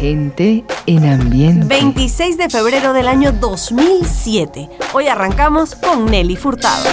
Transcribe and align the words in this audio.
Gente 0.00 0.64
en 0.86 1.04
ambiente. 1.04 1.66
26 1.66 2.38
de 2.38 2.48
febrero 2.48 2.94
del 2.94 3.06
año 3.06 3.32
2007. 3.32 4.70
Hoy 4.94 5.08
arrancamos 5.08 5.74
con 5.74 6.06
Nelly 6.06 6.36
Furtado. 6.36 6.88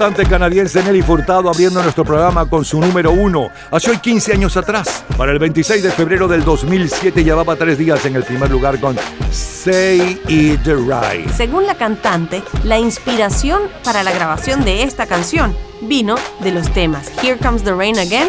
Cantante 0.00 0.30
canadiense 0.30 0.82
Nelly 0.82 1.02
Furtado 1.02 1.50
abriendo 1.50 1.82
nuestro 1.82 2.06
programa 2.06 2.48
con 2.48 2.64
su 2.64 2.80
número 2.80 3.12
uno. 3.12 3.50
Hace 3.70 3.90
hoy 3.90 3.98
15 3.98 4.32
años 4.32 4.56
atrás, 4.56 5.04
para 5.18 5.30
el 5.30 5.38
26 5.38 5.82
de 5.82 5.90
febrero 5.90 6.26
del 6.26 6.42
2007, 6.42 7.22
llevaba 7.22 7.54
tres 7.54 7.76
días 7.76 8.02
en 8.06 8.16
el 8.16 8.24
primer 8.24 8.50
lugar 8.50 8.80
con 8.80 8.96
Say 9.30 10.18
It 10.26 10.64
Right. 10.64 11.30
Según 11.36 11.66
la 11.66 11.74
cantante, 11.74 12.42
la 12.64 12.78
inspiración 12.78 13.60
para 13.84 14.02
la 14.02 14.10
grabación 14.12 14.64
de 14.64 14.84
esta 14.84 15.04
canción 15.04 15.54
vino 15.82 16.14
de 16.42 16.52
los 16.52 16.72
temas 16.72 17.12
Here 17.22 17.36
Comes 17.36 17.62
the 17.62 17.74
Rain 17.74 17.98
Again 17.98 18.28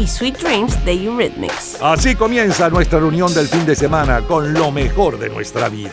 y 0.00 0.08
Sweet 0.08 0.38
Dreams 0.38 0.84
de 0.84 1.04
Eurythmics. 1.04 1.80
Así 1.80 2.16
comienza 2.16 2.68
nuestra 2.68 2.98
reunión 2.98 3.32
del 3.32 3.46
fin 3.46 3.64
de 3.64 3.76
semana 3.76 4.22
con 4.22 4.52
lo 4.52 4.72
mejor 4.72 5.20
de 5.20 5.28
nuestra 5.28 5.68
vida. 5.68 5.92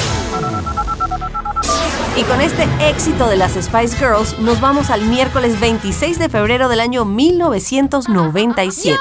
Y 2.21 2.23
con 2.25 2.39
este 2.39 2.67
éxito 2.87 3.25
de 3.25 3.35
las 3.35 3.53
Spice 3.53 3.97
Girls, 3.97 4.37
nos 4.37 4.61
vamos 4.61 4.91
al 4.91 5.01
miércoles 5.05 5.59
26 5.59 6.19
de 6.19 6.29
febrero 6.29 6.69
del 6.69 6.79
año 6.79 7.03
1997. 7.03 8.99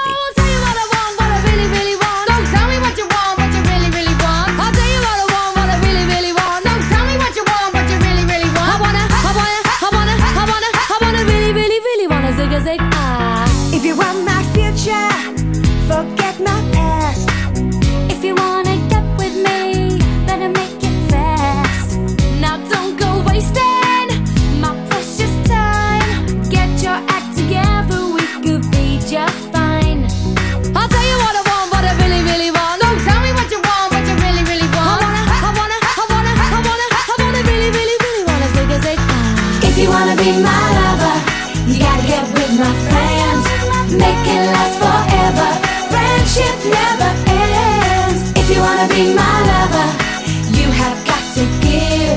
Have 50.80 51.00
got 51.10 51.24
to 51.36 51.44
give. 51.64 52.16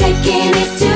Taking 0.00 0.52
is 0.62 0.70
too 0.80 0.95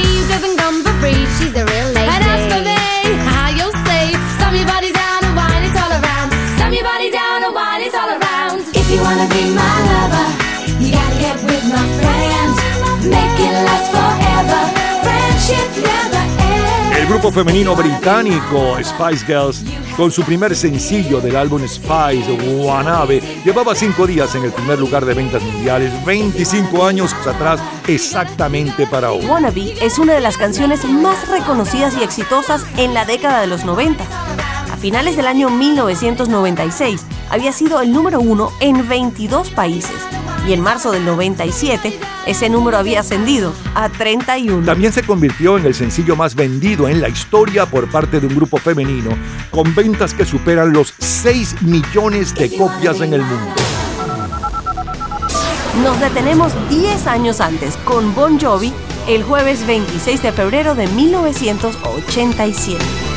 El 16.95 17.07
grupo 17.07 17.31
femenino 17.31 17.75
británico 17.75 18.77
Spice 18.83 19.25
Girls, 19.25 19.63
con 19.97 20.11
su 20.11 20.23
primer 20.23 20.55
sencillo 20.55 21.19
del 21.19 21.35
álbum 21.35 21.67
Spice, 21.67 22.31
Wannabe, 22.31 23.21
llevaba 23.43 23.73
cinco 23.73 24.05
días 24.05 24.35
en 24.35 24.43
el 24.43 24.51
primer 24.51 24.79
lugar 24.79 25.03
de 25.05 25.15
ventas 25.15 25.41
mundiales, 25.41 25.91
25 26.05 26.85
años 26.85 27.13
atrás 27.25 27.59
exactamente 27.87 28.85
para 28.85 29.11
hoy. 29.11 29.25
Wannabe 29.25 29.73
es 29.81 29.97
una 29.97 30.13
de 30.13 30.21
las 30.21 30.37
canciones 30.37 30.85
más 30.85 31.27
reconocidas 31.27 31.95
y 31.99 32.03
exitosas 32.03 32.63
en 32.77 32.93
la 32.93 33.05
década 33.05 33.41
de 33.41 33.47
los 33.47 33.65
90. 33.65 34.03
A 34.71 34.77
finales 34.77 35.17
del 35.17 35.27
año 35.27 35.49
1996 35.49 37.01
había 37.29 37.51
sido 37.51 37.81
el 37.81 37.91
número 37.91 38.19
uno 38.19 38.51
en 38.59 38.87
22 38.87 39.49
países 39.49 40.10
y 40.47 40.53
en 40.53 40.61
marzo 40.61 40.91
del 40.91 41.05
97 41.05 41.99
ese 42.25 42.49
número 42.49 42.77
había 42.77 43.01
ascendido 43.01 43.53
a 43.75 43.89
31. 43.89 44.65
También 44.65 44.93
se 44.93 45.03
convirtió 45.03 45.57
en 45.57 45.65
el 45.65 45.73
sencillo 45.73 46.15
más 46.15 46.35
vendido 46.35 46.87
en 46.87 47.01
la 47.01 47.09
historia 47.09 47.65
por 47.65 47.89
parte 47.89 48.19
de 48.19 48.27
un 48.27 48.35
grupo 48.35 48.57
femenino, 48.57 49.11
con 49.49 49.73
ventas 49.75 50.13
que 50.13 50.25
superan 50.25 50.73
los 50.73 50.93
6 50.99 51.61
millones 51.61 52.35
de 52.35 52.55
copias 52.55 53.01
en 53.01 53.13
el 53.13 53.21
mundo. 53.21 53.53
Nos 55.83 55.99
detenemos 55.99 56.53
10 56.69 57.07
años 57.07 57.41
antes 57.41 57.75
con 57.85 58.13
Bon 58.13 58.39
Jovi 58.39 58.71
el 59.07 59.23
jueves 59.23 59.65
26 59.65 60.21
de 60.21 60.31
febrero 60.31 60.75
de 60.75 60.85
1987. 60.87 63.10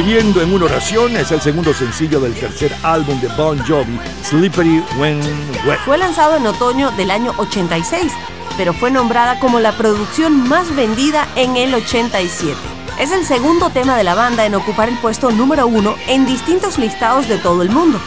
Viviendo 0.00 0.40
en 0.40 0.54
una 0.54 0.64
oración 0.64 1.14
es 1.14 1.30
el 1.30 1.42
segundo 1.42 1.74
sencillo 1.74 2.20
del 2.20 2.32
tercer 2.32 2.74
álbum 2.82 3.20
de 3.20 3.28
Bon 3.36 3.58
Jovi, 3.66 4.00
Slippery 4.24 4.82
When 4.98 5.20
Wet. 5.66 5.78
Fue 5.84 5.98
lanzado 5.98 6.36
en 6.36 6.46
otoño 6.46 6.90
del 6.92 7.10
año 7.10 7.34
86, 7.36 8.10
pero 8.56 8.72
fue 8.72 8.90
nombrada 8.90 9.38
como 9.38 9.60
la 9.60 9.72
producción 9.72 10.48
más 10.48 10.74
vendida 10.74 11.28
en 11.36 11.54
el 11.58 11.74
87. 11.74 12.56
Es 12.98 13.12
el 13.12 13.26
segundo 13.26 13.68
tema 13.68 13.94
de 13.98 14.04
la 14.04 14.14
banda 14.14 14.46
en 14.46 14.54
ocupar 14.54 14.88
el 14.88 14.96
puesto 14.96 15.30
número 15.32 15.66
uno 15.66 15.94
en 16.08 16.24
distintos 16.24 16.78
listados 16.78 17.28
de 17.28 17.36
todo 17.36 17.60
el 17.60 17.68
mundo. 17.68 18.00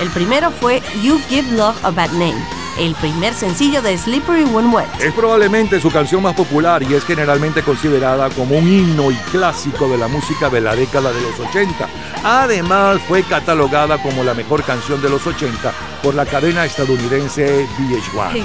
El 0.00 0.08
primero 0.08 0.50
fue 0.50 0.82
You 1.02 1.20
Give 1.28 1.52
Love 1.52 1.76
a 1.84 1.90
Bad 1.90 2.12
Name, 2.12 2.42
el 2.78 2.94
primer 2.96 3.34
sencillo 3.34 3.82
de 3.82 3.96
Slippery 3.96 4.44
When 4.44 4.72
Wet. 4.72 4.88
Es 5.00 5.12
probablemente 5.12 5.80
su 5.80 5.90
canción 5.90 6.22
más 6.22 6.34
popular 6.34 6.82
y 6.82 6.94
es 6.94 7.04
generalmente 7.04 7.62
considerada 7.62 8.30
como 8.30 8.58
un 8.58 8.66
himno 8.66 9.10
y 9.10 9.16
clásico 9.30 9.88
de 9.88 9.98
la 9.98 10.08
música 10.08 10.48
de 10.50 10.60
la 10.60 10.74
década 10.74 11.12
de 11.12 11.20
los 11.20 11.38
80. 11.38 11.88
Además, 12.24 13.00
fue 13.06 13.22
catalogada 13.22 14.02
como 14.02 14.24
la 14.24 14.34
mejor 14.34 14.62
canción 14.64 15.00
de 15.00 15.10
los 15.10 15.26
80 15.26 15.72
por 16.02 16.14
la 16.14 16.26
cadena 16.26 16.64
estadounidense 16.64 17.66
VH1. 17.78 18.44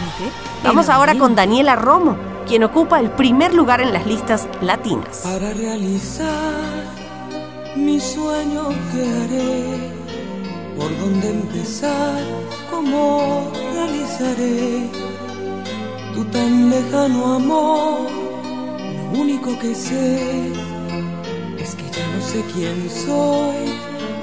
Vamos 0.64 0.90
ahora 0.90 1.18
con 1.18 1.36
Daniela 1.36 1.76
Romo, 1.76 2.18
quien 2.48 2.64
ocupa 2.64 3.00
el 3.00 3.12
primer 3.12 3.54
lugar 3.54 3.82
en 3.82 3.94
las 3.94 4.06
listas 4.06 4.48
latinas. 4.62 5.22
Para 5.24 5.54
realizar 5.54 6.90
mi 7.76 8.00
sueño 8.00 8.70
que 8.92 9.02
haré, 9.02 9.94
por 10.78 10.98
dónde 11.00 11.30
empezar, 11.30 12.24
cómo 12.90 13.52
realizaré 13.74 14.90
tu 16.14 16.24
tan 16.26 16.70
lejano 16.70 17.36
amor. 17.36 18.10
Lo 19.12 19.20
único 19.20 19.58
que 19.60 19.76
sé 19.76 20.52
es 21.60 21.76
que 21.76 21.84
ya 21.96 22.06
no 22.14 22.22
sé 22.22 22.44
quién 22.54 22.90
soy, 22.90 23.60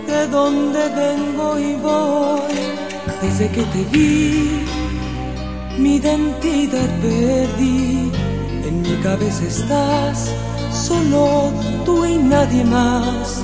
de 0.06 0.26
dónde 0.28 0.80
vengo 1.02 1.58
y 1.58 1.75
voy. 1.76 2.56
Desde 3.23 3.49
que 3.50 3.62
te 3.62 3.85
vi, 3.92 4.64
mi 5.78 5.96
identidad 5.96 6.90
perdí. 7.02 8.11
En 8.66 8.82
mi 8.82 8.96
cabeza 9.02 9.44
estás, 9.44 10.32
solo 10.73 11.52
tú 11.85 12.04
y 12.04 12.16
nadie 12.16 12.64
más. 12.64 13.42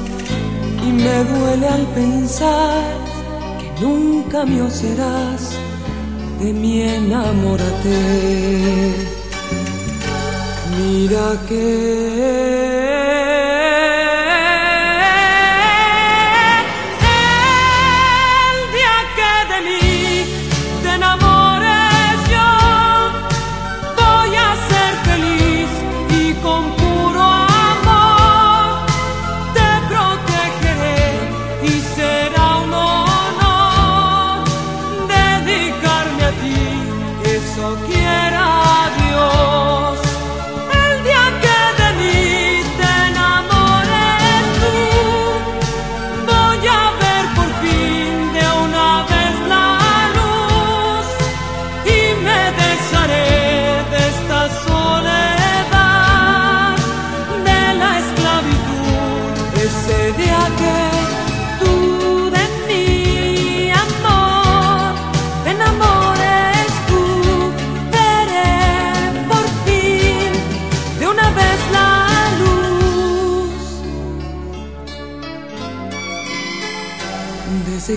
Y 0.86 0.92
me 0.92 1.24
duele 1.24 1.68
al 1.68 1.86
pensar 1.94 3.01
nunca 3.82 4.44
mío 4.44 4.70
serás. 4.70 5.42
De 6.40 6.52
mí 6.52 6.80
enamórate. 6.82 7.98
Mira 10.78 11.26
que 11.48 12.71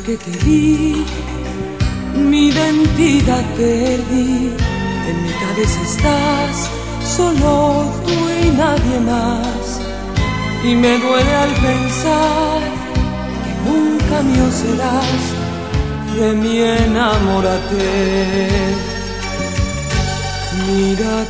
que 0.05 0.17
te 0.17 0.31
vi, 0.45 1.03
mi 2.15 2.49
identidad 2.49 3.43
perdí. 3.57 4.51
En 5.09 5.23
mi 5.23 5.31
cabeza 5.43 5.81
estás, 5.81 6.69
solo 7.17 7.85
tú 8.05 8.13
y 8.43 8.49
nadie 8.51 8.99
más. 8.99 9.81
Y 10.63 10.75
me 10.75 10.97
duele 10.99 11.35
al 11.35 11.53
pensar 11.67 12.61
que 13.43 13.53
nunca 13.67 14.15
mío 14.29 14.47
serás. 14.51 15.23
De 16.19 16.33
mí 16.33 16.59
enamórate. 16.59 17.87
Mira 20.67 21.25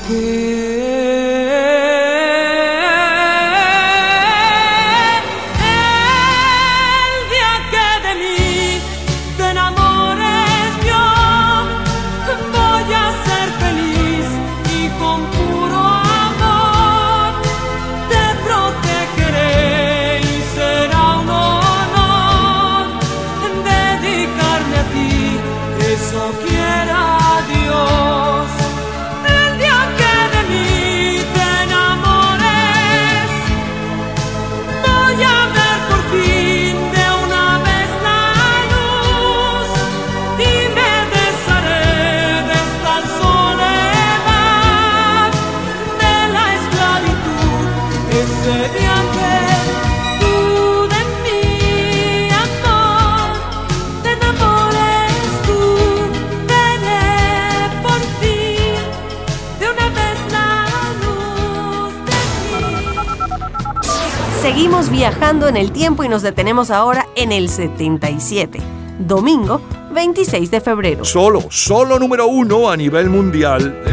viajando 65.05 65.47
en 65.47 65.55
el 65.55 65.71
tiempo 65.71 66.03
y 66.03 66.09
nos 66.09 66.23
detenemos 66.23 66.71
ahora 66.71 67.05
en 67.15 67.31
el 67.31 67.47
77, 67.47 68.57
domingo 68.97 69.61
26 69.93 70.49
de 70.49 70.59
febrero. 70.61 71.05
Solo, 71.05 71.43
solo 71.51 71.99
número 71.99 72.25
uno 72.25 72.71
a 72.71 72.75
nivel 72.75 73.11
mundial. 73.11 73.83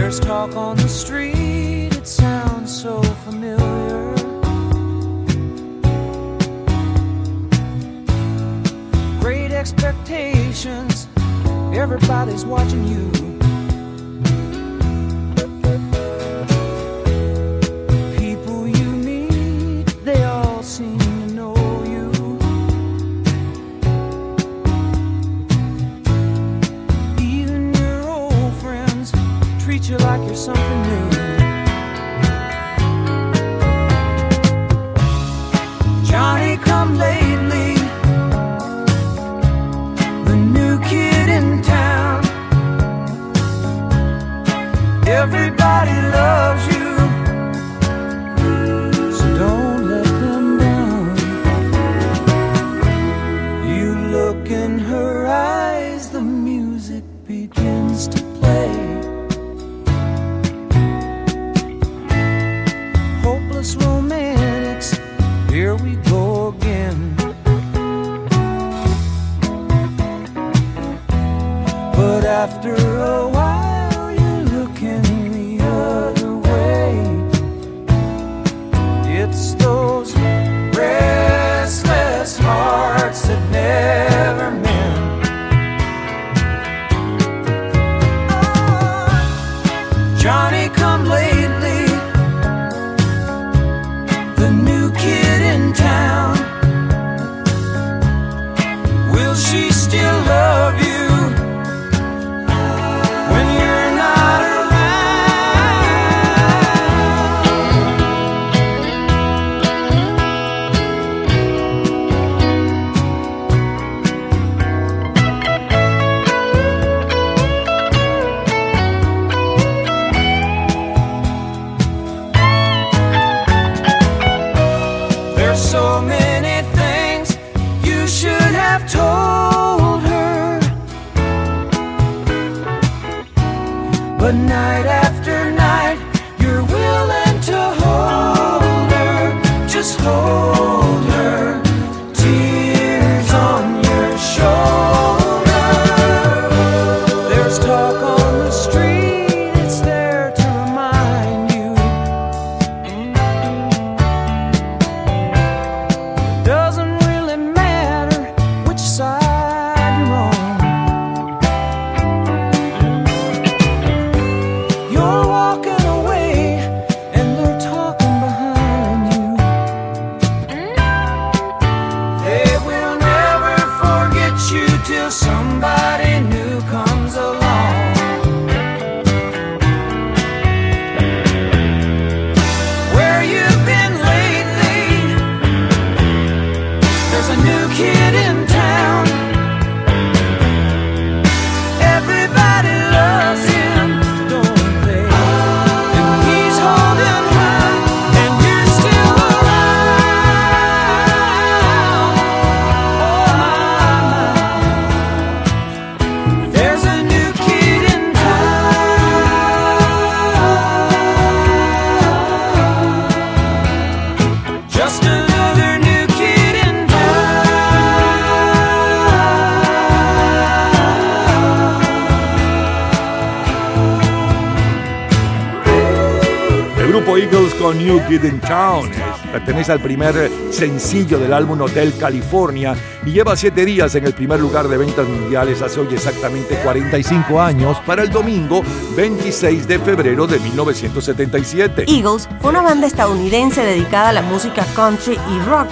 Pertenece 229.62 229.72
al 229.72 229.80
primer 229.80 230.30
sencillo 230.50 231.18
del 231.18 231.32
álbum 231.32 231.60
Hotel 231.60 231.94
California 231.98 232.74
y 233.04 233.12
lleva 233.12 233.36
siete 233.36 233.64
días 233.64 233.94
en 233.94 234.04
el 234.04 234.12
primer 234.12 234.40
lugar 234.40 234.66
de 234.68 234.76
ventas 234.76 235.06
mundiales 235.06 235.62
hace 235.62 235.80
hoy 235.80 235.88
exactamente 235.92 236.56
45 236.62 237.40
años 237.40 237.78
para 237.86 238.02
el 238.02 238.10
domingo 238.10 238.62
26 238.96 239.68
de 239.68 239.78
febrero 239.78 240.26
de 240.26 240.40
1977. 240.40 241.84
Eagles 241.86 242.28
fue 242.40 242.50
una 242.50 242.62
banda 242.62 242.86
estadounidense 242.86 243.62
dedicada 243.62 244.08
a 244.08 244.12
la 244.12 244.22
música 244.22 244.66
country 244.74 245.14
y 245.14 245.48
rock. 245.48 245.68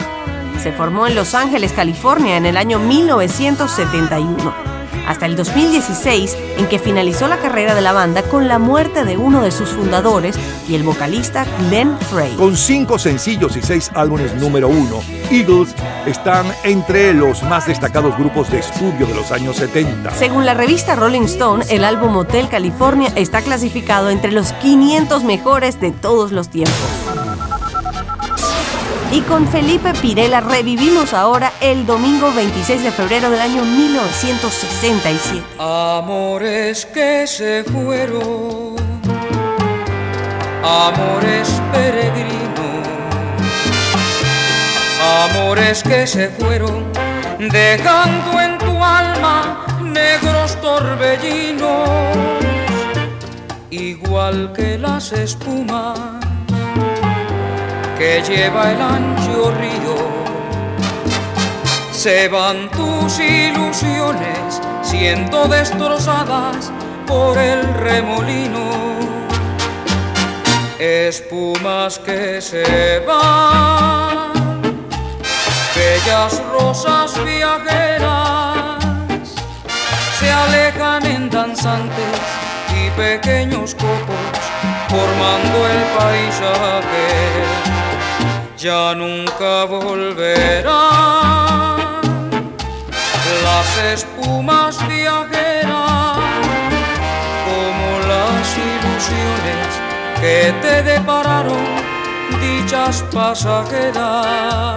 Se 0.63 0.73
formó 0.73 1.07
en 1.07 1.15
Los 1.15 1.35
Ángeles, 1.35 1.73
California 1.73 2.37
en 2.37 2.47
el 2.47 2.57
año 2.57 2.79
1971, 2.79 4.55
hasta 5.09 5.27
el 5.27 5.35
2016 5.35 6.37
en 6.59 6.67
que 6.69 6.79
finalizó 6.79 7.27
la 7.29 7.39
carrera 7.39 7.75
de 7.75 7.81
la 7.81 7.93
banda 7.93 8.23
con 8.23 8.47
la 8.47 8.59
muerte 8.59 9.05
de 9.05 9.17
uno 9.17 9.43
de 9.43 9.51
sus 9.51 9.71
fundadores 9.71 10.37
y 10.71 10.77
el 10.77 10.85
vocalista 10.85 11.45
Glenn 11.59 11.99
Frey. 11.99 12.33
Con 12.37 12.57
cinco 12.57 12.99
sencillos 12.99 13.57
y 13.57 13.63
seis 13.63 13.91
álbumes 13.95 14.35
número 14.37 14.69
uno, 14.69 15.01
Eagles 15.31 15.75
están 16.07 16.47
entre 16.63 17.13
los 17.13 17.43
más 17.43 17.67
destacados 17.67 18.17
grupos 18.17 18.51
de 18.51 18.61
estudio 18.61 19.07
de 19.07 19.15
los 19.15 19.33
años 19.33 19.57
70. 19.57 20.15
Según 20.15 20.47
la 20.47 20.55
revista 20.55 20.95
Rolling 20.95 21.23
Stone, 21.23 21.65
el 21.71 21.85
álbum 21.85 22.17
Hotel 22.17 22.49
California 22.49 23.13
está 23.17 23.43
clasificado 23.43 24.11
entre 24.11 24.31
los 24.31 24.53
500 24.55 25.25
mejores 25.25 25.81
de 25.81 25.91
todos 25.91 26.31
los 26.31 26.49
tiempos. 26.49 26.77
Y 29.13 29.23
con 29.23 29.49
Felipe 29.49 29.93
Pirela 30.01 30.41
revivimos 30.41 31.15
ahora 31.15 31.53
el 31.61 31.85
domingo 31.85 32.33
26 32.33 32.85
de 32.85 32.93
febrero 32.93 33.29
del 33.29 33.41
año 33.41 33.65
1967. 33.65 35.43
Amores 35.59 36.87
que 36.87 37.27
se 37.27 37.65
fueron, 37.65 38.60
amores 40.63 41.49
peregrinos, 41.73 42.87
amores 45.25 45.83
que 45.83 46.07
se 46.07 46.29
fueron, 46.29 46.85
dejando 47.39 48.41
en 48.41 48.59
tu 48.59 48.83
alma 48.83 49.67
negros 49.83 50.57
torbellinos, 50.61 51.89
igual 53.71 54.53
que 54.53 54.79
las 54.79 55.13
espumas 55.13 55.99
que 58.01 58.23
lleva 58.23 58.73
el 58.73 58.81
ancho 58.81 59.53
río. 59.59 60.21
Se 61.93 62.29
van 62.29 62.71
tus 62.71 63.21
ilusiones 63.21 64.63
siendo 64.83 65.47
destrozadas 65.49 66.73
por 67.07 67.37
el 67.37 67.63
remolino. 67.75 68.70
Espumas 70.83 71.99
que 71.99 72.41
se 72.41 73.01
van, 73.07 74.33
bellas 75.77 76.43
rosas 76.51 77.23
viajeras, 77.23 78.83
se 80.19 80.31
alejan 80.31 81.05
en 81.05 81.29
danzantes 81.29 82.19
y 82.75 82.89
pequeños 82.93 83.75
copos 83.75 84.41
formando 84.89 85.67
el 85.69 85.83
paisaje. 85.99 87.09
Ya 88.57 88.95
nunca 88.95 89.65
volverán. 89.67 90.71
Las 93.45 93.79
espumas 93.93 94.79
viajeras 94.89 95.20
que 100.21 100.53
te 100.61 100.83
depararon 100.83 101.65
dichas 102.41 103.03
pasajeras. 103.11 104.77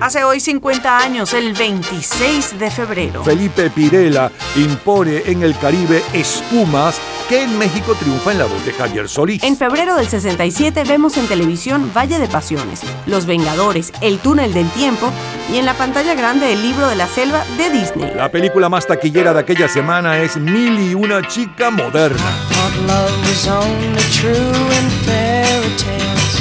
Hace 0.00 0.22
hoy 0.22 0.38
50 0.38 0.96
años, 0.96 1.34
el 1.34 1.54
26 1.54 2.58
de 2.60 2.70
febrero. 2.70 3.24
Felipe 3.24 3.68
Pirela 3.68 4.30
impone 4.54 5.22
en 5.26 5.42
el 5.42 5.58
Caribe 5.58 6.00
espumas 6.12 7.00
que 7.28 7.42
en 7.42 7.58
México 7.58 7.96
triunfa 7.98 8.30
en 8.30 8.38
la 8.38 8.44
voz 8.44 8.64
de 8.64 8.72
Javier 8.72 9.08
Solís. 9.08 9.42
En 9.42 9.56
febrero 9.56 9.96
del 9.96 10.08
67 10.08 10.84
vemos 10.84 11.16
en 11.16 11.26
televisión 11.26 11.90
Valle 11.94 12.20
de 12.20 12.28
Pasiones, 12.28 12.82
Los 13.06 13.26
Vengadores, 13.26 13.92
El 14.00 14.20
Túnel 14.20 14.54
del 14.54 14.70
Tiempo 14.70 15.10
y 15.52 15.58
en 15.58 15.66
la 15.66 15.74
pantalla 15.74 16.14
grande 16.14 16.52
El 16.52 16.62
Libro 16.62 16.86
de 16.86 16.94
la 16.94 17.08
Selva 17.08 17.44
de 17.56 17.70
Disney. 17.70 18.12
La 18.14 18.30
película 18.30 18.68
más 18.68 18.86
taquillera 18.86 19.34
de 19.34 19.40
aquella 19.40 19.68
semana 19.68 20.18
es 20.18 20.36
Mil 20.36 20.78
y 20.78 20.94
una 20.94 21.26
chica 21.26 21.70
moderna. 21.70 22.57
Thought 22.68 22.84
love 22.86 23.16
was 23.28 23.44
only 23.48 24.04
true 24.12 24.52
in 24.78 24.86
fairy 25.06 25.72
tales 25.80 26.34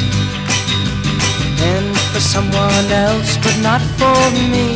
and 1.72 1.96
for 2.12 2.20
someone 2.20 2.92
else, 2.92 3.38
but 3.38 3.56
not 3.64 3.82
for 3.96 4.20
me. 4.52 4.76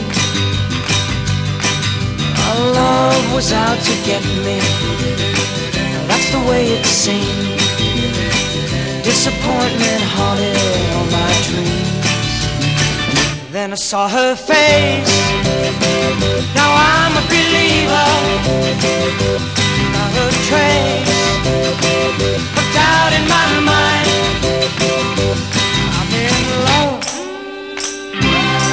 Our 2.45 2.59
love 2.71 3.33
was 3.33 3.51
out 3.51 3.77
to 3.83 3.93
get 4.05 4.23
me. 4.45 4.61
That's 6.07 6.31
the 6.31 6.39
way 6.49 6.71
it 6.71 6.85
seemed. 6.85 7.59
Disappointment 9.03 10.03
haunted 10.15 10.55
all 10.95 11.07
my 11.19 11.33
dreams. 11.49 12.07
Then 13.51 13.73
I 13.73 13.75
saw 13.75 14.07
her 14.07 14.35
face. 14.35 15.19
Now 16.55 16.71
I'm 16.71 17.17
a 17.17 17.21
believer. 17.27 18.21
Not 20.21 20.29
a 20.29 20.38
trace 20.45 21.10
of 22.60 22.65
doubt 22.75 23.12
in 23.17 23.25
my 23.27 23.45
mind. 23.65 24.07
I'm 25.97 26.10
in 26.13 26.36
love. 26.67 27.01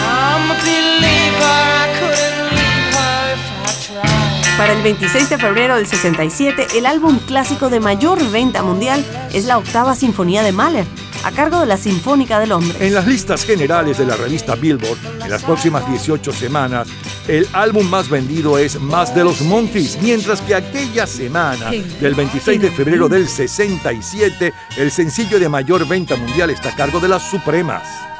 I'm 0.04 0.50
a 0.50 0.56
believer. 0.60 1.56
I 1.72 1.88
couldn't 1.98 2.50
leave 2.52 2.92
her 2.92 3.32
if 3.32 3.44
I 3.64 3.72
tried. 3.86 4.58
Para 4.58 4.72
el 4.74 4.82
26 4.82 5.30
de 5.30 5.38
febrero 5.38 5.76
del 5.76 5.86
67, 5.86 6.66
el 6.76 6.84
álbum 6.84 7.18
clásico 7.20 7.70
de 7.70 7.80
mayor 7.80 8.30
venta 8.30 8.62
mundial 8.62 9.02
es 9.32 9.46
la 9.46 9.56
octava 9.56 9.94
sinfonía 9.94 10.42
de 10.42 10.52
Mahler, 10.52 10.84
a 11.24 11.30
cargo 11.30 11.60
de 11.60 11.66
la 11.66 11.78
Sinfónica 11.78 12.40
del 12.40 12.52
Hombre. 12.52 12.86
En 12.86 12.92
las 12.92 13.06
listas 13.06 13.44
generales 13.46 13.96
de 13.96 14.04
la 14.04 14.16
revista 14.16 14.54
Billboard, 14.54 14.98
en 15.22 15.30
las 15.30 15.44
próximas 15.44 15.88
18 15.88 16.30
semanas, 16.30 16.88
el 17.28 17.46
álbum 17.52 17.88
más 17.88 18.08
vendido 18.08 18.58
es 18.58 18.80
Más 18.80 19.14
de 19.14 19.22
los 19.22 19.42
Monkeys, 19.42 19.98
mientras 20.00 20.40
que 20.40 20.54
aquella 20.54 21.06
semana 21.06 21.70
del 22.00 22.14
26 22.14 22.60
de 22.60 22.70
febrero 22.70 23.08
del 23.08 23.28
67, 23.28 24.52
el 24.78 24.90
sencillo 24.90 25.38
de 25.38 25.48
mayor 25.48 25.86
venta 25.86 26.16
mundial 26.16 26.50
está 26.50 26.70
a 26.70 26.76
cargo 26.76 26.98
de 27.00 27.08
las 27.08 27.30
Supremas. 27.30 28.17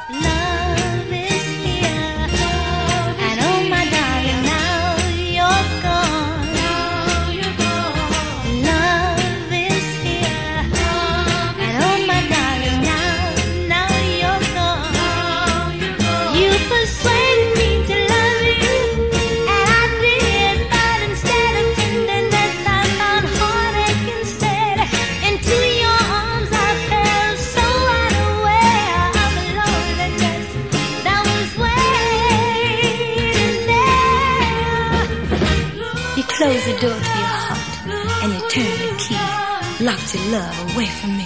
Love 40.31 40.75
away 40.75 40.85
from 40.85 41.17
me. 41.17 41.18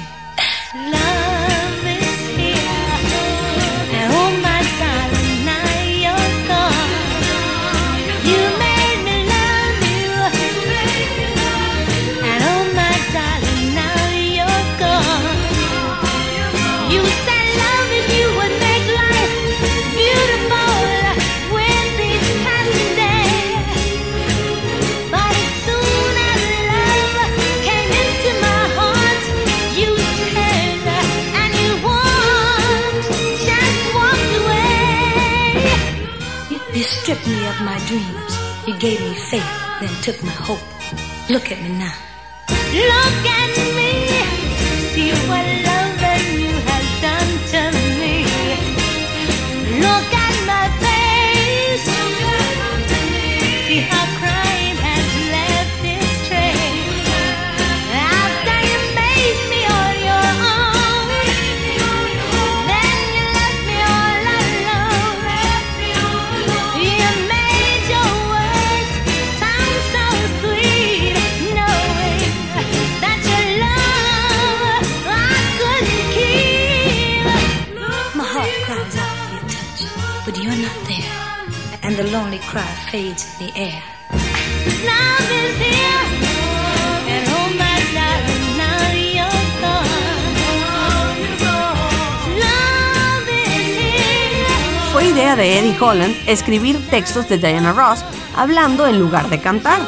Gave 38.84 39.00
me 39.00 39.15
faith, 39.15 39.50
then 39.80 39.93
took 40.02 40.22
my 40.24 40.32
hope. 40.32 40.60
Look 41.30 41.54
at 41.54 41.62
me 41.63 41.69
now. 41.69 41.96
Look 42.50 43.26
at 43.26 43.43
the 82.94 83.52
air. 83.56 83.82
Fue 94.92 95.06
idea 95.08 95.36
de 95.36 95.58
Eddie 95.58 95.76
Holland 95.80 96.16
escribir 96.28 96.88
textos 96.92 97.28
de 97.28 97.40
Diana 97.40 97.74
Ross 97.74 98.06
hablando 98.36 98.86
en 98.86 99.00
lugar 99.00 99.28
de 99.28 99.42
cantar, 99.42 99.82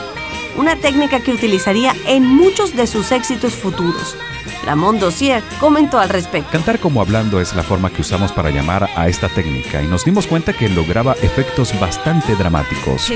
una 0.57 0.75
técnica 0.75 1.19
que 1.19 1.31
utilizaría 1.31 1.93
en 2.07 2.25
muchos 2.25 2.75
de 2.75 2.87
sus 2.87 3.11
éxitos 3.11 3.53
futuros. 3.53 4.17
Lamont 4.65 4.99
Dossier 4.99 5.43
comentó 5.59 5.99
al 5.99 6.09
respecto. 6.09 6.51
Cantar 6.51 6.79
como 6.79 7.01
hablando 7.01 7.39
es 7.39 7.55
la 7.55 7.63
forma 7.63 7.89
que 7.89 8.01
usamos 8.01 8.31
para 8.31 8.49
llamar 8.49 8.89
a 8.95 9.07
esta 9.07 9.29
técnica 9.29 9.81
y 9.81 9.87
nos 9.87 10.05
dimos 10.05 10.27
cuenta 10.27 10.53
que 10.53 10.69
lograba 10.69 11.13
efectos 11.21 11.77
bastante 11.79 12.35
dramáticos. 12.35 13.11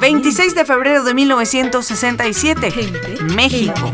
26 0.00 0.54
de 0.54 0.64
febrero 0.64 1.04
de 1.04 1.14
1967, 1.14 2.70
México. 3.34 3.92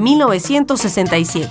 1967. 0.00 1.48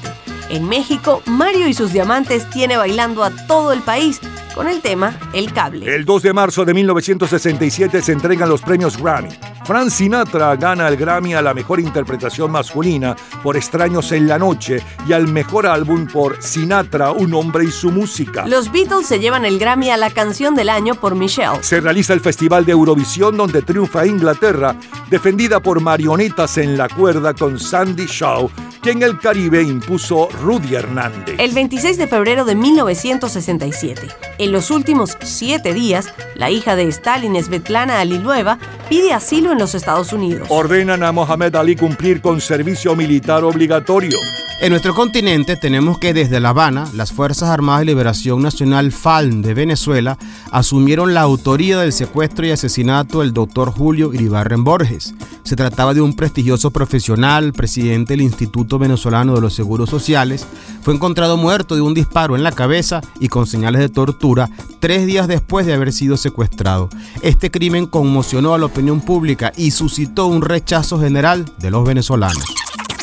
En 0.50 0.68
México, 0.68 1.22
Mario 1.26 1.68
y 1.68 1.74
sus 1.74 1.94
diamantes 1.94 2.50
tiene 2.50 2.76
bailando 2.76 3.24
a 3.24 3.30
todo 3.48 3.72
el 3.72 3.82
país 3.82 4.20
con 4.56 4.68
el 4.68 4.82
tema 4.82 5.18
El 5.32 5.54
Cable. 5.54 5.96
El 5.96 6.06
2 6.06 6.24
de 6.24 6.34
marzo 6.34 6.66
de 6.66 6.74
1967 6.74 8.02
se 8.02 8.12
entregan 8.12 8.50
los 8.50 8.62
premios 8.62 8.98
Grammy. 8.98 9.30
Frank 9.64 9.90
Sinatra 9.90 10.56
gana 10.56 10.88
el 10.88 10.98
Grammy 10.98 11.36
a 11.36 11.42
la 11.44 11.54
mejor 11.54 11.80
interpretación 11.80 12.52
masculina 12.52 13.16
por 13.44 13.56
Extraños 13.56 14.12
en 14.12 14.28
la 14.28 14.40
Noche 14.40 14.82
y 15.08 15.14
al 15.14 15.28
mejor 15.28 15.68
álbum 15.68 16.08
por 16.08 16.42
Sinatra, 16.42 17.12
un 17.12 17.36
hombre 17.36 17.66
y 17.66 17.72
su 17.72 17.92
música. 17.92 18.48
Los 18.48 18.72
Beatles 18.72 19.06
se 19.06 19.20
llevan 19.20 19.46
el 19.46 19.60
Grammy 19.60 19.92
a 19.92 19.98
la 19.98 20.10
canción 20.10 20.56
del 20.56 20.70
año 20.70 20.96
por 20.96 21.14
Michelle. 21.14 21.62
Se 21.62 21.80
realiza 21.80 22.14
el 22.14 22.20
Festival 22.20 22.66
de 22.66 22.72
Eurovisión 22.72 23.38
donde 23.38 23.62
triunfa 23.62 24.08
Inglaterra, 24.08 24.76
defendida 25.10 25.60
por 25.60 25.82
marionetas 25.82 26.58
en 26.58 26.78
la 26.78 26.88
cuerda 26.88 27.34
con 27.34 27.60
Sandy 27.60 28.06
Shaw, 28.06 28.50
que 28.82 28.92
en 28.92 29.04
el 29.04 29.20
Caribe 29.20 29.62
impuso 29.62 30.30
Rudy 30.42 30.76
Hernández. 30.76 31.36
El 31.38 31.54
26 31.54 31.98
de 31.98 32.08
febrero 32.08 32.46
de 32.46 32.56
1967. 32.56 34.08
En 34.38 34.52
los 34.52 34.72
últimos 34.72 35.18
siete 35.22 35.74
días, 35.74 36.14
la 36.36 36.50
hija 36.50 36.76
de 36.76 36.88
Stalin, 36.88 37.42
Svetlana 37.42 38.00
Alilueva, 38.00 38.60
pide 38.90 39.14
asilo 39.14 39.52
en 39.52 39.60
los 39.60 39.76
Estados 39.76 40.12
Unidos. 40.12 40.48
Ordenan 40.50 41.04
a 41.04 41.12
Mohamed 41.12 41.56
Ali 41.56 41.76
cumplir 41.76 42.22
con 42.22 42.42
servicio 42.42 42.96
militar 42.96 43.44
obligatorio. 43.44 44.18
En 44.62 44.72
nuestro 44.72 44.94
continente 44.94 45.56
tenemos 45.56 46.00
que 46.00 46.14
desde 46.14 46.42
La 46.42 46.50
Habana, 46.50 46.86
las 46.94 47.14
Fuerzas 47.14 47.50
Armadas 47.50 47.80
de 47.80 47.86
Liberación 47.86 48.42
Nacional 48.42 48.92
FALN 48.92 49.42
de 49.42 49.54
Venezuela 49.54 50.18
asumieron 50.52 51.14
la 51.14 51.22
autoría 51.22 51.80
del 51.80 51.94
secuestro 51.94 52.46
y 52.46 52.52
asesinato 52.52 53.22
del 53.22 53.32
doctor 53.32 53.72
Julio 53.72 54.14
Iribarren 54.14 54.66
Borges. 54.66 55.16
Se 55.44 55.56
trataba 55.56 55.94
de 55.94 56.02
un 56.02 56.14
prestigioso 56.14 56.72
profesional, 56.72 57.54
presidente 57.54 58.14
del 58.14 58.22
Instituto 58.22 58.78
Venezolano 58.78 59.34
de 59.34 59.40
los 59.40 59.54
Seguros 59.54 59.90
Sociales. 59.90 60.46
Fue 60.82 60.94
encontrado 60.94 61.38
muerto 61.38 61.76
de 61.76 61.82
un 61.82 61.94
disparo 61.94 62.36
en 62.36 62.44
la 62.44 62.52
cabeza 62.52 63.00
y 63.22 63.30
con 63.30 63.48
señales 63.48 63.80
de 63.80 63.88
tortura 63.88 64.50
tres 64.82 65.06
días 65.06 65.30
después 65.30 65.66
de 65.66 65.74
haber 65.74 65.94
sido 65.94 66.18
secuestrado. 66.18 66.90
Este 67.22 67.50
crimen 67.50 67.86
conmocionó 67.86 68.54
a 68.54 68.58
la 68.58 68.66
opinión 68.66 68.79
pública 69.02 69.52
y 69.56 69.72
suscitó 69.72 70.28
un 70.28 70.42
rechazo 70.42 71.00
general 71.00 71.46
de 71.60 71.70
los 71.70 71.86
venezolanos. 71.86 72.44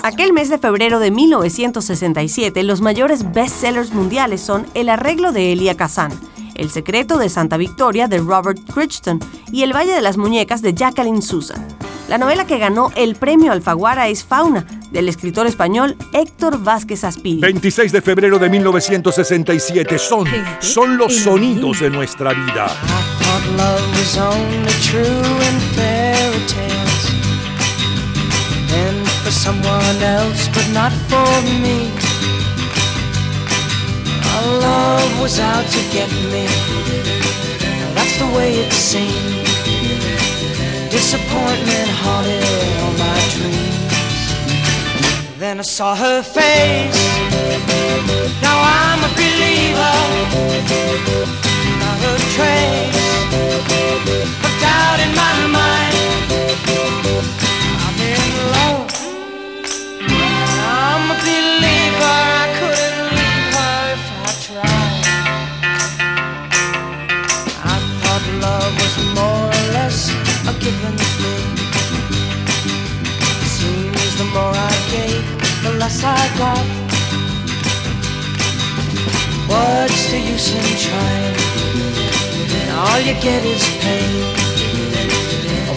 Aquel 0.03 0.33
mes 0.33 0.49
de 0.49 0.59
febrero 0.59 1.01
de 1.01 1.11
1967, 1.11 2.63
los 2.63 2.81
mayores 2.81 3.33
bestsellers 3.33 3.93
mundiales 3.93 4.41
son 4.41 4.67
El 4.75 4.89
arreglo 4.89 5.33
de 5.33 5.53
Elia 5.53 5.77
Kazan, 5.77 6.13
El 6.55 6.71
secreto 6.71 7.19
de 7.19 7.29
Santa 7.29 7.57
Victoria 7.57 8.09
de 8.09 8.19
Robert 8.19 8.59
Crichton 8.73 9.21
y 9.53 9.63
El 9.63 9.75
Valle 9.75 9.93
de 9.93 10.03
las 10.03 10.17
Muñecas 10.17 10.63
de 10.63 10.75
Jacqueline 10.75 11.23
Sousa. 11.23 11.67
La 12.09 12.19
novela 12.19 12.47
que 12.47 12.59
ganó 12.59 12.93
el 12.95 13.17
premio 13.17 13.51
Alfaguara 13.51 14.07
es 14.07 14.25
Fauna, 14.25 14.65
del 14.93 15.09
escritor 15.09 15.47
español 15.49 15.97
Héctor 16.13 16.63
Vázquez 16.63 17.03
Aspiri. 17.03 17.41
26 17.41 17.91
de 17.91 18.01
febrero 18.01 18.39
de 18.39 18.49
1967 18.49 19.99
son, 19.99 20.27
son 20.61 20.97
los 20.97 21.17
sonidos 21.17 21.81
de 21.81 21.91
nuestra 21.91 22.33
vida. 22.33 22.69
thought 23.27 23.47
love 23.57 23.85
was 23.99 24.17
only 24.19 24.73
true 24.83 25.03
in 25.49 25.59
fairy 25.75 26.47
tales. 26.47 27.11
And 28.73 29.09
for 29.25 29.33
someone 29.33 30.03
else 30.03 30.49
but 30.55 30.69
not 30.73 30.93
for 31.11 31.43
me. 31.61 31.91
Our 34.35 34.61
love 34.61 35.21
was 35.21 35.41
out 35.41 35.67
to 35.67 35.81
get 35.93 36.11
me. 36.31 36.47
That's 37.95 38.17
the 38.19 38.31
way 38.37 38.55
it 38.61 38.73
seemed 38.73 39.46
disappointment 40.97 41.91
haunted 42.03 42.43
all 42.81 42.95
my 43.07 43.21
dreams. 43.37 44.29
Then 45.39 45.59
I 45.59 45.63
saw 45.63 45.95
her 45.95 46.23
face. 46.23 47.03
Now 48.41 48.57
I'm 48.81 49.01
a 49.09 49.11
believer. 49.21 49.97
Not 51.83 52.01
a 52.13 52.15
trace 52.35 53.09
of 54.47 54.53
doubt 54.63 54.99
in 55.05 55.13
my 55.23 55.35
mind. 55.59 55.96
A 70.49 70.53
given 70.61 70.97
thing. 71.19 71.57
Seems 73.57 74.13
the 74.17 74.25
more 74.35 74.55
I 74.55 74.75
gave, 74.95 75.25
the 75.65 75.73
less 75.81 76.05
I 76.05 76.23
got. 76.39 76.67
What's 79.51 80.03
the 80.11 80.19
use 80.19 80.51
in 80.55 80.67
trying? 80.87 81.37
all 82.79 83.01
you 83.01 83.15
get 83.27 83.43
is 83.45 83.65
pain. 83.83 84.23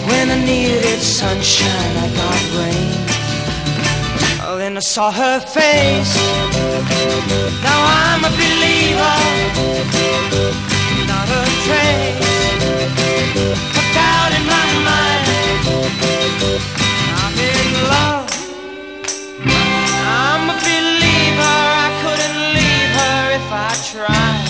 When 0.08 0.30
I 0.30 0.32
needed 0.44 1.00
sunshine, 1.00 1.96
I 2.04 2.06
got 2.20 2.42
rain. 2.58 2.92
Oh, 4.44 4.56
then 4.58 4.76
I 4.76 4.80
saw 4.80 5.10
her 5.10 5.40
face. 5.40 6.14
Now 7.66 7.80
I'm 8.02 8.22
a 8.24 8.30
believer, 8.40 9.18
not 11.10 11.28
a 11.28 11.30
trace 11.64 13.69
doubt 14.20 14.32
in 14.38 14.44
my 14.46 14.66
mind. 14.88 15.24
I'm 17.22 17.36
in 17.38 17.68
love. 17.92 18.28
I'm 19.46 20.50
a 20.50 20.56
believer. 20.66 21.56
I 21.84 21.88
couldn't 22.02 22.38
leave 22.56 22.92
her 23.00 23.20
if 23.38 23.48
I 23.52 23.70
tried. 23.90 24.49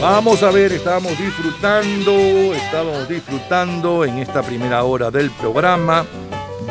Vamos 0.00 0.42
a 0.42 0.50
ver, 0.50 0.70
estábamos 0.72 1.18
disfrutando, 1.18 2.12
estábamos 2.54 3.08
disfrutando 3.08 4.04
en 4.04 4.18
esta 4.18 4.42
primera 4.42 4.84
hora 4.84 5.10
del 5.10 5.30
programa 5.30 6.04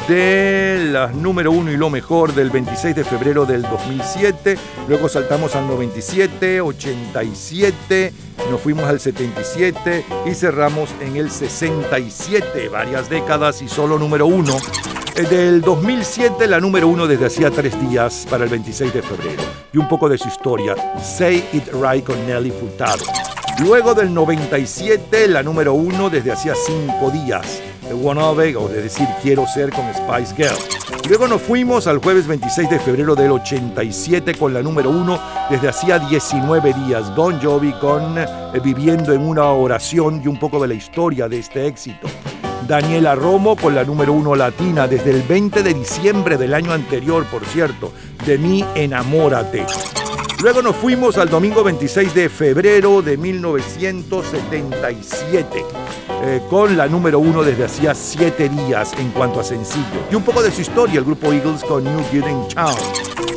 de 0.08 0.90
las 0.92 1.16
número 1.16 1.52
uno 1.52 1.72
y 1.72 1.78
lo 1.78 1.90
mejor 1.90 2.36
del 2.36 2.52
26 2.52 2.96
de 2.96 3.04
febrero 3.04 3.46
del 3.46 3.64
2007. 3.64 4.58
Luego 4.88 5.10
saltamos 5.10 5.56
al 5.56 5.68
97, 5.68 6.62
87, 6.62 8.14
nos 8.52 8.62
fuimos 8.62 8.86
al 8.86 9.00
77 9.00 10.06
y 10.26 10.36
cerramos 10.36 10.90
en 11.02 11.16
el 11.16 11.32
67. 11.32 12.70
Varias 12.70 13.10
décadas 13.10 13.62
y 13.62 13.68
solo 13.68 13.98
número 13.98 14.28
uno. 14.28 14.56
Eh, 15.16 15.24
Del 15.24 15.62
2007, 15.62 16.48
la 16.48 16.60
número 16.60 16.88
uno 16.88 17.06
desde 17.06 17.28
hacía 17.28 17.52
tres 17.52 17.80
días 17.88 18.26
para 18.30 18.46
el 18.46 18.50
26 18.50 18.94
de 18.94 19.02
febrero. 19.04 19.44
Y 19.72 19.78
un 19.78 19.88
poco 19.88 20.10
de 20.10 20.18
su 20.18 20.28
historia. 20.28 20.76
Say 21.00 21.44
It 21.54 21.66
Right 21.74 22.04
con 22.04 22.26
Nelly 22.26 22.50
Furtado. 22.50 23.04
Luego 23.60 23.94
del 23.94 24.12
97, 24.12 25.28
la 25.28 25.44
número 25.44 25.76
uno 25.76 26.10
desde 26.10 26.32
hacía 26.32 26.56
cinco 26.56 27.12
días. 27.12 27.62
The 27.88 27.94
Wannabe, 27.94 28.56
o 28.56 28.68
de 28.68 28.82
decir 28.82 29.08
Quiero 29.22 29.46
Ser 29.46 29.70
con 29.70 29.86
Spice 29.94 30.36
Girl. 30.36 31.08
Luego 31.08 31.28
nos 31.28 31.42
fuimos 31.42 31.86
al 31.86 32.00
jueves 32.00 32.26
26 32.26 32.70
de 32.72 32.80
febrero 32.80 33.14
del 33.14 33.32
87 33.32 34.34
con 34.36 34.54
la 34.54 34.64
número 34.64 34.90
uno 34.90 35.20
desde 35.50 35.70
hacía 35.70 36.00
19 36.00 36.74
días. 36.74 37.14
Don 37.16 37.40
Jovi 37.40 37.74
con 37.74 38.18
eh, 38.18 38.26
Viviendo 38.64 39.14
en 39.14 39.22
una 39.22 39.46
oración 39.46 40.22
y 40.24 40.28
un 40.28 40.40
poco 40.40 40.60
de 40.60 40.70
la 40.70 40.74
historia 40.74 41.28
de 41.28 41.38
este 41.38 41.68
éxito. 41.68 42.08
Daniela 42.68 43.16
Romo 43.16 43.56
con 43.56 43.74
la 43.76 43.84
número 43.84 44.14
uno 44.14 44.36
latina 44.36 44.88
desde 44.88 45.12
el 45.12 45.22
20 45.24 45.64
de 45.64 45.74
diciembre 45.74 46.38
del 46.38 46.54
año 46.54 46.72
anterior, 46.72 47.26
por 47.26 47.44
cierto, 47.46 47.92
de 48.26 48.38
mí 48.38 48.64
enamórate. 48.76 49.66
Luego 50.42 50.62
nos 50.62 50.76
fuimos 50.76 51.18
al 51.18 51.30
domingo 51.30 51.64
26 51.64 52.14
de 52.14 52.30
febrero 52.30 53.02
de 53.02 53.16
1977, 53.16 55.66
eh, 56.24 56.42
con 56.50 56.76
la 56.76 56.88
número 56.88 57.20
uno 57.20 57.44
desde 57.44 57.64
hacía 57.64 57.96
siete 57.96 58.50
días 58.50 58.92
en 58.98 59.12
cuanto 59.12 59.40
a 59.40 59.44
sencillo. 59.44 60.04
Y 60.12 60.16
un 60.16 60.24
poco 60.24 60.44
de 60.44 60.52
su 60.52 60.60
historia, 60.62 61.00
el 61.00 61.06
grupo 61.06 61.32
Eagles 61.32 61.64
con 61.64 61.84
New 61.84 62.04
Kid 62.12 62.28
in 62.28 62.48
Town. 62.50 62.76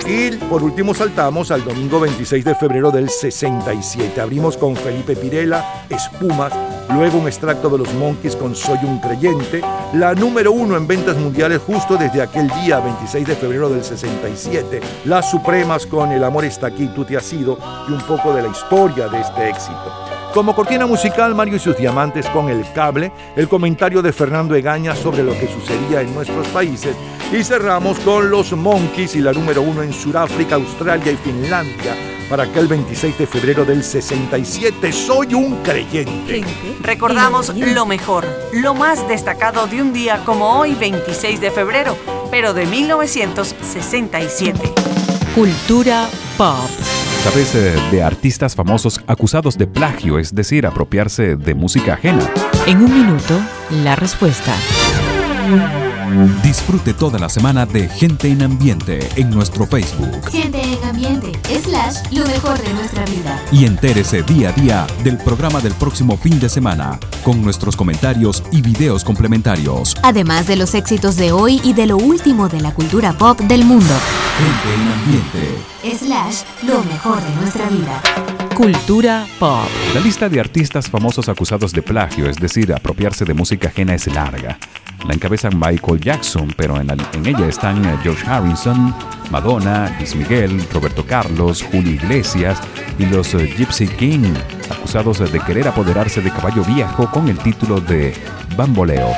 Y 0.08 0.30
por 0.48 0.62
último 0.62 0.94
saltamos 0.94 1.50
al 1.50 1.64
domingo 1.64 2.00
26 2.00 2.44
de 2.44 2.54
febrero 2.54 2.90
del 2.90 3.08
67. 3.08 4.20
Abrimos 4.20 4.56
con 4.56 4.76
Felipe 4.76 5.16
Pirela, 5.16 5.84
Espumas, 5.88 6.52
luego 6.90 7.18
un 7.18 7.27
extracto 7.27 7.68
de 7.68 7.79
los 7.79 7.92
Monkeys 7.94 8.37
con 8.37 8.55
Soy 8.55 8.79
un 8.83 8.99
creyente, 9.01 9.62
la 9.94 10.14
número 10.14 10.53
uno 10.53 10.77
en 10.77 10.87
ventas 10.87 11.16
mundiales 11.16 11.61
justo 11.66 11.96
desde 11.96 12.22
aquel 12.22 12.49
día 12.62 12.81
26 12.81 13.27
de 13.27 13.35
febrero 13.37 13.68
del 13.68 13.85
67, 13.85 14.81
las 15.05 15.31
Supremas 15.31 15.87
con 15.87 16.12
El 16.12 16.25
amor 16.25 16.44
está 16.44 16.68
aquí, 16.68 16.88
tú 16.94 17.05
te 17.05 17.16
has 17.16 17.33
ido 17.33 17.59
y 17.88 17.92
un 17.92 18.01
poco 18.03 18.33
de 18.35 18.42
la 18.42 18.49
historia 18.49 19.09
de 19.09 19.20
este 19.20 19.49
éxito. 19.49 19.92
Como 20.33 20.55
cortina 20.55 20.87
musical, 20.87 21.35
Mario 21.35 21.57
y 21.57 21.59
sus 21.59 21.77
diamantes 21.77 22.27
con 22.29 22.51
el 22.51 22.70
cable, 22.75 23.11
el 23.37 23.49
comentario 23.49 24.03
de 24.03 24.12
Fernando 24.12 24.55
Egaña 24.55 24.94
sobre 24.94 25.22
lo 25.22 25.33
que 25.33 25.49
sucedía 25.49 26.03
en 26.03 26.14
nuestros 26.14 26.46
países 26.49 26.94
y 27.33 27.42
cerramos 27.42 27.99
con 28.01 28.31
los 28.31 28.53
Monkeys 28.53 29.16
y 29.16 29.20
la 29.20 29.33
número 29.33 29.62
uno 29.62 29.83
en 29.83 29.92
Sudáfrica, 29.92 30.57
Australia 30.57 31.12
y 31.12 31.16
Finlandia 31.16 32.15
para 32.28 32.44
aquel 32.44 32.66
26 32.66 33.18
de 33.18 33.26
febrero 33.26 33.64
del 33.64 33.82
67. 33.82 34.92
Soy 34.92 35.34
un 35.34 35.56
creyente. 35.62 36.44
Recordamos 36.82 37.52
lo 37.54 37.86
mejor, 37.86 38.26
lo 38.52 38.74
más 38.74 39.06
destacado 39.08 39.66
de 39.66 39.82
un 39.82 39.92
día 39.92 40.22
como 40.24 40.58
hoy, 40.58 40.74
26 40.74 41.40
de 41.40 41.50
febrero, 41.50 41.96
pero 42.30 42.54
de 42.54 42.66
1967. 42.66 44.72
Cultura 45.34 46.08
pop. 46.36 46.70
¿Sabes 47.24 47.54
eh, 47.54 47.74
de 47.90 48.02
artistas 48.02 48.54
famosos 48.54 49.00
acusados 49.06 49.58
de 49.58 49.66
plagio, 49.66 50.18
es 50.18 50.34
decir, 50.34 50.66
apropiarse 50.66 51.36
de 51.36 51.54
música 51.54 51.94
ajena? 51.94 52.30
En 52.66 52.78
un 52.78 52.92
minuto, 52.92 53.40
la 53.82 53.96
respuesta. 53.96 54.54
Disfrute 56.42 56.94
toda 56.94 57.18
la 57.18 57.28
semana 57.28 57.66
de 57.66 57.88
Gente 57.88 58.28
en 58.28 58.42
Ambiente 58.42 59.08
en 59.16 59.30
nuestro 59.30 59.66
Facebook 59.66 60.30
Gente 60.30 60.60
en 60.60 60.84
ambiente, 60.84 61.32
slash, 61.62 61.96
lo 62.12 62.24
mejor 62.26 62.58
de 62.58 62.72
nuestra 62.74 63.04
vida. 63.06 63.40
y 63.50 63.64
entérese 63.64 64.22
día 64.22 64.50
a 64.50 64.52
día 64.52 64.86
del 65.02 65.18
programa 65.18 65.60
del 65.60 65.72
próximo 65.74 66.16
fin 66.16 66.38
de 66.38 66.48
semana 66.48 66.98
con 67.24 67.42
nuestros 67.42 67.76
comentarios 67.76 68.42
y 68.52 68.62
videos 68.62 69.04
complementarios. 69.04 69.96
Además 70.02 70.46
de 70.46 70.56
los 70.56 70.74
éxitos 70.74 71.16
de 71.16 71.32
hoy 71.32 71.60
y 71.64 71.72
de 71.72 71.86
lo 71.86 71.96
último 71.96 72.48
de 72.48 72.60
la 72.60 72.72
cultura 72.72 73.12
pop 73.12 73.40
del 73.40 73.64
mundo. 73.64 73.94
Gente 74.38 74.74
en 74.74 74.92
Ambiente. 74.92 76.04
Slash, 76.06 76.42
lo 76.66 76.82
mejor 76.84 77.20
de 77.22 77.34
nuestra 77.40 77.68
vida. 77.68 78.02
Cultura 78.54 79.26
pop. 79.38 79.68
La 79.94 80.00
lista 80.00 80.28
de 80.28 80.40
artistas 80.40 80.88
famosos 80.88 81.28
acusados 81.28 81.72
de 81.72 81.82
plagio, 81.82 82.28
es 82.28 82.36
decir, 82.36 82.72
apropiarse 82.72 83.24
de 83.24 83.34
música 83.34 83.68
ajena, 83.68 83.94
es 83.94 84.06
larga. 84.06 84.58
La 85.06 85.14
encabezan 85.14 85.59
Michael 85.59 86.00
Jackson, 86.00 86.52
pero 86.56 86.80
en, 86.80 86.88
la- 86.88 86.96
en 87.12 87.26
ella 87.26 87.46
están 87.46 87.85
eh, 87.85 87.96
George 88.02 88.26
Harrison, 88.26 88.94
Madonna, 89.30 89.94
Luis 89.98 90.14
Miguel, 90.16 90.66
Roberto 90.72 91.04
Carlos, 91.06 91.62
Julio 91.70 91.92
Iglesias 91.92 92.59
y 92.98 93.06
los 93.06 93.32
eh, 93.35 93.46
Gypsy 93.56 93.87
King, 93.87 94.35
acusados 94.70 95.18
de 95.18 95.40
querer 95.40 95.68
apoderarse 95.68 96.20
de 96.20 96.30
Caballo 96.30 96.64
Viejo 96.64 97.09
con 97.11 97.28
el 97.28 97.38
título 97.38 97.80
de 97.80 98.14
Bamboleo. 98.56 99.12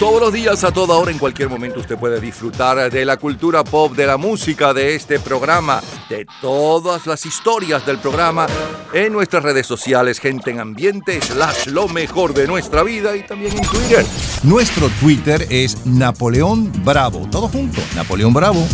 Todos 0.00 0.18
los 0.18 0.32
días, 0.32 0.64
a 0.64 0.72
toda 0.72 0.96
hora, 0.96 1.10
en 1.10 1.18
cualquier 1.18 1.50
momento, 1.50 1.78
usted 1.78 1.98
puede 1.98 2.22
disfrutar 2.22 2.90
de 2.90 3.04
la 3.04 3.18
cultura 3.18 3.62
pop, 3.62 3.94
de 3.94 4.06
la 4.06 4.16
música, 4.16 4.72
de 4.72 4.94
este 4.94 5.20
programa, 5.20 5.82
de 6.08 6.26
todas 6.40 7.06
las 7.06 7.26
historias 7.26 7.84
del 7.84 7.98
programa 7.98 8.46
en 8.94 9.12
nuestras 9.12 9.42
redes 9.42 9.66
sociales, 9.66 10.18
gente 10.18 10.52
en 10.52 10.58
ambiente, 10.58 11.20
slash 11.20 11.66
lo 11.66 11.86
mejor 11.86 12.32
de 12.32 12.46
nuestra 12.46 12.82
vida 12.82 13.14
y 13.14 13.26
también 13.26 13.54
en 13.58 13.62
Twitter. 13.62 14.06
Nuestro 14.42 14.88
Twitter 15.00 15.46
es 15.50 15.84
Napoleón 15.84 16.72
Bravo. 16.82 17.28
Todo 17.30 17.48
junto, 17.48 17.82
Napoleón 17.94 18.32
Bravo. 18.32 18.66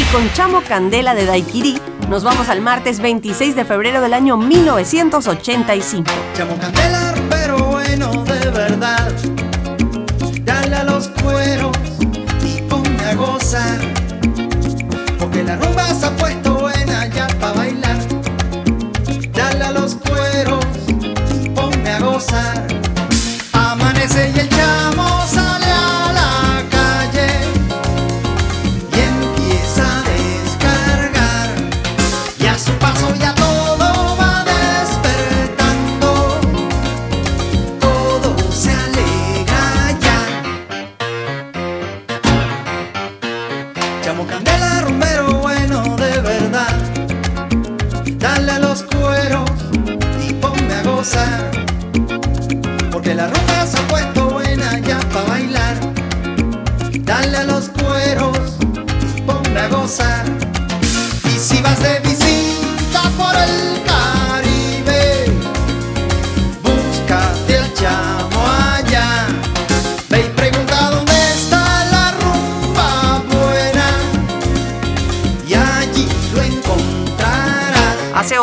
Y 0.00 0.04
con 0.10 0.32
Chamo 0.32 0.62
Candela 0.66 1.14
de 1.14 1.26
Daiquiri, 1.26 1.78
nos 2.08 2.24
vamos 2.24 2.48
al 2.48 2.62
martes 2.62 3.00
26 3.00 3.56
de 3.56 3.66
febrero 3.66 4.00
del 4.00 4.14
año 4.14 4.38
1985. 4.38 6.10
Chamo 6.34 6.56
Candela, 6.58 7.14
pero 7.28 7.58
bueno 7.58 8.10
de 8.24 8.50
verdad. 8.50 9.29
Porque 15.18 15.42
la 15.42 15.56
rumba 15.56 15.84
se 15.92 16.06
ha 16.06 16.16
puesto 16.16 16.54
buena 16.54 17.08
ya 17.08 17.26
para 17.40 17.52
bailar. 17.54 17.98
Dale 19.32 19.64
a 19.64 19.72
los 19.72 19.96
cueros 19.96 20.64
ponme 21.52 21.90
a 21.90 21.98
gozar. 21.98 22.64
Amanece 23.52 24.32
y 24.36 24.38
el 24.38 24.49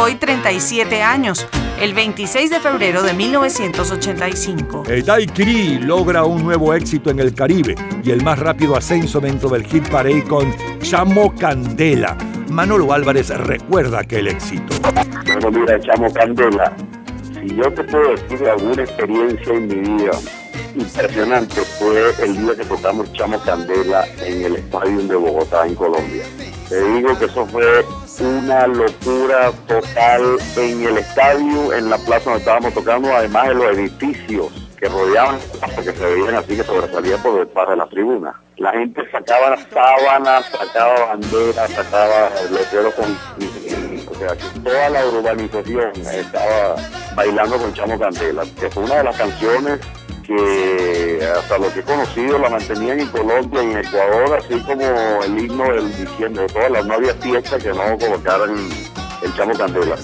hoy 0.07 0.15
37 0.15 1.03
años, 1.03 1.45
el 1.81 1.93
26 1.93 2.49
de 2.49 2.61
febrero 2.61 3.03
de 3.03 3.13
1985. 3.13 4.83
El 4.87 5.03
Daiquiri 5.03 5.79
logra 5.79 6.23
un 6.23 6.45
nuevo 6.45 6.73
éxito 6.73 7.09
en 7.09 7.19
el 7.19 7.33
Caribe 7.33 7.75
y 8.01 8.11
el 8.11 8.23
más 8.23 8.39
rápido 8.39 8.77
ascenso 8.77 9.19
dentro 9.19 9.49
del 9.49 9.65
hit 9.65 9.85
parade 9.89 10.23
con 10.23 10.55
Chamo 10.79 11.35
Candela. 11.35 12.17
Manolo 12.49 12.93
Álvarez 12.93 13.27
recuerda 13.37 13.99
aquel 13.99 14.29
éxito. 14.29 14.77
Bueno, 15.25 15.51
mira, 15.51 15.77
chamo 15.81 16.09
Candela, 16.13 16.73
si 17.33 17.53
yo 17.53 17.69
te 17.73 17.83
puedo 17.83 18.11
decir 18.11 18.39
de 18.39 18.49
alguna 18.49 18.83
experiencia 18.83 19.53
en 19.55 19.67
mi 19.67 19.75
vida 19.75 20.11
impresionante 20.77 21.61
fue 21.61 22.13
el 22.23 22.37
día 22.37 22.55
que 22.55 22.63
tocamos 22.63 23.11
Chamo 23.11 23.41
Candela 23.41 24.07
en 24.23 24.45
el 24.45 24.55
estadio 24.55 25.01
de 25.01 25.15
Bogotá, 25.17 25.67
en 25.67 25.75
Colombia. 25.75 26.23
Te 26.69 26.81
digo 26.93 27.17
que 27.19 27.25
eso 27.25 27.45
fue 27.47 27.83
una 28.19 28.67
locura 28.67 29.51
total 29.67 30.37
en 30.57 30.83
el 30.85 30.97
estadio, 30.97 31.73
en 31.73 31.89
la 31.89 31.97
plaza 31.97 32.25
donde 32.25 32.39
estábamos 32.39 32.73
tocando, 32.73 33.13
además 33.15 33.47
de 33.49 33.53
los 33.55 33.77
edificios 33.77 34.47
que 34.77 34.87
rodeaban 34.87 35.37
la 35.39 35.67
plaza, 35.67 35.83
que 35.83 35.97
se 35.97 36.05
veían 36.05 36.35
así 36.35 36.55
que 36.55 36.63
sobresalían 36.63 37.21
por 37.21 37.39
detrás 37.39 37.69
de 37.69 37.75
la 37.75 37.87
tribuna. 37.87 38.41
La 38.57 38.71
gente 38.71 39.01
sacaba 39.11 39.57
sábanas, 39.71 40.45
sacaba 40.45 41.05
banderas, 41.07 41.71
sacaba 41.71 42.29
letreros 42.51 42.93
con... 42.93 43.17
O 44.09 44.19
sea, 44.19 44.29
toda 44.63 44.89
la 44.89 45.05
urbanización 45.05 45.91
estaba 46.11 46.75
bailando 47.15 47.57
con 47.57 47.73
Chamo 47.73 47.99
Candela, 47.99 48.43
que 48.59 48.69
fue 48.69 48.83
una 48.83 48.95
de 48.95 49.03
las 49.03 49.17
canciones 49.17 49.79
que 50.27 51.19
hasta 51.37 51.57
lo 51.57 51.73
que 51.73 51.79
he 51.79 51.83
conocido 51.83 52.37
la 52.37 52.49
mantenían 52.49 52.99
en 52.99 53.07
Colombia 53.07 53.63
y 53.63 53.71
en 53.71 53.77
Ecuador, 53.77 54.37
así 54.37 54.59
como 54.59 55.23
el 55.23 55.39
himno 55.39 55.73
del 55.73 55.97
diciembre. 55.97 56.47
Todas 56.47 56.71
las 56.71 56.85
no 56.85 56.93
había 56.95 57.13
fiesta 57.15 57.57
que 57.57 57.69
no 57.69 57.97
colocaran 57.97 58.69
el 59.23 59.35
Chamo 59.35 59.53
Candela. 59.53 59.95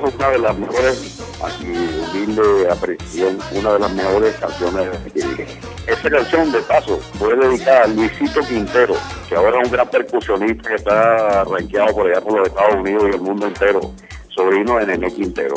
Una 0.00 0.28
de 0.28 0.38
las 0.38 0.58
mejores, 0.58 1.20
aquí 1.42 1.72
humilde 2.12 2.70
apreciación, 2.70 3.38
una 3.52 3.72
de 3.72 3.78
las 3.78 3.92
mejores 3.92 4.34
canciones 4.36 4.88
que 5.12 5.46
esa 5.86 6.10
canción 6.10 6.52
de 6.52 6.60
paso 6.60 6.98
fue 7.18 7.34
dedicada 7.34 7.84
a 7.84 7.86
Luisito 7.86 8.40
Quintero, 8.40 8.94
que 9.28 9.36
ahora 9.36 9.60
es 9.60 9.66
un 9.66 9.72
gran 9.72 9.88
percusionista 9.88 10.68
que 10.68 10.74
está 10.74 11.44
rankeado 11.44 11.94
por 11.94 12.06
allá 12.06 12.20
por 12.20 12.38
los 12.38 12.48
Estados 12.48 12.74
Unidos 12.74 13.04
y 13.10 13.14
el 13.14 13.20
mundo 13.20 13.46
entero, 13.46 13.80
sobrino 14.28 14.76
de 14.78 14.86
Nené 14.86 15.10
Quintero 15.12 15.54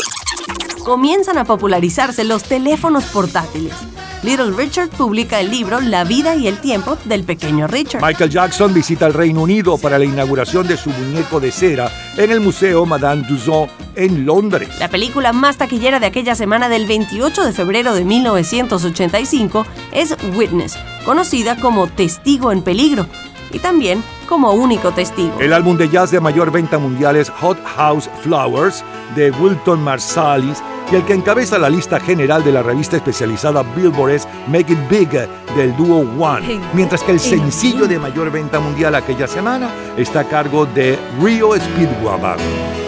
comienzan 0.84 1.38
a 1.38 1.45
popularizarse 1.45 2.23
los 2.23 2.43
teléfonos 2.43 3.05
portátiles. 3.05 3.73
Little 4.21 4.51
Richard 4.51 4.89
publica 4.89 5.39
el 5.39 5.49
libro 5.49 5.80
La 5.80 6.03
vida 6.03 6.36
y 6.36 6.47
el 6.47 6.57
tiempo 6.59 6.97
del 7.05 7.23
pequeño 7.23 7.67
Richard. 7.67 8.03
Michael 8.03 8.30
Jackson 8.30 8.73
visita 8.73 9.07
el 9.07 9.13
Reino 9.13 9.43
Unido 9.43 9.77
para 9.77 9.97
la 9.97 10.03
inauguración 10.03 10.67
de 10.67 10.75
su 10.75 10.89
muñeco 10.89 11.39
de 11.39 11.51
cera 11.51 11.89
en 12.17 12.30
el 12.30 12.41
Museo 12.41 12.86
Madame 12.86 13.23
Tussauds 13.23 13.71
en 13.95 14.25
Londres. 14.25 14.69
La 14.80 14.89
película 14.89 15.32
más 15.32 15.57
taquillera 15.57 16.01
de 16.01 16.07
aquella 16.07 16.36
semana 16.36 16.67
del 16.67 16.86
28 16.86 17.45
de 17.45 17.53
febrero 17.53 17.93
de 17.93 18.03
1985 18.03 19.65
es 19.93 20.17
Witness, 20.36 20.77
conocida 21.05 21.55
como 21.55 21.88
Testigo 21.88 22.51
en 22.51 22.61
Peligro, 22.61 23.07
y 23.51 23.59
también 23.59 24.03
como 24.27 24.53
único 24.53 24.91
testigo. 24.91 25.39
El 25.39 25.53
álbum 25.53 25.77
de 25.77 25.89
jazz 25.89 26.11
de 26.11 26.19
mayor 26.19 26.51
venta 26.51 26.77
mundial 26.77 27.15
es 27.15 27.29
Hot 27.29 27.57
House 27.65 28.09
Flowers 28.21 28.83
de 29.15 29.31
Wilton 29.31 29.83
Marsalis 29.83 30.61
y 30.91 30.95
el 30.95 31.03
que 31.03 31.13
encabeza 31.13 31.57
la 31.57 31.69
lista 31.69 31.99
general 31.99 32.43
de 32.43 32.51
la 32.51 32.63
revista 32.63 32.97
especializada 32.97 33.63
Billboard 33.75 34.11
es 34.11 34.27
Make 34.47 34.73
It 34.73 34.89
Big 34.89 35.09
del 35.55 35.75
dúo 35.77 35.99
One, 36.19 36.59
mientras 36.73 37.03
que 37.03 37.11
el 37.11 37.19
sencillo 37.19 37.87
de 37.87 37.99
mayor 37.99 38.31
venta 38.31 38.59
mundial 38.59 38.95
aquella 38.95 39.27
semana 39.27 39.69
está 39.97 40.21
a 40.21 40.23
cargo 40.25 40.65
de 40.65 40.97
Rio 41.21 41.55
Speedwagon. 41.55 42.78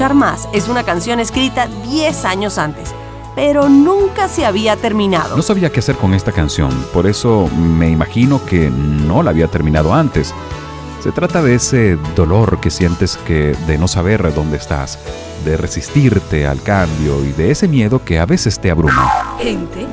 escuchar 0.00 0.14
más 0.14 0.48
es 0.54 0.66
una 0.68 0.82
canción 0.82 1.20
escrita 1.20 1.66
10 1.66 2.24
años 2.24 2.56
antes, 2.56 2.94
pero 3.34 3.68
nunca 3.68 4.28
se 4.28 4.46
había 4.46 4.74
terminado. 4.76 5.36
No 5.36 5.42
sabía 5.42 5.70
qué 5.70 5.80
hacer 5.80 5.96
con 5.96 6.14
esta 6.14 6.32
canción, 6.32 6.70
por 6.94 7.06
eso 7.06 7.50
me 7.54 7.90
imagino 7.90 8.42
que 8.46 8.70
no 8.70 9.22
la 9.22 9.28
había 9.28 9.48
terminado 9.48 9.92
antes. 9.92 10.32
Se 11.02 11.12
trata 11.12 11.42
de 11.42 11.54
ese 11.54 11.98
dolor 12.16 12.60
que 12.60 12.70
sientes 12.70 13.18
que 13.26 13.54
de 13.66 13.76
no 13.76 13.88
saber 13.88 14.34
dónde 14.34 14.56
estás, 14.56 14.98
de 15.44 15.58
resistirte 15.58 16.46
al 16.46 16.62
cambio 16.62 17.22
y 17.22 17.32
de 17.32 17.50
ese 17.50 17.68
miedo 17.68 18.02
que 18.02 18.18
a 18.18 18.24
veces 18.24 18.58
te 18.58 18.70
abruma. 18.70 19.36
Gente 19.38 19.86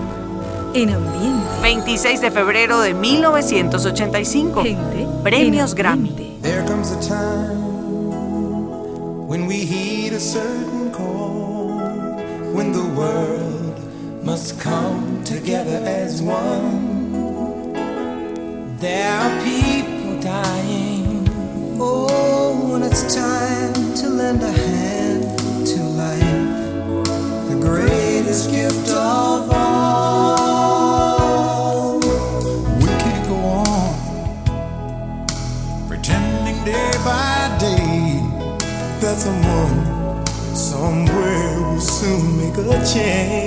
en 0.74 0.90
ambiente. 0.90 1.48
26 1.62 2.22
de 2.22 2.32
febrero 2.32 2.80
de 2.80 2.94
1985. 2.94 4.64
Gente 4.64 5.06
Premios 5.22 5.76
Grammy. 5.76 6.38
There 6.42 6.64
comes 6.66 6.94
a 6.94 7.00
time. 7.02 7.57
Come 14.68 15.24
together 15.24 15.80
as 15.86 16.22
one. 16.22 17.74
There 18.84 19.12
are 19.22 19.34
people 19.50 20.20
dying. 20.20 21.28
Oh, 21.80 22.70
when 22.70 22.82
it's 22.84 23.04
time 23.16 23.74
to 24.00 24.06
lend 24.10 24.42
a 24.44 24.52
hand 24.52 25.24
to 25.72 25.80
life, 26.04 26.48
the 27.50 27.58
greatest 27.68 28.52
gift 28.52 28.90
of 28.90 29.50
all. 29.62 30.80
We 32.84 32.92
can't 33.04 33.26
go 33.32 33.38
on 33.70 33.94
pretending 35.88 36.60
day 36.66 36.92
by 37.10 37.36
day 37.68 38.22
that 39.02 39.18
someone 39.26 39.78
somewhere 40.56 41.52
will 41.68 41.86
soon 42.00 42.24
make 42.40 42.58
a 42.58 42.62
change. 42.94 43.47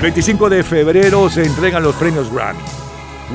El 0.00 0.04
25 0.04 0.48
de 0.48 0.64
febrero 0.64 1.28
se 1.28 1.42
entregan 1.42 1.82
los 1.82 1.94
premios 1.96 2.32
Grammy. 2.32 2.58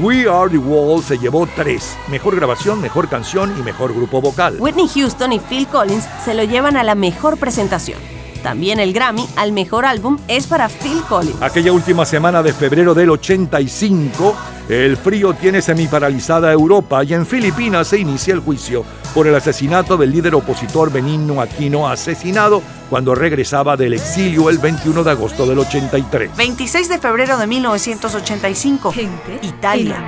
We 0.02 0.28
Are 0.28 0.50
the 0.50 0.58
World 0.58 1.06
se 1.06 1.20
llevó 1.20 1.48
tres: 1.56 1.96
mejor 2.10 2.36
grabación, 2.36 2.82
mejor 2.82 3.08
canción 3.08 3.54
y 3.60 3.62
mejor 3.62 3.94
grupo 3.94 4.20
vocal. 4.20 4.58
Whitney 4.60 4.88
Houston 4.88 5.34
y 5.34 5.40
Phil 5.40 5.68
Collins 5.68 6.08
se 6.24 6.34
lo 6.34 6.44
llevan 6.44 6.76
a 6.76 6.84
la 6.84 6.96
mejor 6.96 7.38
presentación. 7.38 8.00
También 8.42 8.80
el 8.80 8.94
Grammy 8.94 9.28
al 9.36 9.52
mejor 9.52 9.86
álbum 9.86 10.18
es 10.28 10.48
para 10.48 10.68
Phil 10.68 11.04
Collins. 11.08 11.40
Aquella 11.40 11.72
última 11.72 12.04
semana 12.04 12.42
de 12.42 12.52
febrero 12.52 12.96
del 12.96 13.12
85, 13.12 14.36
el 14.68 14.98
frío 14.98 15.34
tiene 15.34 15.62
semiparalizada 15.62 16.52
Europa 16.52 17.04
y 17.04 17.14
en 17.14 17.26
Filipinas 17.26 17.90
se 17.90 18.00
inicia 18.00 18.34
el 18.34 18.40
juicio 18.40 18.84
por 19.14 19.28
el 19.28 19.36
asesinato 19.36 19.96
del 19.96 20.12
líder 20.12 20.34
opositor 20.34 20.92
Benigno 20.92 21.40
Aquino, 21.40 21.88
asesinado 21.88 22.64
cuando 22.90 23.14
regresaba 23.14 23.78
del 23.78 23.94
exilio 23.94 24.50
el 24.50 24.58
21 24.58 25.04
de 25.04 25.12
agosto 25.12 25.46
del 25.46 25.60
83. 25.60 26.36
26 26.36 26.90
de 26.90 26.98
febrero 26.98 27.38
de 27.38 27.48
1985. 27.48 28.94
Italia. 29.42 30.00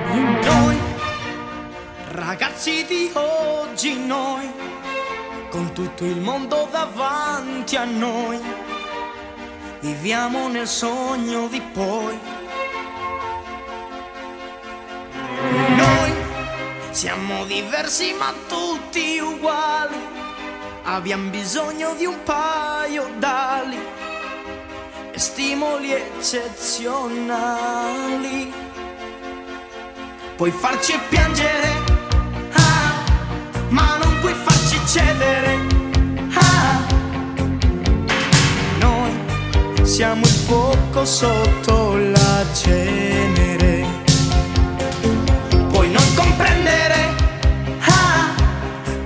Noi, 0.44 0.76
ragazzi 2.12 2.84
di 2.88 3.10
oggi, 3.14 3.96
noi, 4.06 4.50
con 5.50 5.72
tutto 5.72 6.04
il 6.04 6.20
mondo 6.20 6.68
davanti 6.72 7.76
a 7.76 7.84
noi, 7.84 8.38
viviamo 9.80 10.48
nel 10.48 10.66
sogno 10.66 11.46
di 11.48 11.62
poi. 11.72 12.37
Siamo 16.98 17.44
diversi 17.44 18.12
ma 18.18 18.34
tutti 18.48 19.20
uguali, 19.20 19.94
abbiamo 20.82 21.30
bisogno 21.30 21.94
di 21.94 22.04
un 22.04 22.24
paio 22.24 23.08
d'ali 23.18 23.78
e 25.12 25.16
stimoli 25.16 25.92
eccezionali. 25.92 28.52
Puoi 30.34 30.50
farci 30.50 30.98
piangere, 31.08 31.68
ah, 32.54 33.04
ma 33.68 33.96
non 34.02 34.18
puoi 34.18 34.34
farci 34.34 34.80
cedere. 34.84 35.56
ah. 36.34 36.84
Noi 38.80 39.12
siamo 39.86 40.22
il 40.22 40.34
fuoco 40.46 41.04
sotto 41.04 41.96
la 41.96 42.44
cenere. 42.54 43.57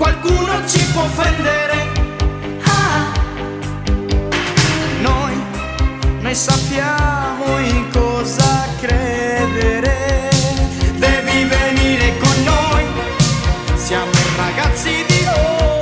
Qualcuno 0.03 0.66
ci 0.66 0.84
può 0.92 1.03
offendere. 1.03 1.92
ah. 2.64 3.12
Noi, 5.00 5.34
noi 6.22 6.34
sappiamo 6.34 7.59
in 7.61 7.88
cosa 7.92 8.66
credere. 8.80 10.28
Devi 10.96 11.44
venire 11.44 12.18
con 12.18 12.36
noi, 12.42 12.84
siamo 13.76 14.11
i 14.11 14.36
ragazzi 14.36 15.05
di 15.07 15.24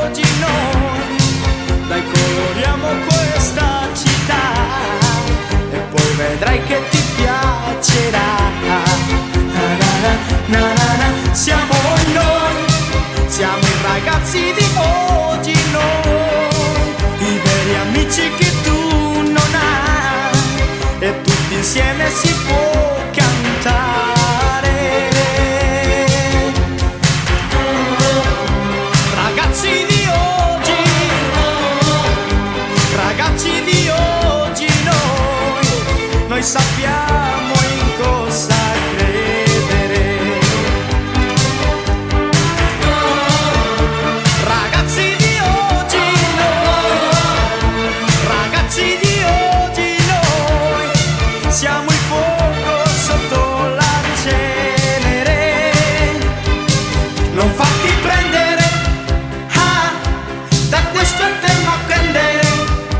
oggi 0.02 0.24
noi. 0.38 1.88
Dai 1.88 2.02
coloriamo 2.12 2.88
questa 3.08 3.88
città 3.94 4.52
e 5.72 5.78
poi 5.78 6.14
vedrai 6.16 6.62
che 6.64 6.78
ti 6.90 6.99
amici 18.11 18.28
che 18.34 18.50
tu 18.62 19.22
non 19.22 19.54
hai. 19.54 20.98
E 20.98 21.20
tutti 21.22 21.54
insieme 21.54 22.11
si 22.11 22.34
può 22.46 22.89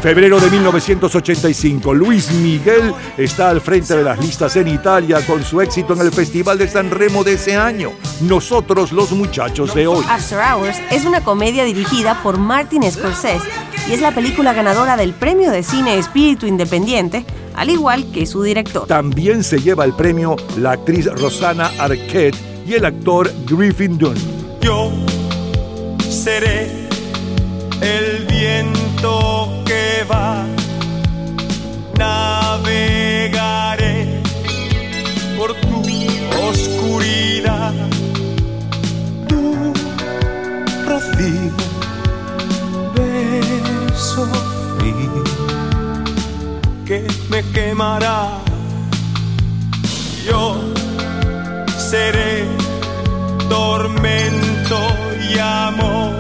Febrero 0.03 0.41
de 0.41 0.51
1985, 0.51 1.93
Luis 1.93 2.33
Miguel 2.33 2.95
está 3.19 3.51
al 3.51 3.61
frente 3.61 3.95
de 3.95 4.03
las 4.03 4.19
listas 4.19 4.57
en 4.57 4.69
Italia 4.69 5.21
con 5.27 5.45
su 5.45 5.61
éxito 5.61 5.93
en 5.93 6.01
el 6.01 6.11
Festival 6.11 6.57
de 6.57 6.69
San 6.69 6.91
Remo 6.91 7.23
de 7.23 7.35
ese 7.35 7.55
año. 7.55 7.93
Nosotros 8.23 8.93
los 8.93 9.13
muchachos 9.13 9.75
de 9.75 9.87
hoy. 9.87 10.03
After 10.09 10.39
Hours 10.39 10.79
es 10.91 11.05
una 11.05 11.23
comedia 11.23 11.65
dirigida 11.65 12.23
por 12.23 12.39
Martin 12.39 12.91
Scorsese 12.91 13.47
y 13.91 13.93
es 13.93 14.01
la 14.01 14.15
película 14.15 14.55
ganadora 14.55 14.97
del 14.97 15.13
Premio 15.13 15.51
de 15.51 15.63
Cine 15.63 15.99
Espíritu 15.99 16.47
Independiente, 16.47 17.27
al 17.55 17.69
igual 17.69 18.11
que 18.11 18.25
su 18.25 18.43
director. 18.43 18.87
También 18.87 19.45
se 19.45 19.59
lleva 19.59 19.85
el 19.85 19.93
premio 19.93 20.35
la 20.57 20.73
actriz 20.73 21.13
Rosanna 21.13 21.73
Arquette 21.79 22.39
y 22.67 22.73
el 22.73 22.87
actor 22.87 23.31
Griffin 23.45 23.99
Dunn. 23.99 24.17
Yo 24.63 24.91
seré 26.09 26.89
el 27.83 28.27
viento 29.01 29.63
que 29.65 30.05
va, 30.11 30.45
navegaré 31.99 33.01
por 35.37 35.55
tu 35.55 35.83
oscuridad, 36.49 37.73
tu 39.27 39.73
rocío, 40.87 41.55
beso 42.95 44.27
frío 44.79 45.25
que 46.85 47.07
me 47.31 47.43
quemará. 47.53 48.39
Yo 50.27 50.43
seré 51.79 52.45
tormento 53.49 54.79
y 55.33 55.39
amor. 55.39 56.20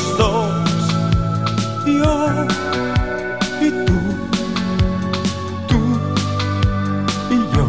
Los 0.00 0.18
dos. 0.18 0.50
Yo 1.86 2.46
y 3.60 3.70
tú, 3.86 3.98
tú 5.68 5.78
y 7.30 7.56
yo. 7.56 7.66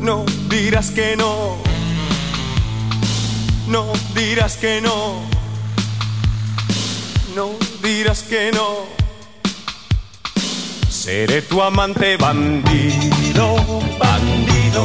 No 0.00 0.24
dirás 0.48 0.90
que 0.90 1.16
no. 1.16 1.56
No 3.68 3.86
dirás 4.14 4.56
que 4.56 4.80
no. 4.80 5.20
No 7.34 7.50
dirás 7.82 8.22
que 8.22 8.50
no. 8.52 8.86
Seré 10.88 11.42
tu 11.42 11.62
amante 11.62 12.16
bandido, 12.16 13.56
bandido. 13.98 14.84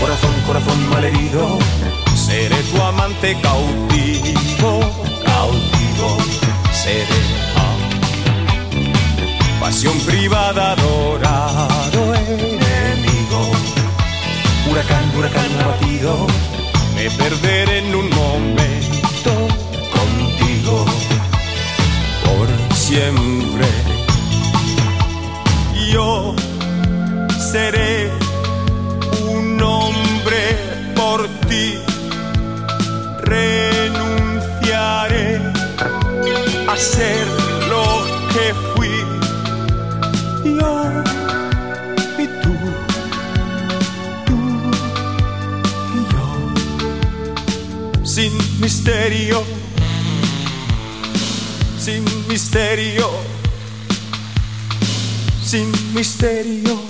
Corazón, 0.00 0.34
corazón 0.46 0.90
malherido. 0.90 1.58
Seré 2.30 2.62
tu 2.70 2.80
amante 2.80 3.36
cautivo, 3.42 4.80
cautivo. 5.24 6.08
Seré 6.72 7.20
pasión 9.60 9.98
privada, 10.06 10.72
adorado 10.72 12.14
enemigo. 12.14 13.40
Huracán, 14.70 15.04
huracán 15.18 15.50
abatido. 15.60 16.26
Me 16.94 17.10
perderé 17.10 17.78
en 17.78 17.94
un 17.94 18.08
momento 18.10 19.32
contigo 19.92 20.84
por 22.24 22.76
siempre 22.76 23.66
yo 25.92 26.34
seré 27.52 28.10
un 29.28 29.60
hombre 29.60 30.56
por 30.94 31.26
ti. 31.48 31.89
Renunciaré 33.30 35.28
a 36.68 36.76
ser 36.76 37.26
lo 37.72 37.86
que 38.32 38.46
fui. 38.74 38.96
Yo 40.44 40.72
y 42.18 42.26
tú, 42.42 42.54
tú 44.26 44.38
y 45.96 45.98
yo, 46.12 46.26
sin 48.04 48.32
misterio, 48.60 49.36
sin 51.78 52.02
misterio 52.28 53.08
sin 55.50 55.72
misterio. 55.94 56.89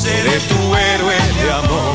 seré 0.00 0.36
tu 0.50 0.60
héroe 0.86 1.18
de 1.38 1.46
amor. 1.60 1.94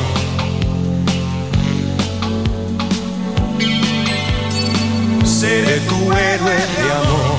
Seré 5.26 5.78
tu 5.90 6.00
héroe 6.24 6.58
de 6.78 6.86
amor. 7.02 7.38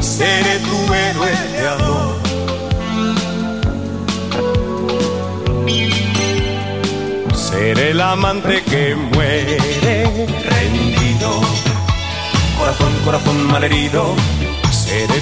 Seré 0.00 0.54
tu 0.68 0.78
héroe 1.02 1.32
de 1.54 1.64
amor. 1.76 2.10
Seré 7.34 7.90
el 7.90 8.00
amante 8.00 8.62
que 8.70 8.94
muere 9.12 9.58
rendido 10.50 11.30
corazón, 12.58 12.92
corazón 13.04 13.46
malherido. 13.46 14.14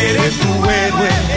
Seré 0.00 0.30
tu 0.30 0.62
de 0.62 0.88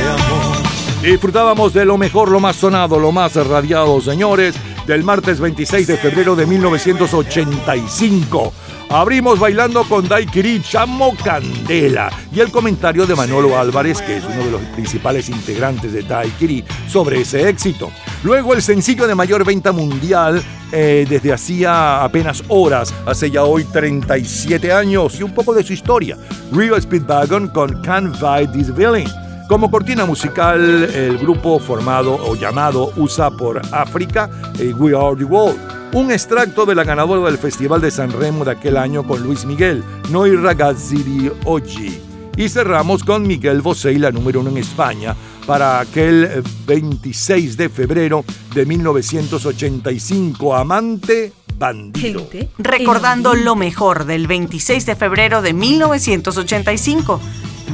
amor. 0.07 0.63
Disfrutábamos 1.01 1.73
de 1.73 1.83
lo 1.85 1.97
mejor, 1.97 2.31
lo 2.31 2.39
más 2.39 2.55
sonado, 2.55 2.97
lo 2.97 3.11
más 3.11 3.35
radiado, 3.35 3.99
señores. 4.01 4.55
del 4.87 5.03
martes 5.03 5.39
26 5.39 5.87
de 5.87 5.95
febrero 5.95 6.35
de 6.35 6.45
1985. 6.45 8.51
Abrimos 8.89 9.39
bailando 9.39 9.85
con 9.85 10.09
Daiquiri 10.09 10.61
Chamo 10.61 11.15
Candela 11.23 12.11
y 12.35 12.41
el 12.41 12.51
comentario 12.51 13.07
de 13.07 13.15
Manolo 13.15 13.57
Álvarez, 13.57 14.01
que 14.01 14.17
es 14.17 14.25
uno 14.25 14.43
de 14.43 14.51
los 14.51 14.61
principales 14.75 15.29
integrantes 15.29 15.93
de 15.93 16.03
Daiquiri, 16.03 16.65
sobre 16.89 17.21
ese 17.21 17.47
éxito. 17.47 17.93
Luego 18.23 18.53
el 18.53 18.61
sencillo 18.61 19.05
de 19.05 19.15
mayor 19.15 19.43
venta 19.43 19.73
mundial 19.73 20.41
eh, 20.71 21.05
desde 21.09 21.33
hacía 21.33 22.05
apenas 22.05 22.41
horas, 22.47 22.93
hace 23.05 23.29
ya 23.29 23.43
hoy 23.43 23.65
37 23.65 24.71
años 24.71 25.19
y 25.19 25.23
un 25.23 25.33
poco 25.33 25.53
de 25.53 25.61
su 25.61 25.73
historia. 25.73 26.17
Rio 26.53 26.79
Speedwagon 26.79 27.49
con 27.49 27.81
Can't 27.81 28.15
Fight 28.15 28.53
This 28.53 28.71
Feeling. 28.73 29.07
Como 29.49 29.69
cortina 29.69 30.05
musical, 30.05 30.61
el 30.61 31.17
grupo 31.17 31.59
formado 31.59 32.15
o 32.15 32.35
llamado 32.35 32.93
USA 32.95 33.29
por 33.29 33.61
África, 33.73 34.29
eh, 34.57 34.73
We 34.73 34.95
Are 34.97 35.17
the 35.17 35.25
World. 35.25 35.59
Un 35.93 36.09
extracto 36.09 36.65
de 36.65 36.75
la 36.75 36.85
ganadora 36.85 37.29
del 37.29 37.37
Festival 37.37 37.81
de 37.81 37.91
San 37.91 38.09
Remo 38.09 38.45
de 38.45 38.51
aquel 38.51 38.77
año 38.77 39.05
con 39.05 39.21
Luis 39.21 39.43
Miguel, 39.45 39.83
Noi 40.09 40.33
ragazzi 40.37 41.03
di 41.03 41.29
oggi. 41.43 42.01
Y 42.35 42.49
cerramos 42.49 43.03
con 43.03 43.27
Miguel 43.27 43.61
Bosé, 43.61 43.99
la 43.99 44.11
número 44.11 44.39
uno 44.39 44.49
en 44.49 44.57
España, 44.57 45.13
para 45.45 45.79
aquel 45.79 46.23
eh, 46.25 46.43
26 46.65 47.57
de 47.57 47.69
febrero 47.69 48.25
de 48.53 48.65
1985, 48.65 50.55
Amante 50.55 51.33
Bandido. 51.57 52.27
Recordando 52.57 53.33
lo 53.35 53.55
mejor 53.55 54.05
del 54.05 54.27
26 54.27 54.85
de 54.85 54.95
febrero 54.95 55.41
de 55.41 55.53
1985. 55.53 57.19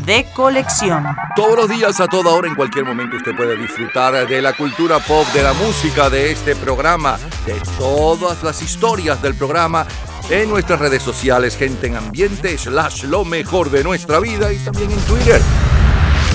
De 0.06 0.26
colección. 0.36 1.04
Todos 1.36 1.56
los 1.58 1.70
días, 1.70 2.00
a 2.00 2.08
toda 2.08 2.32
hora, 2.32 2.48
en 2.48 2.56
cualquier 2.56 2.86
momento, 2.86 3.18
usted 3.18 3.36
puede 3.36 3.58
disfrutar 3.58 4.28
de 4.28 4.42
la 4.42 4.54
cultura 4.54 5.00
pop, 5.00 5.28
de 5.34 5.44
la 5.44 5.54
música, 5.54 6.10
de 6.10 6.32
este 6.32 6.56
programa, 6.56 7.18
de 7.46 7.56
todas 7.78 8.42
las 8.44 8.62
historias 8.62 9.22
del 9.22 9.36
programa 9.36 9.86
en 10.30 10.50
nuestras 10.50 10.80
redes 10.80 11.04
sociales, 11.04 11.58
gente 11.58 11.88
en 11.88 11.96
ambiente, 11.96 12.58
slash 12.58 13.04
lo 13.04 13.26
mejor 13.26 13.70
de 13.72 13.84
nuestra 13.84 14.20
vida 14.20 14.54
y 14.54 14.58
también 14.58 14.92
en 14.92 15.00
Twitter. 15.02 15.42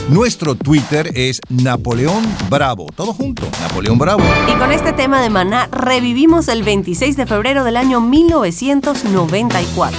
Nuestro 0.08 0.54
Twitter 0.54 1.10
es 1.14 1.40
Napoleón 1.48 2.22
Bravo. 2.50 2.86
Todo 2.94 3.14
junto, 3.14 3.48
Napoleón 3.62 3.98
Bravo. 3.98 4.22
Y 4.52 4.58
con 4.58 4.70
este 4.70 4.92
tema 4.92 5.22
de 5.22 5.30
Maná 5.30 5.68
revivimos 5.72 6.48
el 6.48 6.62
26 6.62 7.16
de 7.16 7.26
febrero 7.26 7.64
del 7.64 7.78
año 7.78 8.02
1994. 8.02 9.98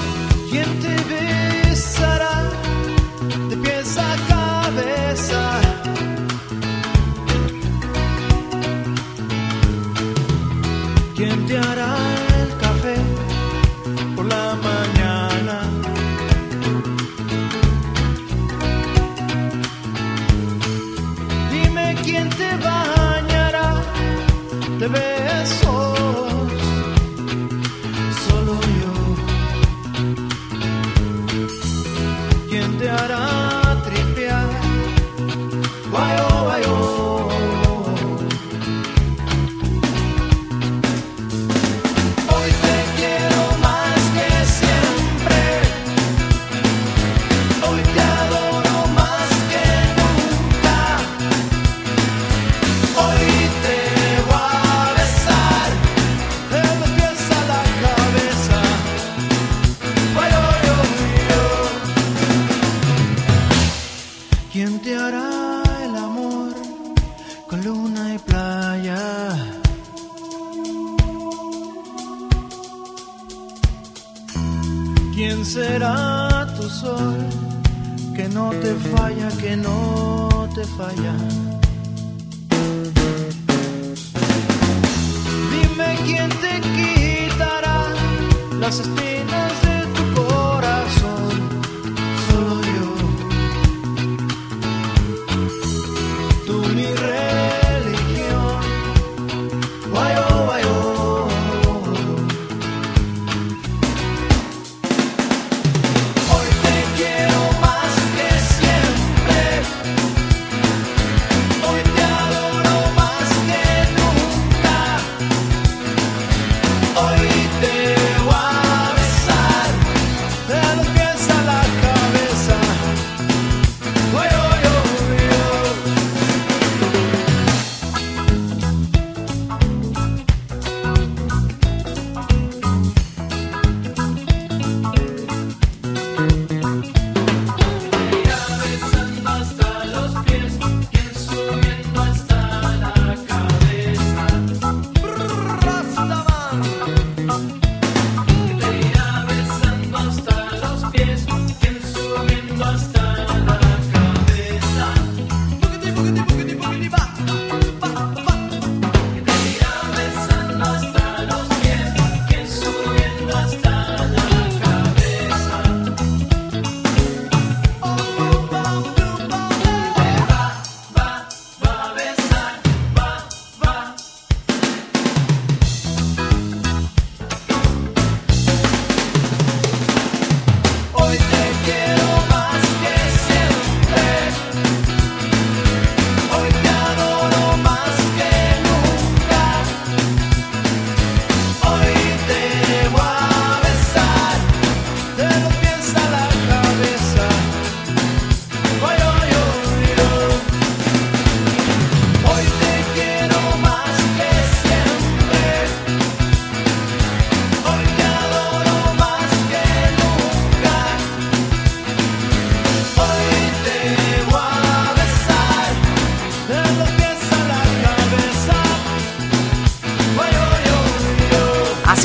¿Quién 0.52 0.80
te 0.80 0.96
besará 1.66 2.44
de 3.50 3.58
pies 3.58 3.98
a 3.98 4.16
cabeza? 4.28 5.62
¿Quién 11.16 11.48
te 11.48 11.58
hará 11.58 12.15
de 24.94 25.15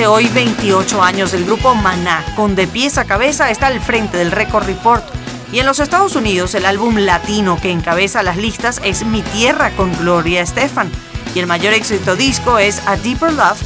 Hace 0.00 0.06
hoy 0.06 0.28
28 0.28 1.02
años 1.02 1.34
el 1.34 1.44
grupo 1.44 1.74
Maná, 1.74 2.24
con 2.34 2.56
De 2.56 2.66
pies 2.66 2.96
a 2.96 3.04
cabeza, 3.04 3.50
está 3.50 3.66
al 3.66 3.82
frente 3.82 4.16
del 4.16 4.30
Record 4.30 4.64
Report. 4.64 5.04
Y 5.52 5.58
en 5.58 5.66
los 5.66 5.78
Estados 5.78 6.16
Unidos 6.16 6.54
el 6.54 6.64
álbum 6.64 6.96
latino 6.96 7.58
que 7.60 7.70
encabeza 7.70 8.22
las 8.22 8.38
listas 8.38 8.80
es 8.82 9.04
Mi 9.04 9.20
Tierra 9.20 9.72
con 9.76 9.94
Gloria 9.98 10.40
Estefan. 10.40 10.90
Y 11.34 11.40
el 11.40 11.46
mayor 11.46 11.74
éxito 11.74 12.16
disco 12.16 12.56
es 12.56 12.80
A 12.88 12.96
Deeper 12.96 13.34
Love 13.34 13.60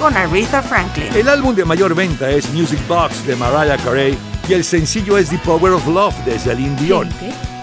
con 0.00 0.16
Aretha 0.16 0.62
Franklin. 0.62 1.14
El 1.14 1.28
álbum 1.28 1.54
de 1.54 1.66
mayor 1.66 1.94
venta 1.94 2.30
es 2.30 2.48
Music 2.54 2.80
Box 2.88 3.26
de 3.26 3.36
Mariah 3.36 3.76
Carey 3.76 4.16
y 4.48 4.54
el 4.54 4.64
sencillo 4.64 5.18
es 5.18 5.28
The 5.28 5.38
Power 5.44 5.74
of 5.74 5.86
Love 5.86 6.14
de 6.24 6.38
Celine 6.38 6.76
Dion. 6.76 7.10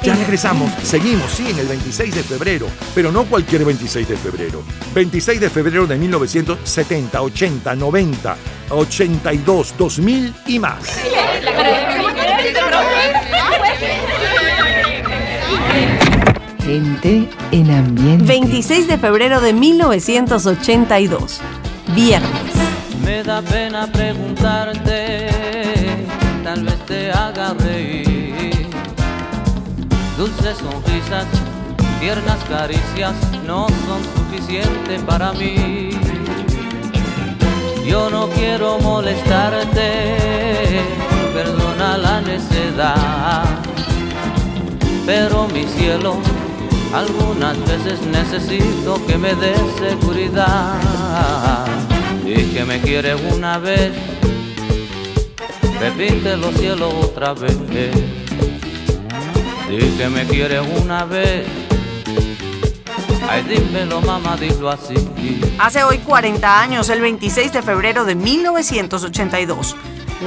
Ya 0.03 0.15
regresamos, 0.15 0.71
seguimos, 0.83 1.31
sí, 1.31 1.47
en 1.47 1.59
el 1.59 1.67
26 1.67 2.15
de 2.15 2.23
febrero, 2.23 2.65
pero 2.95 3.11
no 3.11 3.25
cualquier 3.25 3.63
26 3.65 4.07
de 4.07 4.17
febrero. 4.17 4.63
26 4.95 5.39
de 5.39 5.49
febrero 5.49 5.85
de 5.85 5.95
1970, 5.95 7.21
80, 7.21 7.75
90, 7.75 8.37
82, 8.69 9.75
2000 9.77 10.33
y 10.47 10.57
más. 10.57 10.79
Gente 16.63 17.29
en 17.51 17.71
ambiente. 17.71 18.25
26 18.25 18.87
de 18.87 18.97
febrero 18.97 19.39
de 19.39 19.53
1982. 19.53 21.41
Viernes. 21.93 22.29
Me 23.03 23.21
da 23.21 23.41
pena 23.43 23.85
preguntarte, 23.85 25.27
tal 26.43 26.63
vez 26.63 26.85
te 26.87 27.11
haga. 27.11 27.53
Dulces 30.21 30.57
sonrisas, 30.59 31.25
tiernas 31.99 32.37
caricias 32.47 33.15
no 33.47 33.65
son 33.67 34.03
suficientes 34.15 35.01
para 35.01 35.33
mí. 35.33 35.89
Yo 37.83 38.07
no 38.11 38.29
quiero 38.29 38.77
molestarte, 38.77 40.17
perdona 41.33 41.97
la 41.97 42.21
necedad. 42.21 43.45
Pero 45.07 45.47
mi 45.47 45.63
cielo, 45.63 46.17
algunas 46.93 47.57
veces 47.65 47.99
necesito 48.05 49.03
que 49.07 49.17
me 49.17 49.33
des 49.33 49.59
seguridad. 49.79 51.65
Y 52.23 52.43
que 52.53 52.63
me 52.63 52.79
quieres 52.79 53.19
una 53.33 53.57
vez, 53.57 53.91
repite 55.79 56.37
los 56.37 56.53
cielos 56.57 56.93
otra 57.05 57.33
vez. 57.33 57.57
Que 59.71 60.09
me 60.09 60.25
quieres 60.25 60.61
una 60.81 61.05
vez, 61.05 61.47
ay 63.29 63.41
dímelo 63.43 64.01
mamá, 64.01 64.35
dilo 64.35 64.69
así. 64.69 64.95
Hace 65.59 65.81
hoy 65.83 65.99
40 65.99 66.61
años, 66.61 66.89
el 66.89 66.99
26 66.99 67.53
de 67.53 67.61
febrero 67.61 68.03
de 68.03 68.15
1982, 68.15 69.77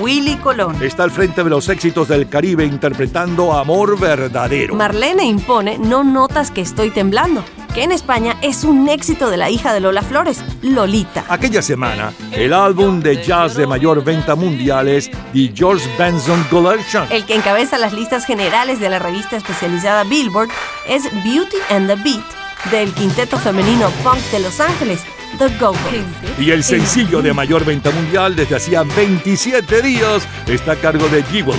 Willy 0.00 0.36
Colón. 0.36 0.82
Está 0.82 1.02
al 1.02 1.10
frente 1.10 1.44
de 1.44 1.50
los 1.50 1.68
éxitos 1.68 2.08
del 2.08 2.26
Caribe 2.26 2.64
interpretando 2.64 3.52
Amor 3.52 4.00
Verdadero. 4.00 4.74
Marlene 4.76 5.24
impone 5.24 5.76
No 5.76 6.04
notas 6.04 6.50
que 6.50 6.62
estoy 6.62 6.88
temblando, 6.88 7.44
que 7.74 7.82
en 7.82 7.92
España 7.92 8.36
es 8.40 8.62
un 8.62 8.88
éxito 8.88 9.30
de 9.30 9.36
la 9.36 9.50
hija 9.50 9.74
de 9.74 9.80
Lola 9.80 10.02
Flores, 10.02 10.42
Lolita. 10.62 11.24
Aquella 11.28 11.60
semana, 11.60 12.12
el 12.30 12.52
álbum 12.52 13.00
de 13.00 13.22
jazz 13.22 13.56
de 13.56 13.66
mayor 13.66 14.04
venta 14.04 14.36
mundial 14.36 14.86
es 14.86 15.10
The 15.32 15.52
George 15.54 15.84
Benson 15.98 16.42
Collection. 16.44 17.06
El 17.10 17.26
que 17.26 17.34
encabeza 17.34 17.76
las 17.78 17.92
listas 17.92 18.24
generales 18.24 18.78
de 18.78 18.88
la 18.88 19.00
revista 19.00 19.36
especializada 19.36 20.04
Billboard 20.04 20.50
es 20.88 21.02
Beauty 21.24 21.56
and 21.70 21.88
the 21.88 21.96
Beat 21.96 22.24
del 22.70 22.92
quinteto 22.94 23.38
femenino 23.38 23.90
punk 24.04 24.20
de 24.30 24.38
Los 24.38 24.60
Ángeles, 24.60 25.00
The 25.38 25.48
Go-Go. 25.58 25.76
Y 26.38 26.52
el 26.52 26.62
sencillo 26.62 27.22
de 27.22 27.32
mayor 27.32 27.64
venta 27.64 27.90
mundial 27.90 28.36
desde 28.36 28.56
hacía 28.56 28.84
27 28.84 29.82
días 29.82 30.26
está 30.46 30.72
a 30.72 30.76
cargo 30.76 31.08
de 31.08 31.24
Jewel 31.24 31.58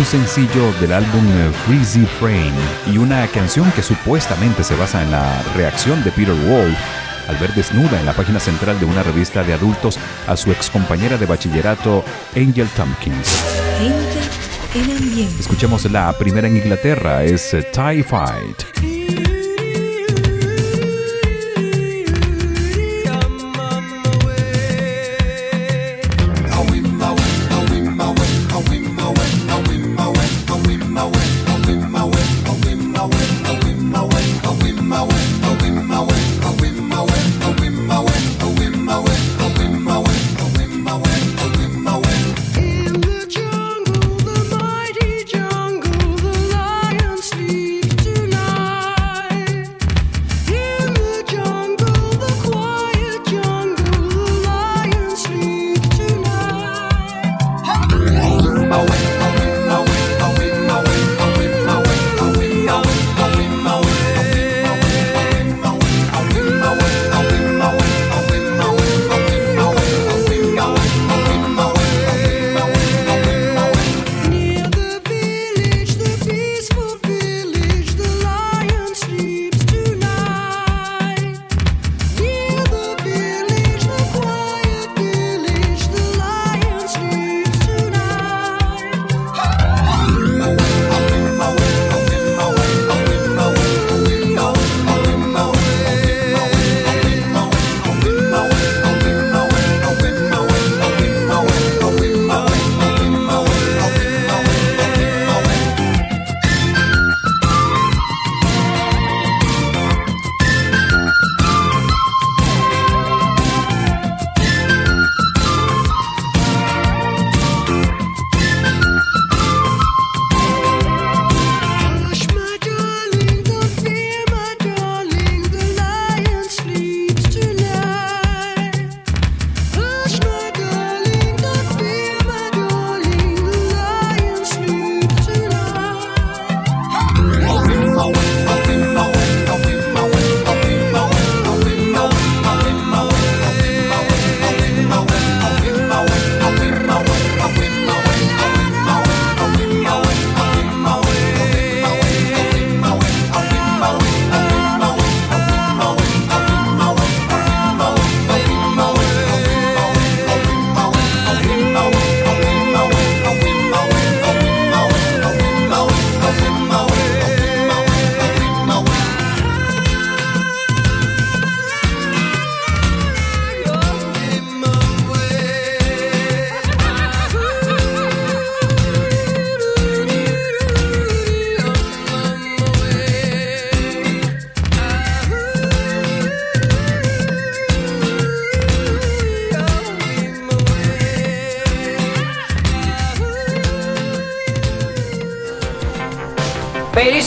un 0.00 0.06
sencillo 0.06 0.72
del 0.80 0.94
álbum 0.94 1.26
eh, 1.28 1.50
Freezy 1.66 2.06
Frame 2.06 2.54
y 2.90 2.96
una 2.96 3.26
canción 3.26 3.70
que 3.72 3.82
supuestamente 3.82 4.64
se 4.64 4.74
basa 4.74 5.02
en 5.02 5.10
la 5.10 5.42
reacción 5.54 6.02
de 6.02 6.10
Peter 6.10 6.34
Wolf 6.34 6.78
al 7.28 7.36
ver 7.36 7.52
desnuda 7.52 8.00
en 8.00 8.06
la 8.06 8.14
página 8.14 8.40
central 8.40 8.80
de 8.80 8.86
una 8.86 9.02
revista 9.02 9.42
de 9.42 9.52
adultos 9.52 9.98
a 10.26 10.38
su 10.38 10.50
excompañera 10.52 11.18
de 11.18 11.26
bachillerato 11.26 12.02
Angel 12.34 12.68
Tompkins. 12.68 13.28
Escuchemos 15.38 15.84
la 15.90 16.10
primera 16.14 16.48
en 16.48 16.56
Inglaterra, 16.56 17.22
es 17.22 17.52
eh, 17.52 17.62
TIE 17.70 18.02
Fight. 18.02 18.89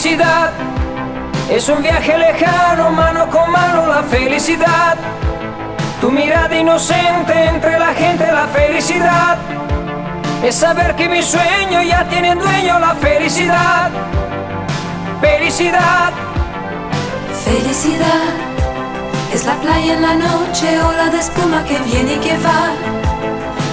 Felicidad 0.04 0.50
es 1.50 1.66
un 1.70 1.82
viaje 1.82 2.18
lejano, 2.18 2.90
mano 2.90 3.26
con 3.30 3.50
mano 3.50 3.86
la 3.86 4.02
felicidad. 4.02 4.98
Tu 5.98 6.10
mirada 6.10 6.54
inocente 6.54 7.32
entre 7.32 7.78
la 7.78 7.94
gente, 7.94 8.30
la 8.30 8.46
felicidad. 8.48 9.38
Es 10.42 10.56
saber 10.56 10.94
que 10.94 11.08
mi 11.08 11.22
sueño 11.22 11.80
ya 11.82 12.06
tiene 12.10 12.34
dueño, 12.34 12.78
la 12.80 12.94
felicidad. 12.96 13.90
Felicidad. 15.22 16.12
Felicidad 17.42 18.28
es 19.32 19.46
la 19.46 19.54
playa 19.54 19.94
en 19.94 20.02
la 20.02 20.14
noche, 20.16 20.82
ola 20.82 21.08
de 21.08 21.18
espuma 21.18 21.64
que 21.64 21.78
viene 21.78 22.12
y 22.12 22.18
que 22.18 22.36
va. 22.44 22.74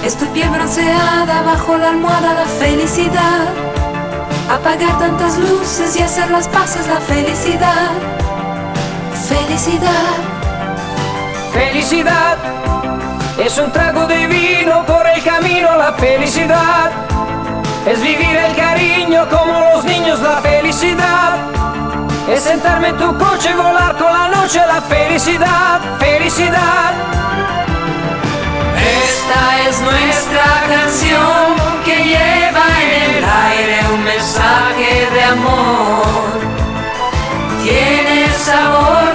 Es 0.06 0.16
tu 0.16 0.26
piel 0.28 0.48
bronceada 0.48 1.42
bajo 1.42 1.78
la 1.78 1.90
almohada, 1.90 2.36
la 2.36 2.46
felicidad. 2.46 3.71
Apagar 4.52 5.00
tantas 5.00 5.38
luces 5.38 5.96
y 5.96 6.04
hacer 6.04 6.30
las 6.30 6.46
paces, 6.50 6.86
la 6.86 7.00
felicidad. 7.00 7.92
Felicidad. 9.30 10.18
Felicidad 11.54 12.38
es 13.38 13.58
un 13.58 13.72
trago 13.72 14.06
de 14.08 14.28
vino 14.28 14.86
por 14.86 15.08
el 15.08 15.24
camino, 15.24 15.78
la 15.78 15.94
felicidad. 15.94 16.92
Es 17.88 18.02
vivir 18.02 18.36
el 18.36 18.54
cariño 18.54 19.26
como 19.30 19.58
los 19.74 19.86
niños, 19.86 20.20
la 20.20 20.42
felicidad. 20.42 21.38
Es 22.30 22.44
sentarme 22.44 22.90
en 22.90 22.98
tu 22.98 23.18
coche 23.18 23.52
y 23.52 23.54
volar 23.54 23.96
con 23.96 24.12
la 24.12 24.28
noche, 24.28 24.60
la 24.68 24.82
felicidad, 24.82 25.80
felicidad. 25.98 26.92
Esta 29.14 29.68
es 29.68 29.82
nuestra 29.82 30.46
canción 30.70 31.56
que 31.84 31.98
lleva 31.98 32.66
en 32.82 33.16
el 33.18 33.26
aire 33.26 33.80
un 33.94 34.04
mensaje 34.06 35.10
de 35.14 35.24
amor. 35.24 36.40
Tiene 37.62 38.30
sabor 38.34 39.14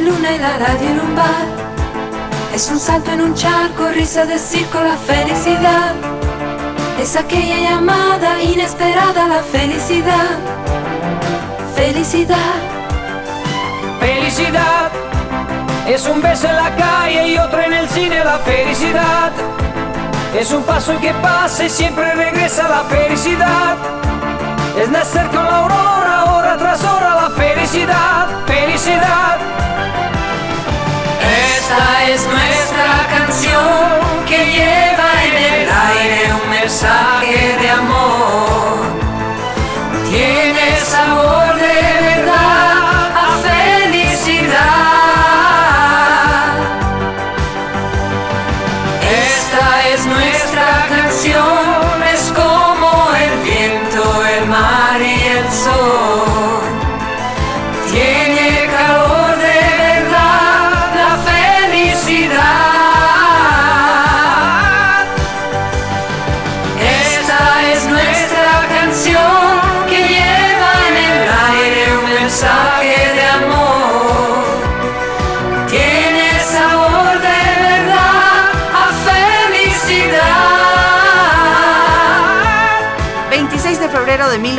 luna 0.00 0.32
y 0.32 0.38
la 0.38 0.58
radio 0.58 0.88
en. 0.90 1.46
Es 2.54 2.68
un 2.70 2.78
salto 2.78 3.12
en 3.12 3.20
un 3.20 3.34
charco, 3.34 3.88
risa 3.88 4.24
de 4.24 4.38
circo, 4.38 4.80
la 4.80 4.96
felicidad. 4.96 5.94
Es 7.00 7.16
aquella 7.16 7.58
llamada 7.58 8.42
inesperada, 8.42 9.28
la 9.28 9.42
felicidad. 9.42 10.38
Felicidad. 11.76 12.56
Felicidad 14.00 14.90
es 15.88 16.06
un 16.06 16.20
beso 16.20 16.46
en 16.46 16.56
la 16.56 16.76
calle 16.76 17.28
y 17.28 17.38
otro 17.38 17.62
en 17.62 17.72
el 17.72 17.88
cine, 17.88 18.22
la 18.22 18.38
felicidad. 18.38 19.32
Es 20.38 20.52
un 20.52 20.62
paso 20.62 20.98
que 21.00 21.14
pasa 21.14 21.64
y 21.64 21.70
siempre 21.70 22.12
regresa 22.14 22.68
la 22.68 22.82
felicidad. 22.84 23.76
Es 24.78 24.90
nacer 24.90 25.26
con 25.28 25.44
la 25.44 25.60
aurora, 25.60 26.24
hora 26.26 26.56
tras 26.58 26.84
hora, 26.84 27.14
la 27.14 27.30
felicidad, 27.30 28.26
felicidad. 28.46 29.38
Esta 31.56 32.04
es 32.10 32.26
nuestra 32.26 33.06
canción 33.10 33.84
que 34.26 34.38
lleva 34.46 35.10
en 35.24 35.36
el 35.52 35.68
aire 35.68 36.32
un 36.42 36.50
mensaje 36.50 37.56
de 37.60 37.70
amor. 37.70 38.78
Tiene 40.10 40.80
sabor 40.80 41.54
de 41.56 42.07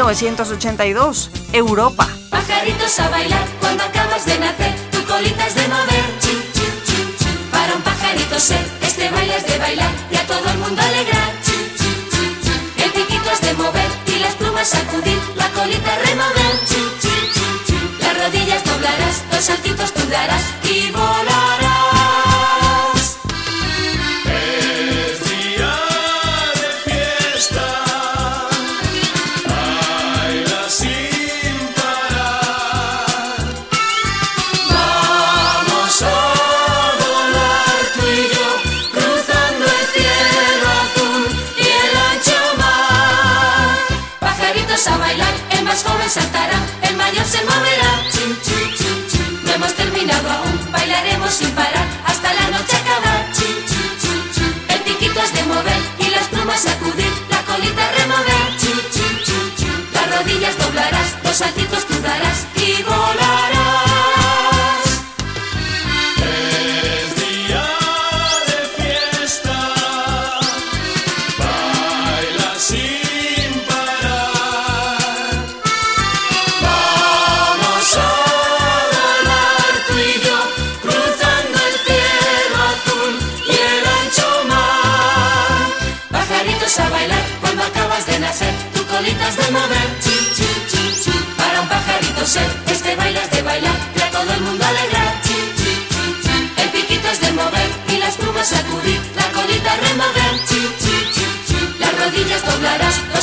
1982, 0.10 1.30
Europa. 1.54 2.10
Pajaritos 2.32 3.00
a 3.00 3.10
bailar 3.10 3.48
cuando 3.60 3.84
acabas 3.84 4.26
de 4.26 4.40
nacer, 4.40 4.74
tu 4.92 5.04
colita 5.06 5.46
es 5.46 5.54
de 5.54 5.68
mover. 5.68 6.06
Chin, 6.20 6.42
chin, 6.52 7.16
chin. 7.20 7.38
Para 7.52 7.76
un 7.76 7.82
pajarito 7.84 8.40
ser, 8.40 8.66
este 8.82 9.08
baile 9.12 9.38
es 9.38 9.46
de 9.46 9.60
bailar 9.60 9.92
y 10.10 10.16
a 10.16 10.26
todo 10.26 10.50
el 10.50 10.58
mundo 10.58 10.82
alegrar. 10.82 11.32
El 12.84 12.92
piquito 12.92 13.30
es 13.32 13.42
de 13.42 13.54
mover 13.54 13.92
y 14.08 14.18
las 14.18 14.34
plumas 14.34 14.68
sacudir, 14.68 15.20
la 15.36 15.48
colita 15.50 15.96
remover. 16.04 16.56
Las 18.00 18.18
rodillas 18.18 18.64
doblarás, 18.64 19.24
dos 19.30 19.46
saltitos 19.46 19.94
tú 19.94 20.02
darás 20.10 20.42
y 20.64 20.90
volarás. 20.90 21.09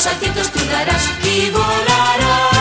Saltitos 0.07 0.51
tú 0.53 0.61
darás 0.67 1.11
y 1.25 1.51
volarás. 1.51 2.57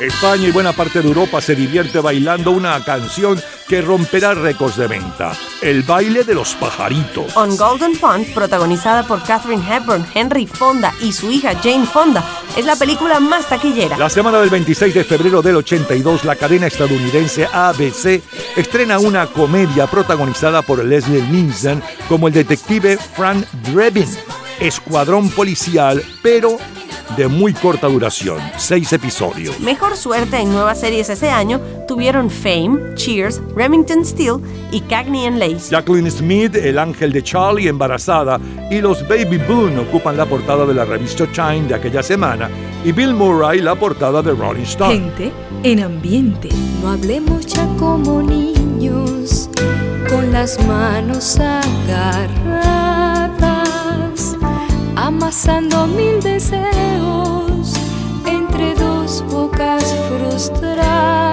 España 0.00 0.48
y 0.48 0.50
buena 0.50 0.72
parte 0.72 1.02
de 1.02 1.08
Europa 1.08 1.42
se 1.42 1.54
divierte 1.54 2.00
bailando 2.00 2.52
una 2.52 2.82
canción 2.82 3.38
que 3.68 3.82
romperá 3.82 4.32
récords 4.32 4.76
de 4.76 4.86
venta, 4.86 5.32
el 5.60 5.82
baile 5.82 6.24
de 6.24 6.34
los 6.34 6.54
pajaritos. 6.54 7.36
On 7.36 7.54
Golden 7.56 7.96
Pond, 7.98 8.32
protagonizada 8.32 9.02
por 9.02 9.22
Katherine 9.22 9.62
Hepburn, 9.62 10.06
Henry 10.14 10.46
Fonda 10.46 10.94
y 11.02 11.12
su 11.12 11.30
hija 11.30 11.54
Jane 11.62 11.84
Fonda, 11.84 12.24
es 12.56 12.64
la 12.64 12.76
película 12.76 13.20
más 13.20 13.46
taquillera. 13.46 13.98
La 13.98 14.08
semana 14.08 14.40
del 14.40 14.48
26 14.48 14.94
de 14.94 15.04
febrero 15.04 15.42
del 15.42 15.56
82, 15.56 16.24
la 16.24 16.36
cadena 16.36 16.66
estadounidense 16.66 17.46
ABC 17.52 18.22
estrena 18.56 18.98
una 18.98 19.26
comedia 19.26 19.86
protagonizada 19.86 20.62
por 20.62 20.82
Leslie 20.82 21.22
Nielsen 21.22 21.82
como 22.08 22.26
el 22.28 22.32
detective 22.32 22.96
Frank 22.96 23.44
Drebin, 23.70 24.08
escuadrón 24.60 25.30
policial, 25.30 26.02
pero 26.22 26.58
de 27.16 27.26
muy 27.26 27.52
corta 27.52 27.88
duración, 27.88 28.38
seis 28.56 28.92
episodios. 28.92 29.58
Mejor 29.60 29.96
suerte 29.96 30.36
en 30.38 30.52
nuevas 30.52 30.80
series 30.80 31.08
ese 31.10 31.30
año 31.30 31.60
tuvieron 31.88 32.30
Fame, 32.30 32.94
Cheers, 32.94 33.40
Remington 33.56 34.04
Steel 34.04 34.36
y 34.70 34.80
Cagney 34.82 35.26
and 35.26 35.38
Lacey. 35.38 35.70
Jacqueline 35.70 36.10
Smith, 36.10 36.54
el 36.54 36.78
ángel 36.78 37.12
de 37.12 37.22
Charlie 37.22 37.68
embarazada, 37.68 38.38
y 38.70 38.80
los 38.80 39.06
Baby 39.08 39.38
Boone 39.38 39.78
ocupan 39.78 40.16
la 40.16 40.26
portada 40.26 40.64
de 40.64 40.74
la 40.74 40.84
revista 40.84 41.26
Time 41.26 41.66
de 41.66 41.74
aquella 41.74 42.02
semana, 42.02 42.48
y 42.84 42.92
Bill 42.92 43.14
Murray 43.14 43.60
la 43.60 43.74
portada 43.74 44.22
de 44.22 44.32
Rolling 44.32 44.62
Stone. 44.62 44.94
Gente 44.94 45.32
en 45.64 45.82
ambiente. 45.82 46.48
No 46.82 46.90
hablemos 46.90 47.44
ya 47.46 47.66
como 47.76 48.22
niños, 48.22 49.50
con 50.08 50.32
las 50.32 50.64
manos 50.64 51.38
agarradas, 51.38 52.79
amasando 55.10 55.86
mil 55.88 56.20
deseos 56.20 57.74
entre 58.26 58.74
dos 58.74 59.24
bocas 59.28 59.84
frustradas. 60.08 61.26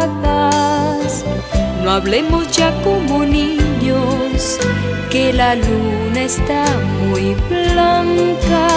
No 1.83 1.91
hablemos 1.91 2.43
ya 2.57 2.69
como 2.83 3.23
niños, 3.23 4.57
que 5.11 5.31
la 5.31 5.53
luna 5.55 6.21
está 6.21 6.65
muy 7.07 7.35
blanca. 7.51 8.67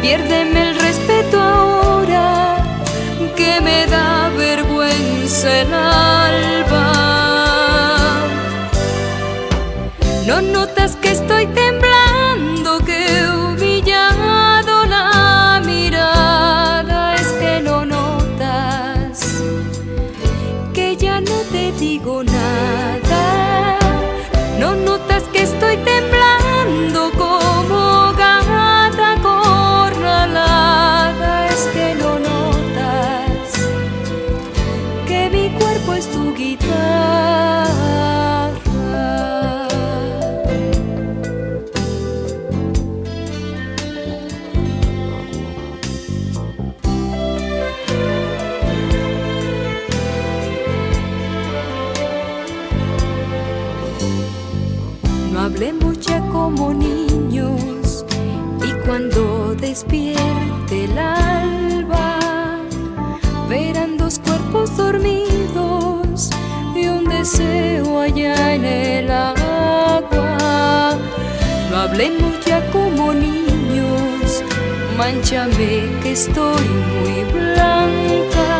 Piérdeme 0.00 0.70
el 0.70 0.74
respeto 0.80 1.38
ahora, 1.38 2.56
que 3.36 3.60
me 3.60 3.86
da 3.86 4.30
vergüenza 4.30 5.48
el 5.60 5.74
alba. 5.74 6.92
No 10.26 10.40
notas 10.40 10.63
Manchame 74.96 75.90
que 76.02 76.12
estoy 76.12 76.62
muy 76.62 77.24
blanca. 77.32 78.58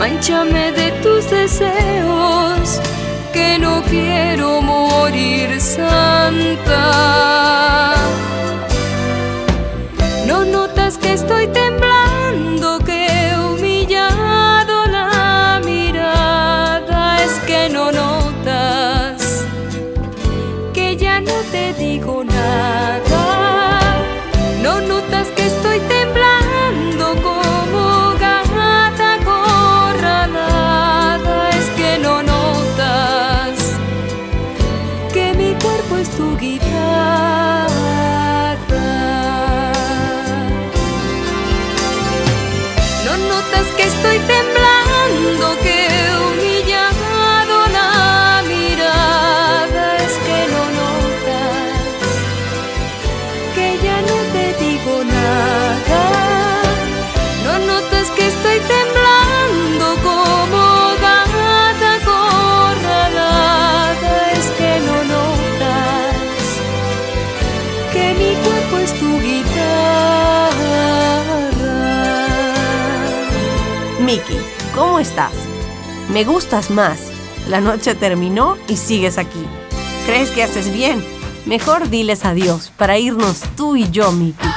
Manchame 0.00 0.72
de 0.72 0.90
tus 1.02 1.30
deseos 1.30 2.80
que 3.32 3.58
no 3.58 3.82
quiero 3.82 4.60
morir 4.60 5.60
santa. 5.60 6.84
No 10.26 10.44
notas 10.44 10.98
que 10.98 11.12
estoy 11.12 11.46
Me 76.16 76.24
gustas 76.24 76.70
más. 76.70 76.98
La 77.46 77.60
noche 77.60 77.94
terminó 77.94 78.56
y 78.68 78.78
sigues 78.78 79.18
aquí. 79.18 79.44
¿Crees 80.06 80.30
que 80.30 80.42
haces 80.42 80.72
bien? 80.72 81.04
Mejor 81.44 81.90
diles 81.90 82.24
adiós 82.24 82.72
para 82.74 82.96
irnos 82.96 83.42
tú 83.54 83.76
y 83.76 83.90
yo, 83.90 84.10
Mickey. 84.12 84.48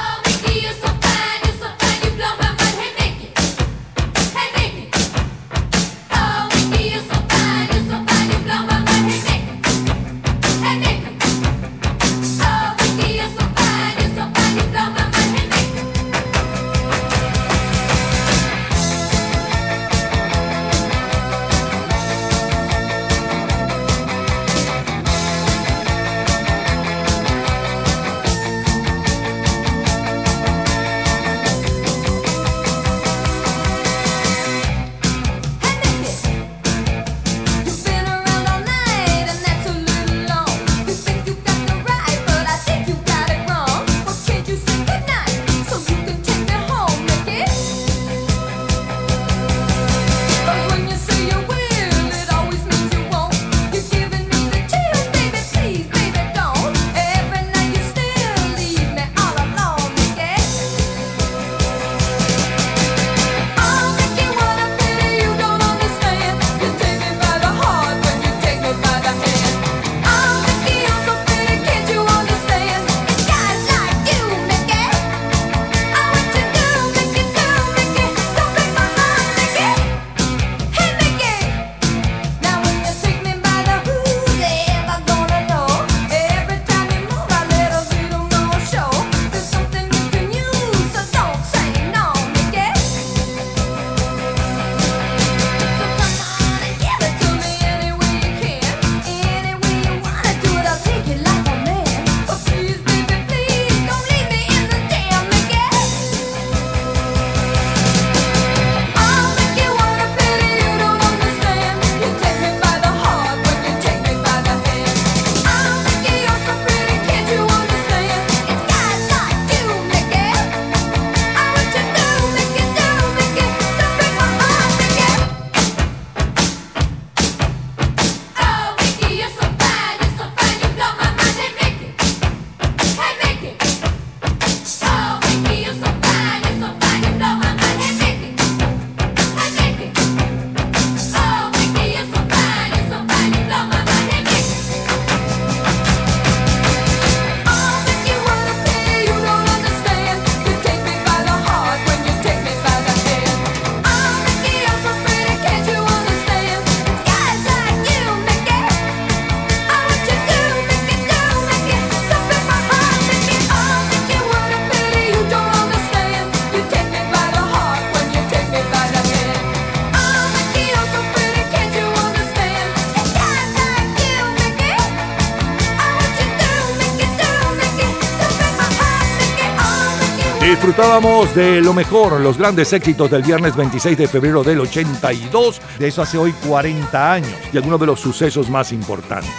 Disfrutábamos 180.70 181.34
de 181.34 181.60
lo 181.60 181.74
mejor, 181.74 182.20
los 182.20 182.38
grandes 182.38 182.72
éxitos 182.72 183.10
del 183.10 183.24
viernes 183.24 183.56
26 183.56 183.98
de 183.98 184.06
febrero 184.06 184.44
del 184.44 184.60
82, 184.60 185.60
de 185.80 185.88
eso 185.88 186.00
hace 186.00 186.16
hoy 186.16 186.32
40 186.46 187.12
años, 187.12 187.32
y 187.52 187.56
algunos 187.56 187.80
de 187.80 187.86
los 187.86 187.98
sucesos 187.98 188.48
más 188.48 188.70
importantes. 188.70 189.34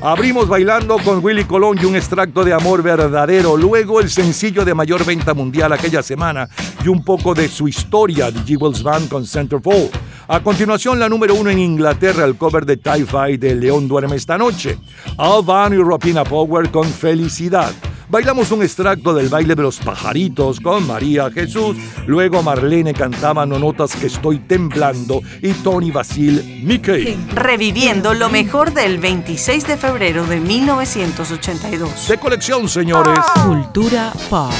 Abrimos 0.00 0.48
bailando 0.48 0.96
con 0.98 1.24
Willy 1.24 1.44
Colón 1.44 1.78
y 1.80 1.84
un 1.84 1.94
extracto 1.94 2.44
de 2.44 2.52
amor 2.52 2.82
verdadero, 2.82 3.56
luego 3.56 4.00
el 4.00 4.10
sencillo 4.10 4.64
de 4.64 4.74
mayor 4.74 5.04
venta 5.04 5.34
mundial 5.34 5.72
aquella 5.72 6.02
semana 6.02 6.48
y 6.84 6.88
un 6.88 7.04
poco 7.04 7.32
de 7.32 7.46
su 7.48 7.68
historia, 7.68 8.32
The 8.32 8.40
Jewels 8.44 8.82
Band 8.82 9.08
con 9.08 9.24
Centerfold. 9.24 9.92
A 10.26 10.40
continuación, 10.40 10.98
la 10.98 11.08
número 11.08 11.36
uno 11.36 11.50
en 11.50 11.60
Inglaterra, 11.60 12.24
el 12.24 12.34
cover 12.34 12.66
de 12.66 12.78
Tie 12.78 13.06
Fight 13.06 13.40
de 13.40 13.54
León 13.54 13.86
Duerme 13.86 14.16
esta 14.16 14.36
noche. 14.36 14.78
Al 15.16 15.44
Van 15.44 15.74
y 15.74 15.76
Ropina 15.76 16.24
Power 16.24 16.72
con 16.72 16.88
Felicidad. 16.88 17.70
Bailamos 18.08 18.50
un 18.50 18.62
extracto 18.62 19.14
del 19.14 19.28
baile 19.28 19.54
de 19.54 19.62
los 19.62 19.78
pajaritos 19.78 20.60
con 20.60 20.86
María 20.86 21.30
Jesús. 21.30 21.76
Luego 22.06 22.42
Marlene 22.42 22.94
cantaba 22.94 23.46
No 23.46 23.58
notas 23.58 23.94
que 23.96 24.06
estoy 24.06 24.38
temblando 24.38 25.20
y 25.40 25.52
Tony 25.52 25.90
Basil 25.90 26.62
Mickey. 26.64 27.16
Reviviendo 27.34 28.14
lo 28.14 28.28
mejor 28.28 28.72
del 28.72 28.98
26 28.98 29.66
de 29.66 29.76
febrero 29.76 30.26
de 30.26 30.40
1982. 30.40 32.08
De 32.08 32.18
colección, 32.18 32.68
señores. 32.68 33.20
Cultura 33.46 34.12
pop. 34.30 34.52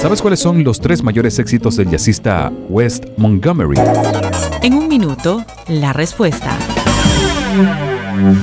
¿Sabes 0.00 0.20
cuáles 0.20 0.40
son 0.40 0.64
los 0.64 0.80
tres 0.80 1.02
mayores 1.02 1.38
éxitos 1.38 1.76
del 1.76 1.90
jazzista 1.90 2.52
West 2.68 3.04
Montgomery? 3.16 3.78
En 4.62 4.74
un 4.74 4.88
minuto, 4.88 5.44
la 5.68 5.92
respuesta. 5.92 6.56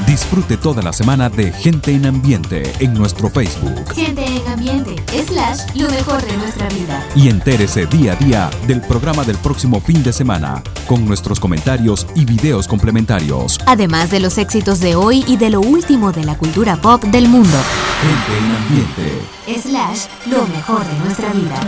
Disfrute 0.05 0.57
toda 0.57 0.81
la 0.81 0.93
semana 0.93 1.29
de 1.29 1.51
Gente 1.51 1.91
en 1.91 2.05
Ambiente 2.05 2.71
en 2.79 2.93
nuestro 2.93 3.29
Facebook 3.29 3.93
Gente 3.93 4.23
en 4.23 4.47
ambiente, 4.47 4.95
slash, 5.25 5.75
lo 5.75 5.89
mejor 5.89 6.21
de 6.23 6.37
nuestra 6.37 6.67
vida. 6.69 7.03
y 7.15 7.29
entérese 7.29 7.85
día 7.87 8.13
a 8.13 8.15
día 8.15 8.49
del 8.67 8.81
programa 8.81 9.23
del 9.23 9.37
próximo 9.37 9.81
fin 9.81 10.03
de 10.03 10.13
semana 10.13 10.61
con 10.87 11.05
nuestros 11.05 11.39
comentarios 11.39 12.05
y 12.15 12.25
videos 12.25 12.67
complementarios. 12.67 13.59
Además 13.65 14.11
de 14.11 14.19
los 14.19 14.37
éxitos 14.37 14.79
de 14.79 14.95
hoy 14.95 15.23
y 15.27 15.37
de 15.37 15.49
lo 15.49 15.61
último 15.61 16.11
de 16.11 16.23
la 16.23 16.37
cultura 16.37 16.75
pop 16.75 17.03
del 17.05 17.27
mundo. 17.27 17.57
Gente 18.01 18.37
en 18.37 18.55
Ambiente. 18.55 19.69
Slash, 19.69 20.05
lo 20.27 20.45
mejor 20.47 20.85
de 20.85 20.99
nuestra 20.99 21.33
vida. 21.33 21.59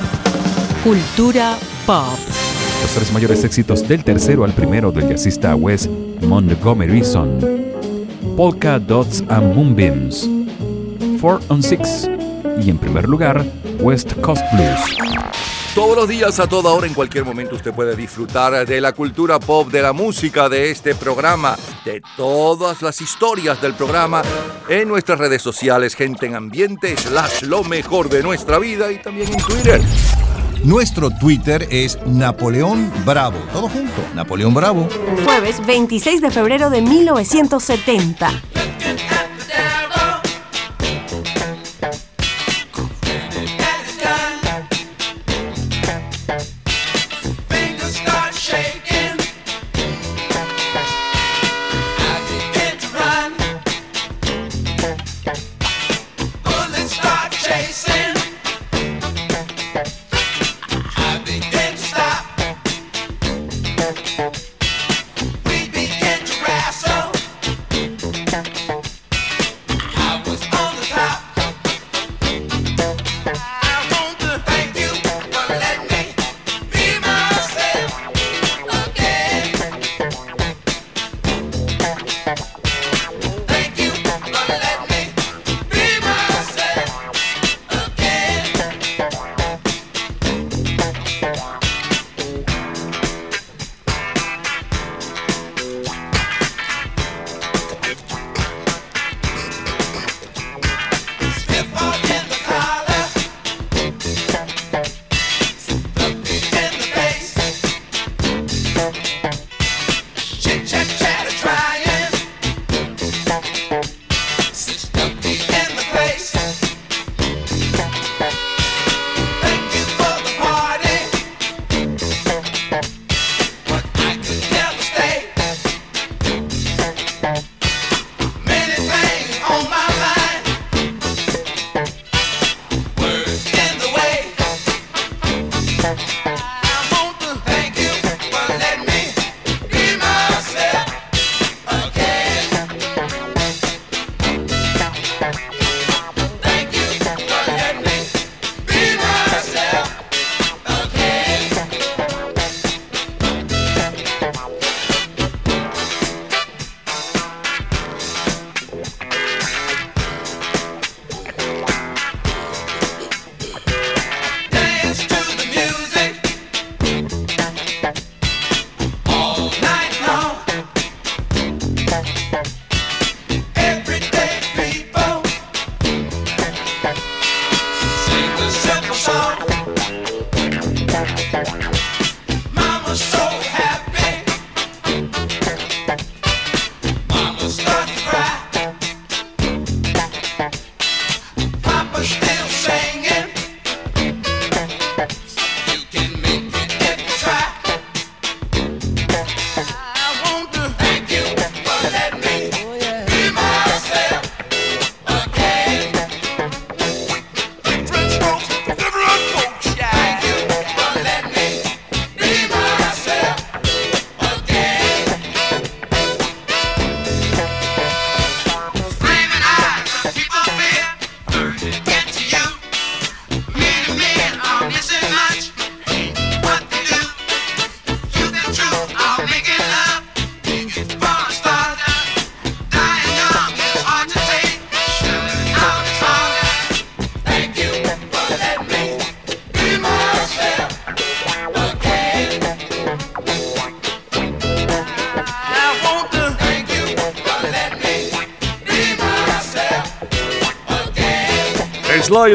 Cultura 0.84 1.57
pop. 1.86 2.19
Los 2.82 2.91
tres 2.91 3.11
mayores 3.11 3.44
éxitos 3.44 3.88
del 3.88 4.03
tercero 4.03 4.44
al 4.44 4.53
primero 4.53 4.91
del 4.91 5.10
jazzista 5.10 5.56
Wes 5.56 5.90
Montgomery 6.22 7.03
son 7.03 7.64
Polka 8.36 8.80
Dots 8.80 9.24
and 9.30 9.56
Moonbeams, 9.56 10.30
4 11.22 11.40
on 11.48 11.64
6 11.64 12.10
y 12.62 12.70
en 12.70 12.78
primer 12.78 13.07
lugar 13.07 13.45
West 13.80 14.12
Coast 14.20 14.44
Blues. 14.52 14.98
Todos 15.74 15.95
los 15.95 16.10
días, 16.10 16.38
a 16.41 16.48
toda 16.48 16.72
hora, 16.72 16.86
en 16.86 16.94
cualquier 16.94 17.24
momento, 17.24 17.56
usted 17.56 17.74
puede 17.74 17.95
disfrutar 17.95 18.66
de 18.66 18.82
la 18.82 18.91
cultura 18.91 19.40
pop, 19.40 19.70
de 19.70 19.82
la 19.82 19.94
música, 19.94 20.49
de 20.49 20.70
este 20.70 20.95
programa, 20.95 21.56
de 21.86 22.02
todas 22.18 22.82
las 22.82 22.99
historias 22.99 23.62
del 23.62 23.74
programa 23.74 24.22
en 24.68 24.90
nuestras 24.90 25.18
redes 25.18 25.41
sociales, 25.41 25.95
gente 25.95 26.26
en 26.26 26.36
ambiente, 26.36 26.95
slash 26.98 27.44
lo 27.44 27.64
mejor 27.64 28.10
de 28.10 28.22
nuestra 28.22 28.60
vida 28.60 28.91
y 28.91 29.02
también 29.02 29.32
en 29.32 29.38
Twitter. 29.38 29.82
Nuestro 30.65 31.11
Twitter 31.11 31.67
es 31.69 31.99
Napoleón 32.07 32.91
Bravo. 33.05 33.37
Todo 33.53 33.69
junto, 33.69 34.01
Napoleón 34.15 34.55
Bravo. 34.55 34.89
Jueves 35.23 35.63
26 35.63 36.21
de 36.21 36.31
febrero 36.31 36.71
de 36.71 36.81
1970. 36.81 38.31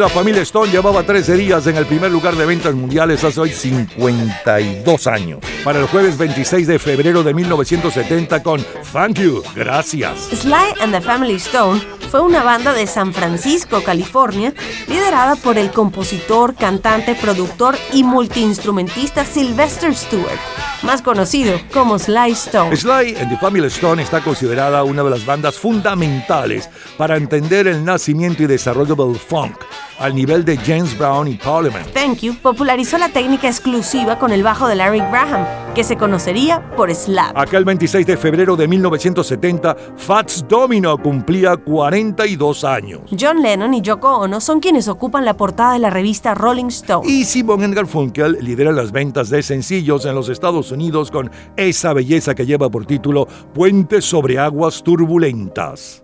La 0.00 0.08
familia 0.08 0.40
Stone 0.42 0.72
llevaba 0.72 1.02
13 1.02 1.36
días 1.36 1.66
en 1.66 1.76
el 1.76 1.84
primer 1.84 2.10
lugar 2.10 2.34
de 2.34 2.46
ventas 2.46 2.74
mundiales 2.74 3.22
hace 3.22 3.38
hoy 3.38 3.50
52 3.50 5.06
años. 5.06 5.40
Para 5.62 5.78
el 5.78 5.86
jueves 5.88 6.16
26 6.16 6.66
de 6.66 6.78
febrero 6.78 7.22
de 7.22 7.34
1970 7.34 8.42
con 8.42 8.64
Thank 8.94 9.18
You, 9.18 9.42
gracias. 9.54 10.18
Sly 10.32 10.80
and 10.80 10.94
the 10.94 11.02
Family 11.02 11.34
Stone 11.34 11.82
fue 12.10 12.22
una 12.22 12.42
banda 12.42 12.72
de 12.72 12.86
San 12.86 13.12
Francisco, 13.12 13.82
California, 13.84 14.54
liderada 14.88 15.36
por 15.36 15.58
el 15.58 15.70
compositor, 15.70 16.54
cantante, 16.54 17.14
productor 17.14 17.76
y 17.92 18.02
multiinstrumentista 18.02 19.26
Sylvester 19.26 19.94
Stewart, 19.94 20.38
más 20.82 21.02
conocido 21.02 21.60
como 21.74 21.98
Sly 21.98 22.30
Stone. 22.32 22.74
Sly 22.74 23.16
and 23.20 23.28
the 23.28 23.36
Family 23.36 23.66
Stone 23.66 24.02
está 24.02 24.22
considerada 24.22 24.82
una 24.82 25.02
de 25.02 25.10
las 25.10 25.26
bandas 25.26 25.56
fundamentales 25.56 26.70
para 26.96 27.18
entender 27.18 27.66
el 27.66 27.84
nacimiento 27.84 28.42
y 28.42 28.46
desarrollo 28.46 28.94
del 28.94 29.16
funk 29.16 29.56
al 30.00 30.14
nivel 30.14 30.44
de 30.44 30.56
James 30.56 30.96
Brown 30.98 31.28
y 31.28 31.34
Parliament. 31.34 31.86
Thank 31.92 32.20
You 32.20 32.34
popularizó 32.34 32.98
la 32.98 33.10
técnica 33.10 33.46
exclusiva 33.46 34.18
con 34.18 34.32
el 34.32 34.42
bajo 34.42 34.66
de 34.66 34.74
Larry 34.74 34.98
Graham, 34.98 35.46
que 35.74 35.84
se 35.84 35.96
conocería 35.96 36.68
por 36.74 36.92
slap. 36.92 37.36
Aquel 37.36 37.64
26 37.64 38.06
de 38.06 38.16
febrero 38.16 38.56
de 38.56 38.66
1970, 38.66 39.76
Fats 39.96 40.44
Domino 40.48 40.96
cumplía 40.98 41.56
42 41.56 42.64
años. 42.64 43.02
John 43.18 43.42
Lennon 43.42 43.74
y 43.74 43.82
Yoko 43.82 44.18
Ono 44.20 44.40
son 44.40 44.60
quienes 44.60 44.88
ocupan 44.88 45.24
la 45.24 45.36
portada 45.36 45.74
de 45.74 45.78
la 45.78 45.90
revista 45.90 46.34
Rolling 46.34 46.66
Stone. 46.66 47.08
Y 47.08 47.24
Simon 47.24 47.70
Garfunkel 47.70 48.38
lidera 48.40 48.72
las 48.72 48.90
ventas 48.90 49.28
de 49.28 49.42
sencillos 49.42 50.06
en 50.06 50.14
los 50.14 50.28
Estados 50.28 50.72
Unidos 50.72 51.10
con 51.10 51.30
esa 51.56 51.92
belleza 51.92 52.34
que 52.34 52.46
lleva 52.46 52.70
por 52.70 52.86
título 52.86 53.28
Puentes 53.52 54.04
sobre 54.06 54.38
aguas 54.38 54.82
turbulentas. 54.82 56.02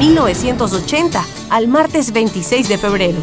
1980 0.00 1.22
al 1.50 1.68
martes 1.68 2.10
26 2.12 2.70
de 2.70 2.78
febrero. 2.78 3.20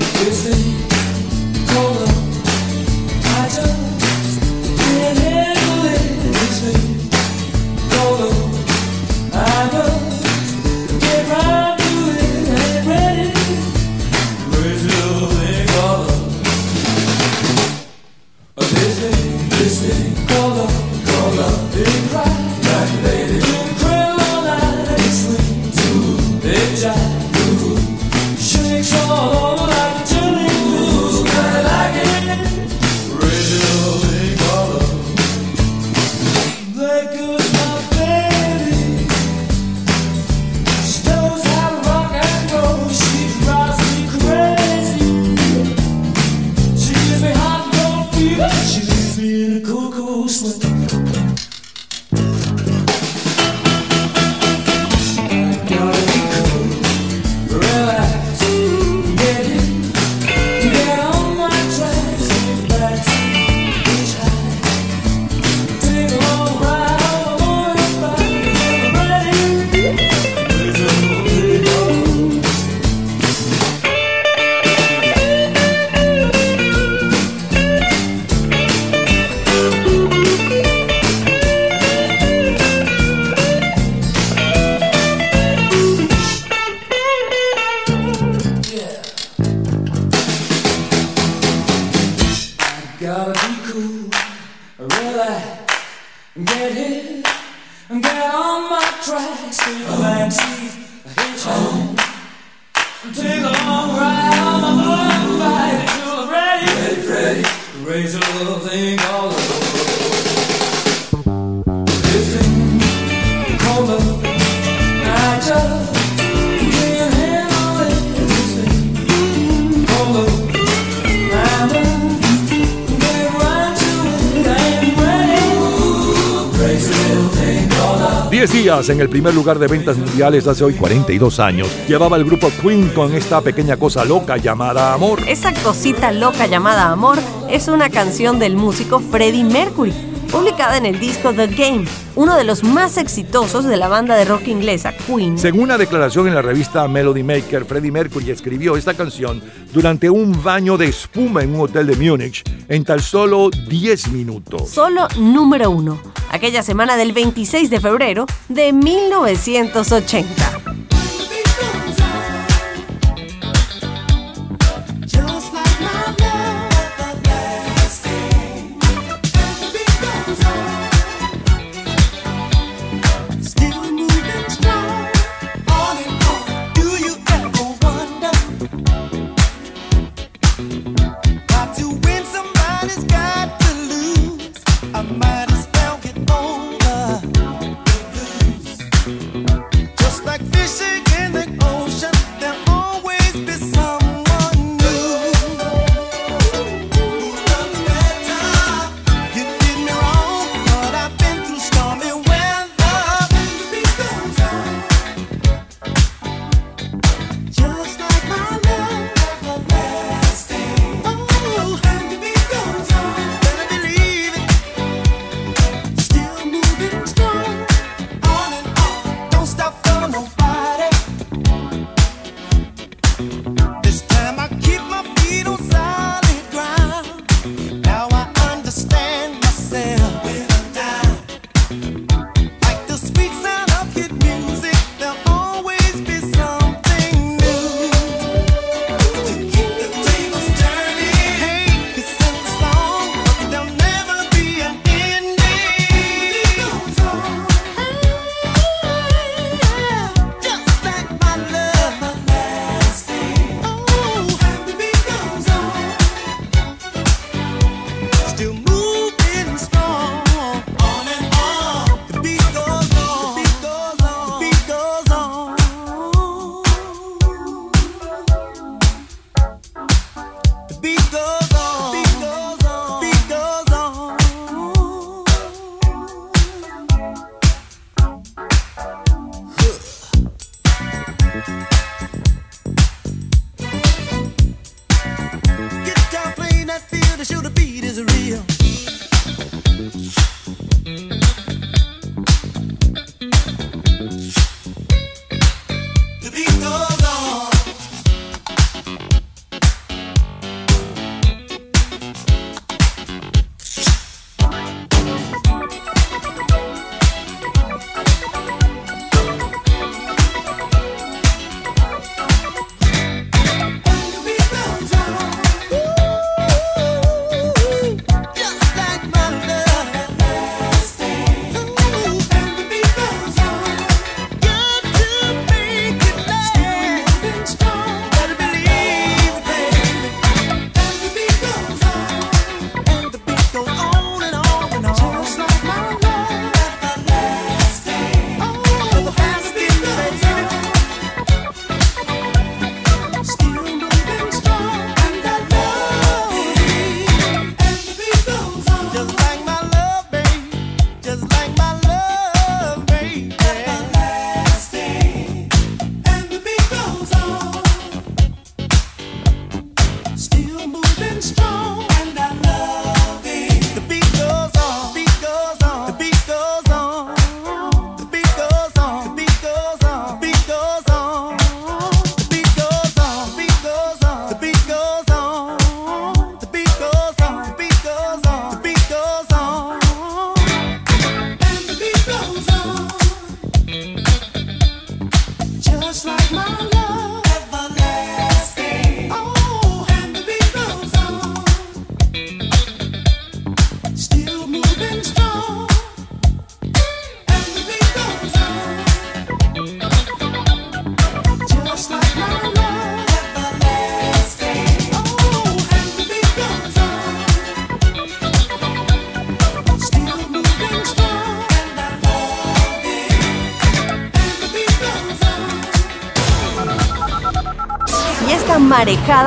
En 128.89 129.01
el 129.01 129.09
primer 129.09 129.33
lugar 129.33 129.59
de 129.59 129.67
ventas 129.67 129.97
mundiales 129.97 130.47
hace 130.47 130.63
hoy 130.63 130.73
42 130.73 131.41
años. 131.41 131.67
Llevaba 131.89 132.15
el 132.15 132.23
grupo 132.23 132.49
Queen 132.61 132.87
con 132.89 133.13
esta 133.13 133.41
pequeña 133.41 133.75
cosa 133.75 134.05
loca 134.05 134.37
llamada 134.37 134.93
amor. 134.93 135.19
Esa 135.27 135.53
cosita 135.53 136.13
loca 136.13 136.47
llamada 136.47 136.89
amor 136.89 137.17
es 137.49 137.67
una 137.67 137.89
canción 137.89 138.39
del 138.39 138.55
músico 138.55 138.99
Freddie 138.99 139.43
Mercury, 139.43 139.91
publicada 140.31 140.77
en 140.77 140.85
el 140.85 141.01
disco 141.01 141.33
The 141.33 141.47
Game, 141.47 141.85
uno 142.15 142.37
de 142.37 142.45
los 142.45 142.63
más 142.63 142.97
exitosos 142.97 143.65
de 143.65 143.75
la 143.75 143.89
banda 143.89 144.15
de 144.15 144.23
rock 144.23 144.47
inglesa 144.47 144.93
Queen. 144.93 145.37
Según 145.37 145.63
una 145.63 145.77
declaración 145.77 146.29
en 146.29 146.35
la 146.35 146.41
revista 146.41 146.87
Melody 146.87 147.23
Maker, 147.23 147.65
Freddie 147.65 147.91
Mercury 147.91 148.31
escribió 148.31 148.77
esta 148.77 148.93
canción 148.93 149.41
durante 149.73 150.09
un 150.09 150.41
baño 150.41 150.77
de 150.77 150.87
espuma 150.87 151.43
en 151.43 151.55
un 151.55 151.61
hotel 151.61 151.87
de 151.87 151.95
Múnich 151.97 152.41
en 152.69 152.85
tan 152.85 153.01
solo 153.01 153.49
10 153.49 154.11
minutos. 154.13 154.69
Solo 154.69 155.09
número 155.17 155.71
uno 155.71 156.06
aquella 156.29 156.63
semana 156.63 156.97
del 156.97 157.13
26 157.13 157.69
de 157.69 157.79
febrero 157.79 158.25
de 158.49 158.73
1980. 158.73 160.46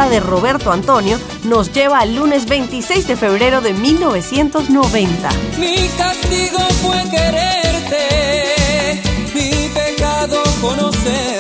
De 0.08 0.20
Roberto 0.20 0.72
Antonio 0.72 1.18
nos 1.44 1.72
lleva 1.72 1.98
al 1.98 2.14
lunes 2.14 2.46
26 2.46 3.06
de 3.06 3.16
febrero 3.16 3.60
de 3.60 3.74
1990. 3.74 5.30
Mi 5.58 5.88
castigo 5.98 6.60
fue 6.82 7.02
quererte, 7.10 9.02
mi 9.34 9.68
pecado 9.68 10.42
conocerte. 10.60 11.39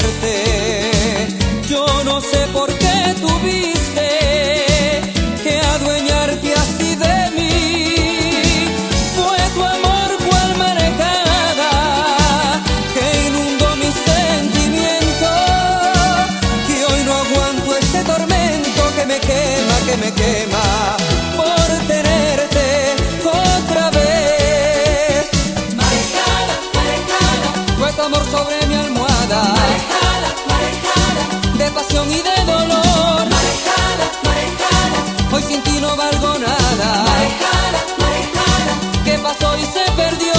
Pasión 31.90 32.10
y 32.10 32.16
de 32.16 32.44
dolor. 32.44 33.28
Marejada, 33.28 34.10
marejada, 34.24 35.32
hoy 35.32 35.42
sin 35.42 35.60
ti 35.62 35.78
no 35.80 35.96
valgo 35.96 36.38
nada. 36.38 37.04
Marejada, 37.04 37.84
marejada, 37.98 39.04
¿qué 39.04 39.18
pasó 39.18 39.58
y 39.58 39.64
se 39.64 39.90
perdió? 39.96 40.32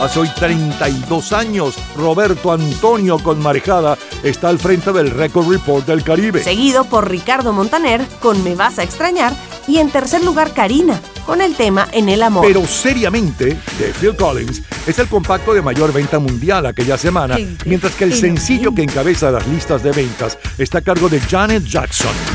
Hace 0.00 0.20
hoy 0.20 0.28
32 0.34 1.32
años, 1.32 1.76
Roberto 1.96 2.52
Antonio 2.52 3.18
con 3.18 3.40
Marejada 3.40 3.96
está 4.22 4.48
al 4.48 4.58
frente 4.58 4.92
del 4.92 5.10
Record 5.10 5.48
Report 5.50 5.86
del 5.86 6.02
Caribe. 6.02 6.42
Seguido 6.42 6.84
por 6.84 7.10
Ricardo 7.10 7.52
Montaner 7.52 8.04
con 8.20 8.42
Me 8.44 8.54
vas 8.54 8.78
a 8.78 8.82
extrañar 8.82 9.34
y 9.66 9.78
en 9.78 9.90
tercer 9.90 10.22
lugar 10.22 10.52
Karina 10.52 11.00
con 11.24 11.40
el 11.40 11.54
tema 11.54 11.88
En 11.92 12.08
el 12.08 12.22
amor. 12.22 12.44
Pero 12.46 12.66
seriamente, 12.66 13.56
de 13.78 13.94
Phil 13.98 14.14
Collins, 14.16 14.62
es 14.86 14.98
el 14.98 15.08
compacto 15.08 15.54
de 15.54 15.62
mayor 15.62 15.92
venta 15.92 16.18
mundial 16.18 16.66
aquella 16.66 16.98
semana, 16.98 17.36
mientras 17.64 17.94
que 17.94 18.04
el 18.04 18.14
sencillo 18.14 18.74
que 18.74 18.82
encabeza 18.82 19.30
las 19.30 19.46
listas 19.46 19.82
de 19.82 19.92
ventas 19.92 20.38
está 20.58 20.78
a 20.78 20.82
cargo 20.82 21.08
de 21.08 21.20
Janet 21.20 21.64
Jackson. 21.64 22.33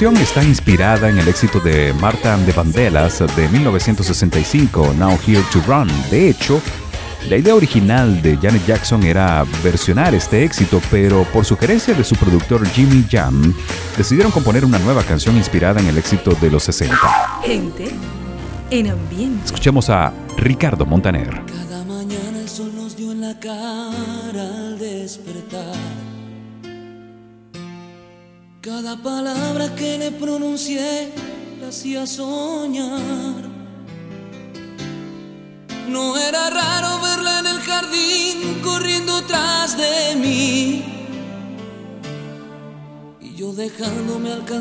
Evasión 0.00 0.22
está 0.22 0.42
inspirada 0.42 1.10
en 1.10 1.18
el 1.18 1.28
éxito 1.28 1.60
de 1.60 1.92
Marta 2.00 2.38
the 2.46 2.52
Vandellas 2.52 3.22
de 3.36 3.48
1965, 3.50 4.94
Now 4.96 5.18
Here 5.26 5.42
to 5.52 5.60
Run. 5.66 5.90
De 6.10 6.30
hecho, 6.30 6.62
la 7.28 7.36
idea 7.36 7.54
original 7.54 8.22
de 8.22 8.38
Janet 8.38 8.64
Jackson 8.64 9.02
era 9.02 9.44
versionar 9.62 10.14
este 10.14 10.42
éxito, 10.42 10.80
pero 10.90 11.24
por 11.24 11.44
sugerencia 11.44 11.92
de 11.92 12.02
su 12.02 12.16
productor 12.16 12.66
Jimmy 12.68 13.04
Jam, 13.10 13.52
decidieron 13.94 14.32
componer 14.32 14.64
una 14.64 14.78
nueva 14.78 15.02
canción 15.02 15.36
inspirada 15.36 15.82
en 15.82 15.88
el 15.88 15.98
éxito 15.98 16.34
de 16.40 16.50
los 16.50 16.62
60. 16.62 16.96
Gente 17.44 17.90
en 18.70 18.88
ambiente. 18.88 19.44
Escuchemos 19.44 19.90
a 19.90 20.14
Ricardo 20.38 20.86
Montaner. 20.86 21.49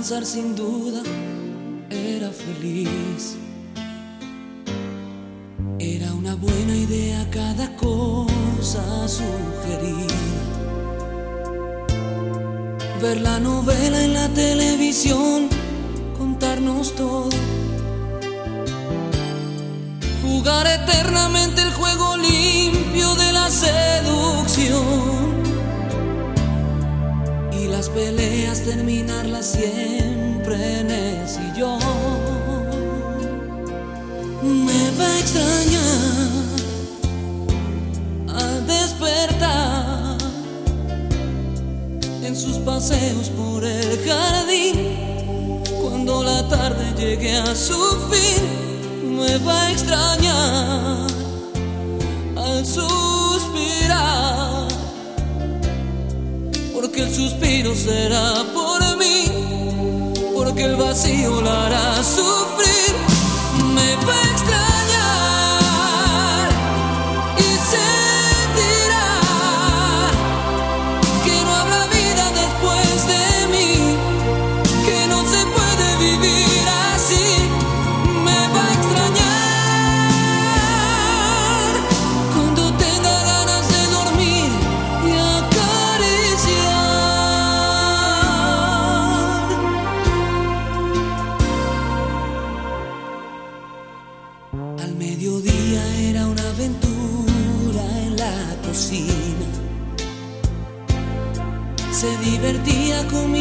pasar 0.10 0.26
sin 0.26 0.56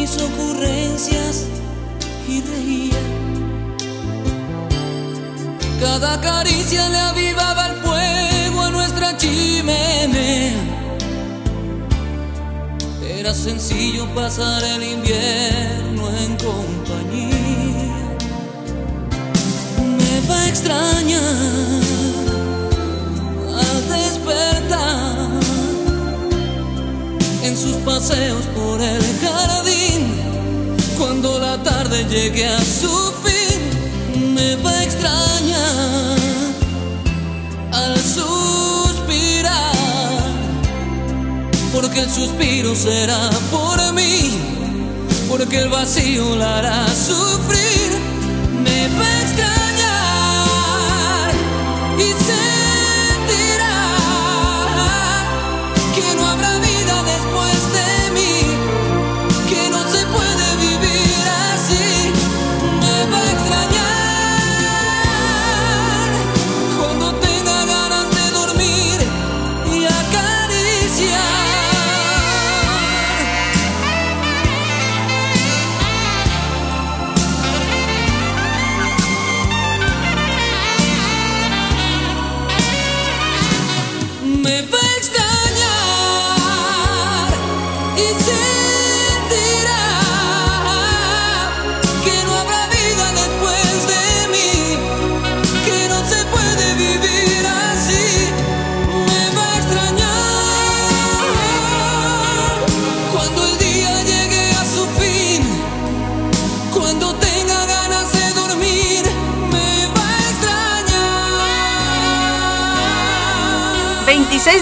mis 0.09 0.21
ocurrencias 0.21 1.45
y 2.27 2.41
reía. 2.41 2.99
Cada 5.79 6.19
caricia 6.19 6.89
le 6.89 6.97
avivaba 6.97 7.67
el 7.67 7.75
fuego 7.75 8.61
a 8.61 8.71
nuestra 8.71 9.17
chimenea. 9.17 10.53
Era 13.03 13.33
sencillo 13.33 14.07
pasar 14.15 14.63
el 14.63 14.83
invierno 14.83 16.09
en 16.17 16.37
compañía. 16.37 18.17
Me 19.97 20.27
va 20.27 20.41
a 20.41 20.47
extrañar 20.47 21.83
al 23.61 23.89
despertar 23.89 25.08
sus 27.59 27.75
paseos 27.77 28.45
por 28.55 28.79
el 28.81 29.01
jardín. 29.21 30.13
Cuando 30.97 31.37
la 31.39 31.61
tarde 31.61 32.05
llegue 32.05 32.47
a 32.47 32.59
su 32.59 33.13
fin, 33.23 33.59
me 34.33 34.55
va 34.57 34.71
a 34.71 34.83
extrañar 34.83 36.17
al 37.73 37.97
suspirar. 37.97 39.75
Porque 41.73 42.01
el 42.01 42.09
suspiro 42.09 42.75
será 42.75 43.29
por 43.51 43.93
mí, 43.93 44.37
porque 45.27 45.59
el 45.59 45.69
vacío 45.69 46.35
la 46.37 46.59
hará 46.59 46.87
sufrir. 46.87 47.91
Me 48.63 48.87
va 48.97 49.05
a 49.05 49.21
extrañar 49.21 51.31
y 51.97 52.13
sentirá 52.23 52.58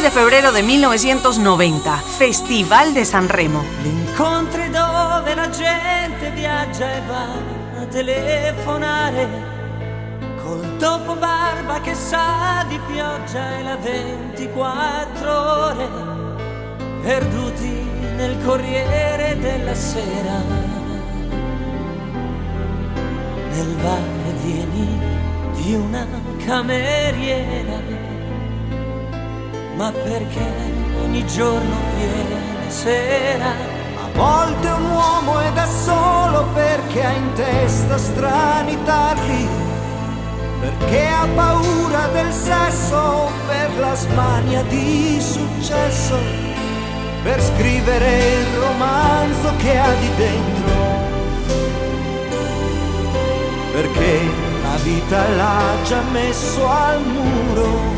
de 0.08 0.12
febrero 0.12 0.54
de 0.54 0.64
1990, 0.64 1.98
Festival 2.18 2.94
de 2.94 3.04
San 3.04 3.28
Remo. 3.28 3.62
Incontri 3.84 4.70
dove 4.70 5.36
la 5.36 5.50
gente 5.50 6.32
viaggia 6.32 6.96
e 6.96 7.02
va 7.10 7.82
a 7.82 7.86
telefonare 7.88 9.28
col 10.42 10.78
dopo 10.78 11.14
barba 11.16 11.82
che 11.82 11.94
sa 11.94 12.64
di 12.70 12.80
pioggia 12.88 13.58
e 13.58 13.64
la 13.64 13.76
24 13.76 15.66
ore 15.66 15.90
perduti 17.02 17.90
nel 18.16 18.38
corriere 18.46 19.38
della 19.40 19.76
sera 19.76 20.42
nel 23.52 23.76
va 23.82 23.98
e 23.98 24.32
vieni 24.42 25.00
di 25.56 25.74
una 25.74 26.08
cameriera 26.46 27.87
ma 29.78 29.92
perché 29.92 30.52
ogni 31.04 31.26
giorno 31.28 31.76
viene 31.96 32.70
sera? 32.70 33.54
A 34.04 34.10
volte 34.14 34.68
un 34.68 34.90
uomo 34.90 35.40
è 35.40 35.52
da 35.54 35.68
solo 35.68 36.48
perché 36.54 37.06
ha 37.06 37.12
in 37.12 37.34
testa 37.34 37.98
strani 37.98 38.76
tarli, 38.84 39.48
perché 40.60 41.08
ha 41.08 41.28
paura 41.36 42.08
del 42.08 42.34
sesso 42.34 43.30
per 43.46 43.70
la 43.80 43.94
smania 43.94 44.64
di 44.64 45.22
successo, 45.22 46.18
per 47.22 47.40
scrivere 47.40 48.18
il 48.18 48.58
romanzo 48.60 49.56
che 49.58 49.78
ha 49.78 49.94
di 49.94 50.10
dentro, 50.16 50.72
perché 53.74 54.20
la 54.64 54.78
vita 54.82 55.30
l'ha 55.36 55.84
già 55.84 56.02
messo 56.12 56.68
al 56.68 57.00
muro 57.06 57.97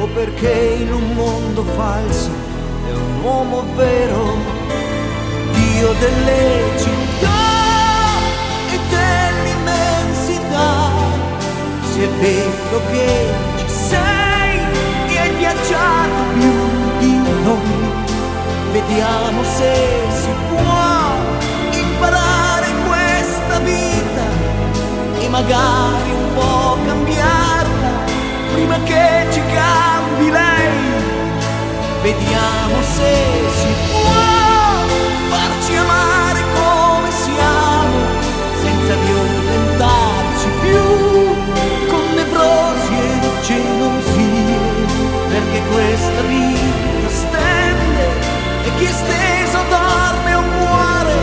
o 0.00 0.06
perché 0.14 0.76
in 0.80 0.92
un 0.92 1.14
mondo 1.14 1.64
falso 1.64 2.30
è 2.88 2.92
un 2.92 3.22
uomo 3.22 3.64
vero, 3.74 4.36
Dio 5.52 5.92
delle 5.98 6.78
città 6.78 7.40
e 8.72 8.78
dell'immensità. 8.94 10.90
Se 11.90 12.04
è 12.04 12.08
vero 12.20 12.80
che 12.92 13.26
ci 13.58 13.68
sei 13.68 14.58
e 15.08 15.18
hai 15.18 15.34
viaggiato 15.36 16.22
più 16.34 16.52
di 17.00 17.16
noi, 17.42 17.76
vediamo 18.72 19.42
se 19.42 19.74
si 20.22 20.30
può 20.48 20.96
imparare 21.72 22.66
questa 22.86 23.58
vita 23.58 24.26
e 25.18 25.28
magari 25.28 26.10
un 26.10 26.34
po' 26.34 26.76
cambiarla 26.86 27.57
prima 28.52 28.78
che 28.82 29.26
ci 29.30 29.40
cambi 29.52 30.30
lei. 30.30 30.96
Vediamo 32.02 32.82
se 32.94 33.12
si 33.60 33.68
può 33.90 34.12
farci 35.30 35.76
amare 35.76 36.40
come 36.54 37.10
siamo, 37.10 37.96
senza 38.62 38.94
violentarci 38.94 40.48
più, 40.60 40.82
con 41.88 42.04
nevrosi 42.14 42.94
e 42.94 43.42
gelosie, 43.42 44.58
perché 45.28 45.60
questa 45.72 46.20
vita 46.22 47.08
stende 47.08 48.06
e 48.64 48.70
chi 48.78 48.84
è 48.84 48.92
steso 48.92 49.58
dorme 49.68 50.34
o 50.34 50.40
muore, 50.40 51.16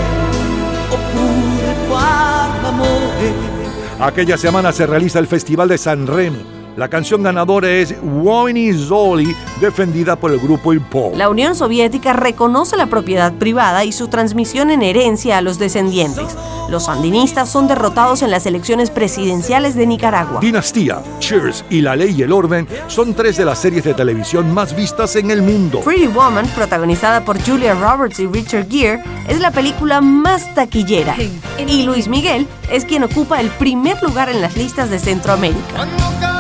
oppure 0.89 1.76
fa 1.88 2.47
l'amore. 2.61 3.53
Aquella 3.97 4.38
semana 4.38 4.72
se 4.73 4.85
realiza 4.85 5.19
el 5.19 5.27
Festival 5.27 5.69
de 5.69 5.77
San 5.77 6.06
Remo. 6.06 6.65
La 6.76 6.89
canción 6.89 7.23
ganadora 7.23 7.69
es 7.69 7.95
Uomini 8.03 8.73
Zoli, 8.73 9.34
defendida 9.61 10.18
por 10.18 10.31
el 10.31 10.39
grupo 10.39 10.73
Il 10.73 10.81
Po. 10.81 11.14
La 11.15 11.30
Unión 11.30 11.56
Soviética 11.56 12.11
reconoce 12.11 12.76
la 12.76 12.88
propiedad 12.88 13.31
privada 13.34 13.85
y 13.85 13.93
su 13.93 14.10
transmisión 14.10 14.69
en 14.72 14.81
herencia 14.81 15.38
a 15.38 15.41
los 15.41 15.57
descendientes. 15.57 16.35
Los 16.69 16.85
sandinistas 16.85 17.47
son 17.47 17.68
derrotados 17.68 18.23
en 18.23 18.31
las 18.31 18.45
elecciones 18.45 18.89
presidenciales 18.89 19.76
de 19.76 19.88
Nicaragua. 19.88 20.41
Dinastía, 20.41 21.02
Cheers 21.19 21.64
y 21.69 21.80
La 21.80 21.95
Ley 21.95 22.14
y 22.18 22.23
el 22.23 22.34
Orden 22.34 22.68
son 22.88 23.14
tres 23.14 23.38
de 23.38 23.45
las 23.45 23.60
series 23.60 23.85
de 23.85 23.93
televisión 23.93 24.53
más 24.53 24.76
vistas 24.76 25.15
en 25.15 25.31
el 25.31 25.41
mundo. 25.41 25.80
Pretty 25.80 26.07
Woman, 26.07 26.47
protagonizada 26.56 27.23
por 27.23 27.41
Julia 27.41 27.73
Roberts 27.76 28.19
y 28.19 28.27
Richard 28.27 28.68
Gere, 28.69 29.02
es 29.30 29.39
la 29.39 29.52
película 29.52 30.02
más 30.02 30.53
taquillera. 30.53 31.15
Y 31.57 31.84
Luis 31.84 32.10
Miguel 32.10 32.47
es 32.69 32.84
quien 32.84 33.03
ocupa 33.03 33.39
el 33.39 33.49
primer 33.49 34.02
lugar 34.03 34.27
en 34.27 34.41
las 34.41 34.57
listas 34.57 34.89
de 34.89 34.99
Centroamérica. 34.99 36.35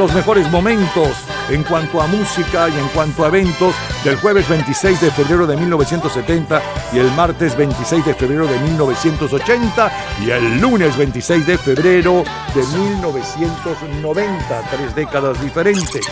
Los 0.00 0.14
mejores 0.14 0.50
momentos 0.50 1.10
en 1.50 1.62
cuanto 1.62 2.00
a 2.00 2.06
música 2.06 2.70
y 2.70 2.78
en 2.78 2.88
cuanto 2.88 3.22
a 3.22 3.28
eventos 3.28 3.74
del 4.02 4.16
jueves 4.16 4.48
26 4.48 4.98
de 4.98 5.10
febrero 5.10 5.46
de 5.46 5.58
1970 5.58 6.62
y 6.94 7.00
el 7.00 7.12
martes 7.12 7.54
26 7.54 8.06
de 8.06 8.14
febrero 8.14 8.46
de 8.46 8.58
1980 8.60 9.92
y 10.24 10.30
el 10.30 10.58
lunes 10.58 10.96
26 10.96 11.46
de 11.46 11.58
febrero 11.58 12.24
de 12.54 12.62
1990, 12.78 14.62
tres 14.70 14.94
décadas 14.94 15.38
diferentes. 15.42 16.06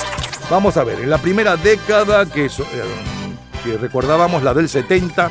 Vamos 0.51 0.77
a 0.77 0.85
ver, 0.85 1.01
en 1.01 1.09
la 1.09 1.17
primera 1.17 1.57
década 1.57 2.27
que, 2.27 2.45
eh, 2.45 2.51
que 3.65 3.79
recordábamos, 3.79 4.43
la 4.43 4.53
del 4.53 4.69
70, 4.69 5.31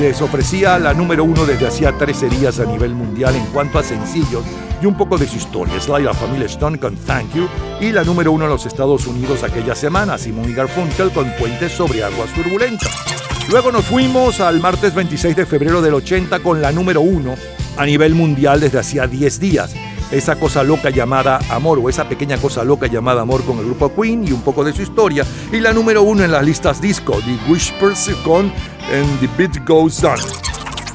les 0.00 0.22
ofrecía 0.22 0.78
la 0.78 0.94
número 0.94 1.24
uno 1.24 1.44
desde 1.44 1.66
hacía 1.66 1.92
13 1.92 2.30
días 2.30 2.58
a 2.58 2.64
nivel 2.64 2.94
mundial 2.94 3.36
en 3.36 3.44
cuanto 3.46 3.78
a 3.78 3.82
sencillos 3.82 4.44
y 4.80 4.86
un 4.86 4.96
poco 4.96 5.18
de 5.18 5.28
su 5.28 5.36
historia. 5.36 5.78
Sly 5.78 6.04
la 6.04 6.14
familia 6.14 6.46
Stone 6.46 6.78
con 6.78 6.96
Thank 6.96 7.34
You 7.34 7.48
y 7.80 7.92
la 7.92 8.04
número 8.04 8.32
uno 8.32 8.44
en 8.44 8.50
los 8.50 8.66
Estados 8.66 9.06
Unidos 9.06 9.42
aquella 9.42 9.74
semana, 9.74 10.18
Simon 10.18 10.48
y 10.48 10.54
Garfunkel 10.54 11.10
con 11.10 11.30
Puentes 11.38 11.72
sobre 11.72 12.02
Aguas 12.04 12.32
Turbulentas. 12.34 12.90
Luego 13.50 13.72
nos 13.72 13.84
fuimos 13.84 14.40
al 14.40 14.60
martes 14.60 14.94
26 14.94 15.36
de 15.36 15.46
febrero 15.46 15.82
del 15.82 15.94
80 15.94 16.40
con 16.40 16.62
la 16.62 16.72
número 16.72 17.00
uno 17.00 17.34
a 17.76 17.84
nivel 17.84 18.14
mundial 18.14 18.60
desde 18.60 18.78
hacía 18.78 19.06
10 19.06 19.40
días. 19.40 19.74
Esa 20.10 20.36
cosa 20.36 20.62
loca 20.62 20.90
llamada 20.90 21.38
Amor 21.50 21.78
o 21.82 21.88
esa 21.88 22.08
pequeña 22.08 22.36
cosa 22.36 22.64
loca 22.64 22.86
llamada 22.86 23.22
Amor 23.22 23.44
con 23.44 23.58
el 23.58 23.64
grupo 23.64 23.92
Queen 23.94 24.26
y 24.28 24.32
un 24.32 24.42
poco 24.42 24.62
de 24.62 24.72
su 24.72 24.82
historia. 24.82 25.24
Y 25.50 25.60
la 25.60 25.72
número 25.72 26.02
uno 26.02 26.22
en 26.22 26.32
las 26.32 26.44
listas 26.44 26.80
disco, 26.80 27.18
The 27.24 27.50
Whispers 27.50 28.10
con 28.24 28.52
And 28.92 29.20
The 29.20 29.28
Beat 29.36 29.66
Goes 29.66 30.04
On. 30.04 30.18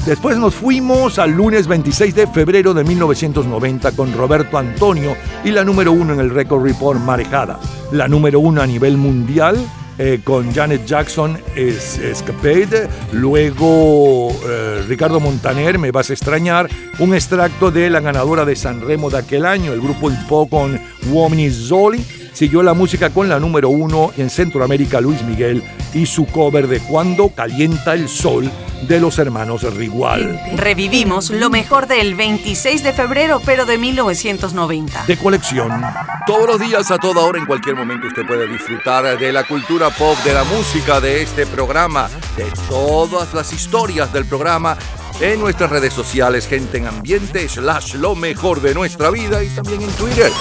Después 0.08 0.38
nos 0.38 0.56
fuimos 0.56 1.20
al 1.20 1.32
lunes 1.32 1.68
26 1.68 2.16
de 2.16 2.28
febrero 2.28 2.74
de 2.74 2.86
1990 2.86 3.92
con 3.92 4.14
Roberto 4.14 4.58
Antonio 4.58 5.18
y 5.48 5.52
la 5.52 5.64
número 5.64 5.94
uno 5.94 6.14
en 6.14 6.20
el 6.20 6.30
Record 6.30 6.62
Report 6.62 7.00
Marejada. 7.00 7.58
La 7.94 8.10
número 8.10 8.42
uno 8.42 8.62
a 8.62 8.68
nivel 8.68 8.98
mundial 8.98 9.58
eh, 9.98 10.20
con 10.22 10.54
Janet 10.54 10.86
Jackson 10.86 11.40
es 11.56 11.98
Escapade. 12.00 12.90
Luego 13.14 14.30
eh, 14.46 14.84
Ricardo 14.90 15.22
Montaner, 15.22 15.80
Me 15.80 15.92
Vas 15.92 16.10
a 16.10 16.14
Extrañar. 16.14 16.68
Un 17.00 17.14
extracto 17.14 17.72
de 17.72 17.90
la 17.90 18.02
ganadora 18.02 18.44
de 18.44 18.58
San 18.58 18.82
Remo 18.82 19.10
de 19.10 19.20
aquel 19.20 19.46
año, 19.46 19.72
el 19.72 19.80
grupo 19.80 20.12
Po 20.28 20.50
con 20.50 20.78
Uomini 21.10 21.50
Zoli. 21.50 22.06
Siguió 22.34 22.62
la 22.62 22.74
música 22.74 23.10
con 23.12 23.30
la 23.30 23.40
número 23.40 23.70
uno 23.70 24.12
en 24.18 24.30
Centroamérica, 24.30 25.00
Luis 25.00 25.24
Miguel, 25.24 25.64
y 25.94 26.08
su 26.08 26.26
cover 26.26 26.68
de 26.68 26.82
Cuando 26.82 27.30
Calienta 27.30 27.94
el 27.94 28.10
Sol 28.10 28.52
de 28.84 29.00
los 29.00 29.20
hermanos 29.20 29.64
Rigual. 29.76 30.40
Revivimos 30.56 31.30
lo 31.30 31.50
mejor 31.50 31.88
del 31.88 32.16
26 32.16 32.84
de 32.84 32.94
febrero, 32.94 33.42
pero 33.46 33.66
de 33.66 33.78
1990. 33.78 35.06
De 35.06 35.18
colección. 35.18 35.82
Todos 36.26 36.48
los 36.48 36.60
días, 36.60 36.92
a 36.92 36.98
toda 36.98 37.24
hora, 37.24 37.40
en 37.40 37.46
cualquier 37.46 37.76
momento, 37.76 38.08
usted 38.08 38.26
puede 38.26 38.48
disfrutar 38.48 39.18
de 39.18 39.34
la 39.34 39.44
cultura 39.46 39.90
pop, 39.90 40.18
de 40.24 40.34
la 40.34 40.44
música, 40.44 41.00
de 41.00 41.22
este 41.22 41.46
programa, 41.46 42.10
de 42.36 42.46
todas 42.70 43.34
las 43.34 43.54
historias 43.54 44.12
del 44.14 44.26
programa 44.26 44.78
en 45.20 45.40
nuestras 45.40 45.70
redes 45.70 45.94
sociales, 45.94 46.48
gente 46.48 46.78
en 46.78 46.88
ambiente, 46.88 47.48
slash 47.50 47.96
lo 47.96 48.16
mejor 48.16 48.62
de 48.62 48.74
nuestra 48.74 49.10
vida 49.10 49.44
y 49.44 49.50
también 49.50 49.82
en 49.82 49.92
Twitter. 49.92 50.32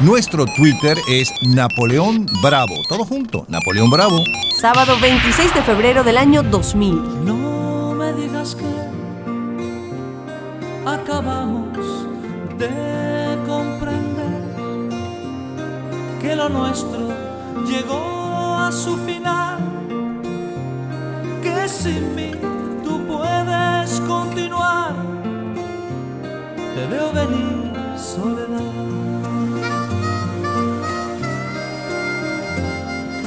Nuestro 0.00 0.46
Twitter 0.46 0.96
es 1.08 1.28
Napoleón 1.42 2.26
Bravo. 2.40 2.74
Todo 2.88 3.04
junto, 3.04 3.44
Napoleón 3.48 3.90
Bravo. 3.90 4.22
Sábado 4.60 4.96
26 5.00 5.54
de 5.54 5.62
febrero 5.62 6.04
del 6.04 6.18
año 6.18 6.42
2000. 6.42 7.24
No 7.24 7.36
me 7.36 7.37
digas 8.18 8.56
que 8.56 8.74
acabamos 10.84 11.78
de 12.58 13.38
comprender 13.46 14.42
que 16.20 16.34
lo 16.34 16.48
nuestro 16.48 17.08
llegó 17.66 18.56
a 18.56 18.72
su 18.72 18.96
final, 18.96 19.58
que 21.42 21.68
sin 21.68 22.14
mí 22.16 22.32
tú 22.84 23.00
puedes 23.06 24.00
continuar. 24.00 24.94
Te 26.74 26.86
veo 26.86 27.12
venir, 27.12 27.72
soledad. 27.96 28.74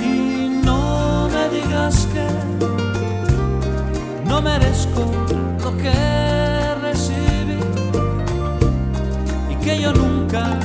Y 0.03 0.61
no 0.65 1.30
me 1.30 1.43
digas 1.57 2.07
que 2.13 2.70
merezco 4.41 5.05
lo 5.63 5.77
que 5.77 6.76
recibí 6.81 7.59
y 9.49 9.55
que 9.55 9.80
yo 9.80 9.93
nunca 9.93 10.57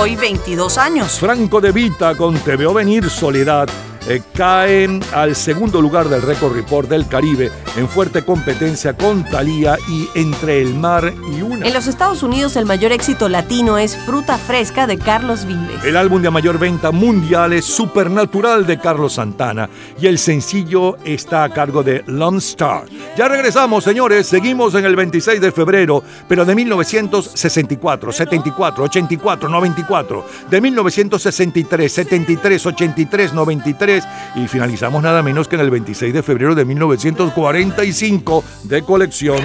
hoy 0.00 0.16
22 0.16 0.78
años. 0.78 1.18
Franco 1.18 1.60
de 1.60 1.72
Vita 1.72 2.14
con 2.14 2.34
Te 2.38 2.56
veo 2.56 2.72
venir 2.72 3.08
soledad. 3.10 3.68
eh, 4.08 4.22
cae 4.32 4.98
al 5.12 5.36
segundo 5.36 5.82
lugar 5.82 6.08
del 6.08 6.22
Record 6.22 6.54
Report 6.54 6.88
del 6.88 7.06
Caribe 7.06 7.52
en 7.76 7.86
fuerte 7.86 8.24
competencia 8.24 8.94
con 8.96 9.24
Thalía 9.24 9.76
y 9.90 10.08
Entre 10.18 10.62
el 10.62 10.74
Mar 10.74 11.12
y 11.36 11.42
Una. 11.42 11.66
En 11.66 11.74
los 11.74 11.86
Estados 11.86 12.22
Unidos 12.22 12.56
el 12.56 12.64
mayor 12.64 12.92
éxito 12.92 13.28
latino 13.28 13.76
es 13.76 13.98
Fruta 13.98 14.38
Fresca 14.38 14.86
de 14.86 14.96
Carlos 14.96 15.44
Vives. 15.44 15.84
El 15.84 15.98
álbum 15.98 16.22
de 16.22 16.30
mayor 16.30 16.58
venta 16.58 16.90
mundial 16.92 17.52
es 17.52 17.66
Supernatural 17.66 18.66
de 18.66 18.78
Carlos 18.78 19.12
Santana 19.12 19.68
y 20.00 20.06
el 20.06 20.18
sencillo 20.18 20.96
está 21.04 21.44
a 21.44 21.50
cargo 21.50 21.82
de 21.82 22.02
Lone 22.06 22.38
Star. 22.38 22.84
Ya 23.20 23.28
regresamos, 23.28 23.84
señores, 23.84 24.26
seguimos 24.26 24.74
en 24.74 24.86
el 24.86 24.96
26 24.96 25.42
de 25.42 25.52
febrero, 25.52 26.02
pero 26.26 26.46
de 26.46 26.54
1964, 26.54 28.12
74, 28.12 28.84
84, 28.84 29.46
94, 29.46 30.26
de 30.48 30.60
1963, 30.62 31.92
73, 31.92 32.64
83, 32.64 33.34
93 33.34 34.04
y 34.36 34.48
finalizamos 34.48 35.02
nada 35.02 35.22
menos 35.22 35.48
que 35.48 35.56
en 35.56 35.60
el 35.60 35.70
26 35.70 36.14
de 36.14 36.22
febrero 36.22 36.54
de 36.54 36.64
1945 36.64 38.42
de 38.62 38.82
colección. 38.84 39.36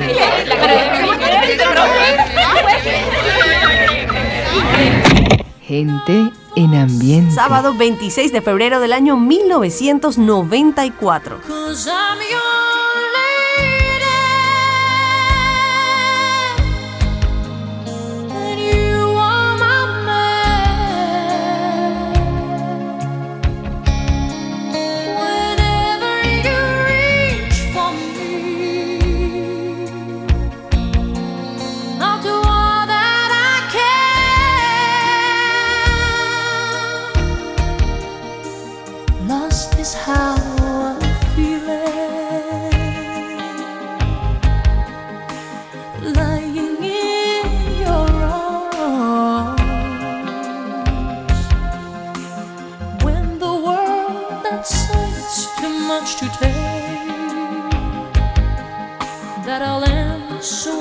Gente 5.60 6.31
en 6.56 6.76
ambiente. 6.76 7.35
Sábado 7.35 7.73
26 7.73 8.31
de 8.31 8.41
febrero 8.41 8.80
del 8.80 8.93
año 8.93 9.18
1994. 9.18 11.41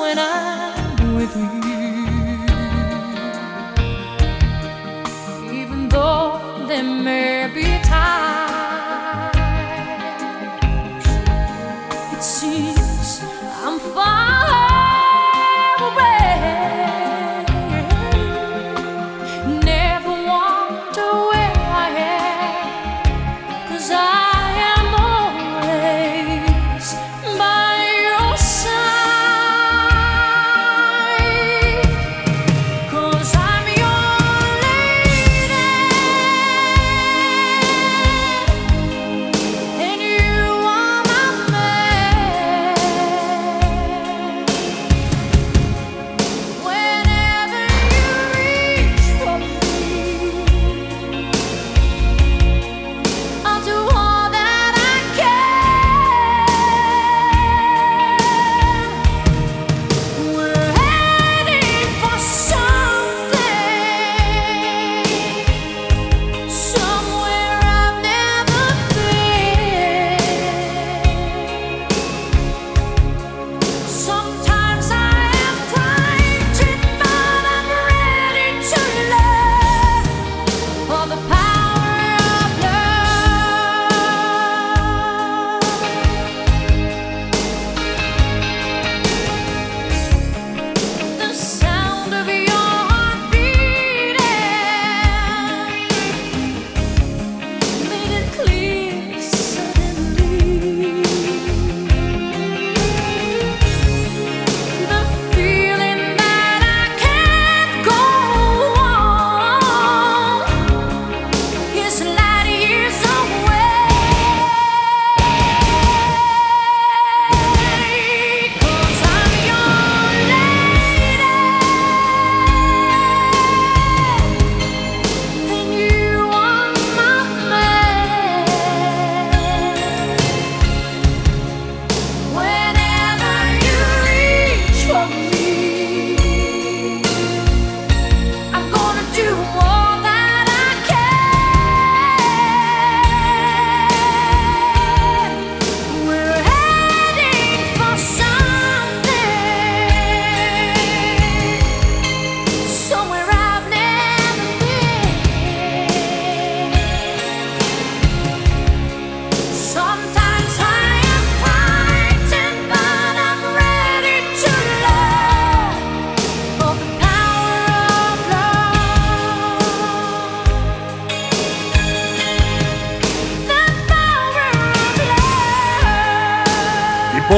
When 0.04 0.18
I'm 0.18 0.53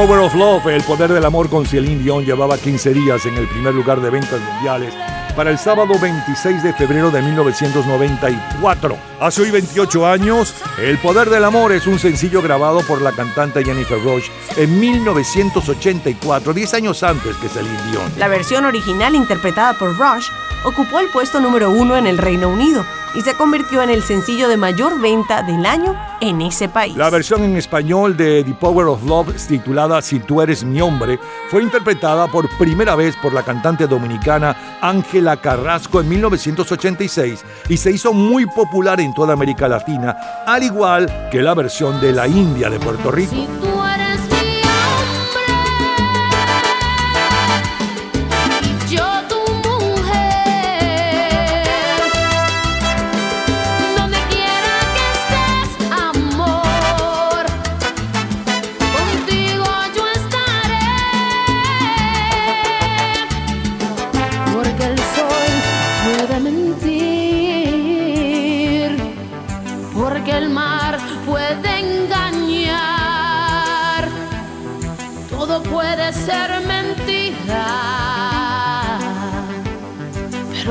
Power 0.06 0.20
of 0.20 0.34
Love, 0.36 0.66
el 0.68 0.84
poder 0.84 1.12
del 1.12 1.24
amor 1.24 1.50
con 1.50 1.66
Celine 1.66 2.00
Dion, 2.00 2.24
llevaba 2.24 2.56
15 2.56 2.94
días 2.94 3.26
en 3.26 3.36
el 3.38 3.48
primer 3.48 3.74
lugar 3.74 4.00
de 4.00 4.08
ventas 4.08 4.40
mundiales 4.40 4.94
para 5.34 5.50
el 5.50 5.58
sábado 5.58 5.98
26 6.00 6.62
de 6.62 6.72
febrero 6.74 7.10
de 7.10 7.22
1994. 7.22 8.96
Hace 9.18 9.42
hoy 9.42 9.50
28 9.50 10.06
años, 10.06 10.54
El 10.78 10.96
poder 10.98 11.28
del 11.28 11.44
amor 11.44 11.72
es 11.72 11.88
un 11.88 11.98
sencillo 11.98 12.40
grabado 12.40 12.82
por 12.86 13.02
la 13.02 13.10
cantante 13.10 13.64
Jennifer 13.64 14.00
Roche 14.00 14.30
en 14.56 14.78
1984, 14.78 16.54
10 16.54 16.74
años 16.74 17.02
antes 17.02 17.34
que 17.38 17.48
Celine 17.48 17.90
Dion. 17.90 18.12
La 18.16 18.28
versión 18.28 18.64
original 18.64 19.16
interpretada 19.16 19.72
por 19.72 19.98
Rush 19.98 20.28
ocupó 20.64 21.00
el 21.00 21.08
puesto 21.08 21.40
número 21.40 21.72
uno 21.72 21.96
en 21.96 22.06
el 22.06 22.18
Reino 22.18 22.48
Unido 22.48 22.86
y 23.16 23.22
se 23.22 23.34
convirtió 23.34 23.82
en 23.82 23.90
el 23.90 24.02
sencillo 24.02 24.48
de 24.48 24.56
mayor 24.56 25.00
venta 25.00 25.42
del 25.42 25.64
año 25.64 25.96
en 26.20 26.42
ese 26.42 26.68
país. 26.68 26.96
La 26.96 27.10
versión 27.10 27.42
en 27.42 27.56
español 27.56 28.16
de 28.16 28.44
The 28.44 28.54
Power 28.54 28.86
of 28.86 29.02
Love, 29.04 29.34
titulada 29.46 30.02
Si 30.02 30.20
tú 30.20 30.42
eres 30.42 30.62
mi 30.64 30.80
hombre, 30.80 31.18
fue 31.50 31.62
interpretada 31.62 32.28
por 32.28 32.48
primera 32.58 32.94
vez 32.94 33.16
por 33.16 33.32
la 33.32 33.42
cantante 33.42 33.86
dominicana 33.86 34.78
Ángela 34.80 35.36
Carrasco 35.38 36.00
en 36.00 36.08
1986 36.08 37.44
y 37.68 37.76
se 37.76 37.90
hizo 37.90 38.12
muy 38.12 38.46
popular 38.46 39.00
en 39.00 39.14
toda 39.14 39.32
América 39.32 39.66
Latina, 39.66 40.16
al 40.46 40.62
igual 40.62 41.28
que 41.30 41.42
la 41.42 41.54
versión 41.54 42.00
de 42.00 42.12
la 42.12 42.28
India 42.28 42.68
de 42.68 42.78
Puerto 42.78 43.10
Rico. 43.10 43.34
Si 43.34 43.48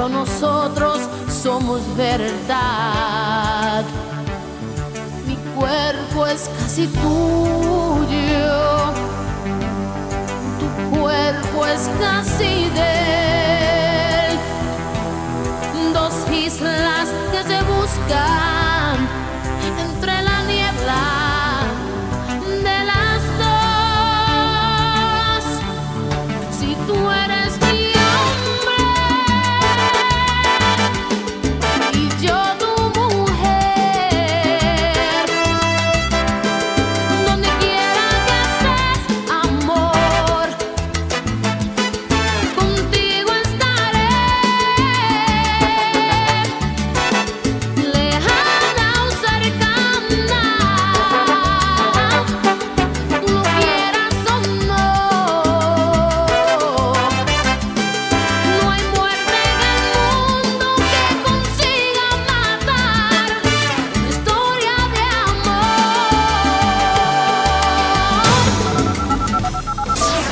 nosotros 0.09 0.99
somos 1.29 1.81
verdad. 1.95 3.83
Mi 5.27 5.35
cuerpo 5.55 6.27
es 6.27 6.49
casi 6.59 6.87
tuyo, 6.87 8.53
tu 10.59 10.97
cuerpo 10.99 11.65
es 11.65 11.89
casi 11.99 12.69
de 12.69 14.29
él. 14.29 14.39
Dos 15.93 16.13
islas 16.31 17.09
que 17.31 17.43
se 17.43 17.63
buscan 17.63 18.64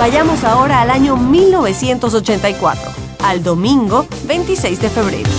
Vayamos 0.03 0.43
ahora 0.43 0.81
al 0.81 0.89
año 0.89 1.15
1984, 1.15 2.91
al 3.23 3.41
domingo 3.41 4.05
26 4.25 4.81
de 4.81 4.89
febrero. 4.89 5.30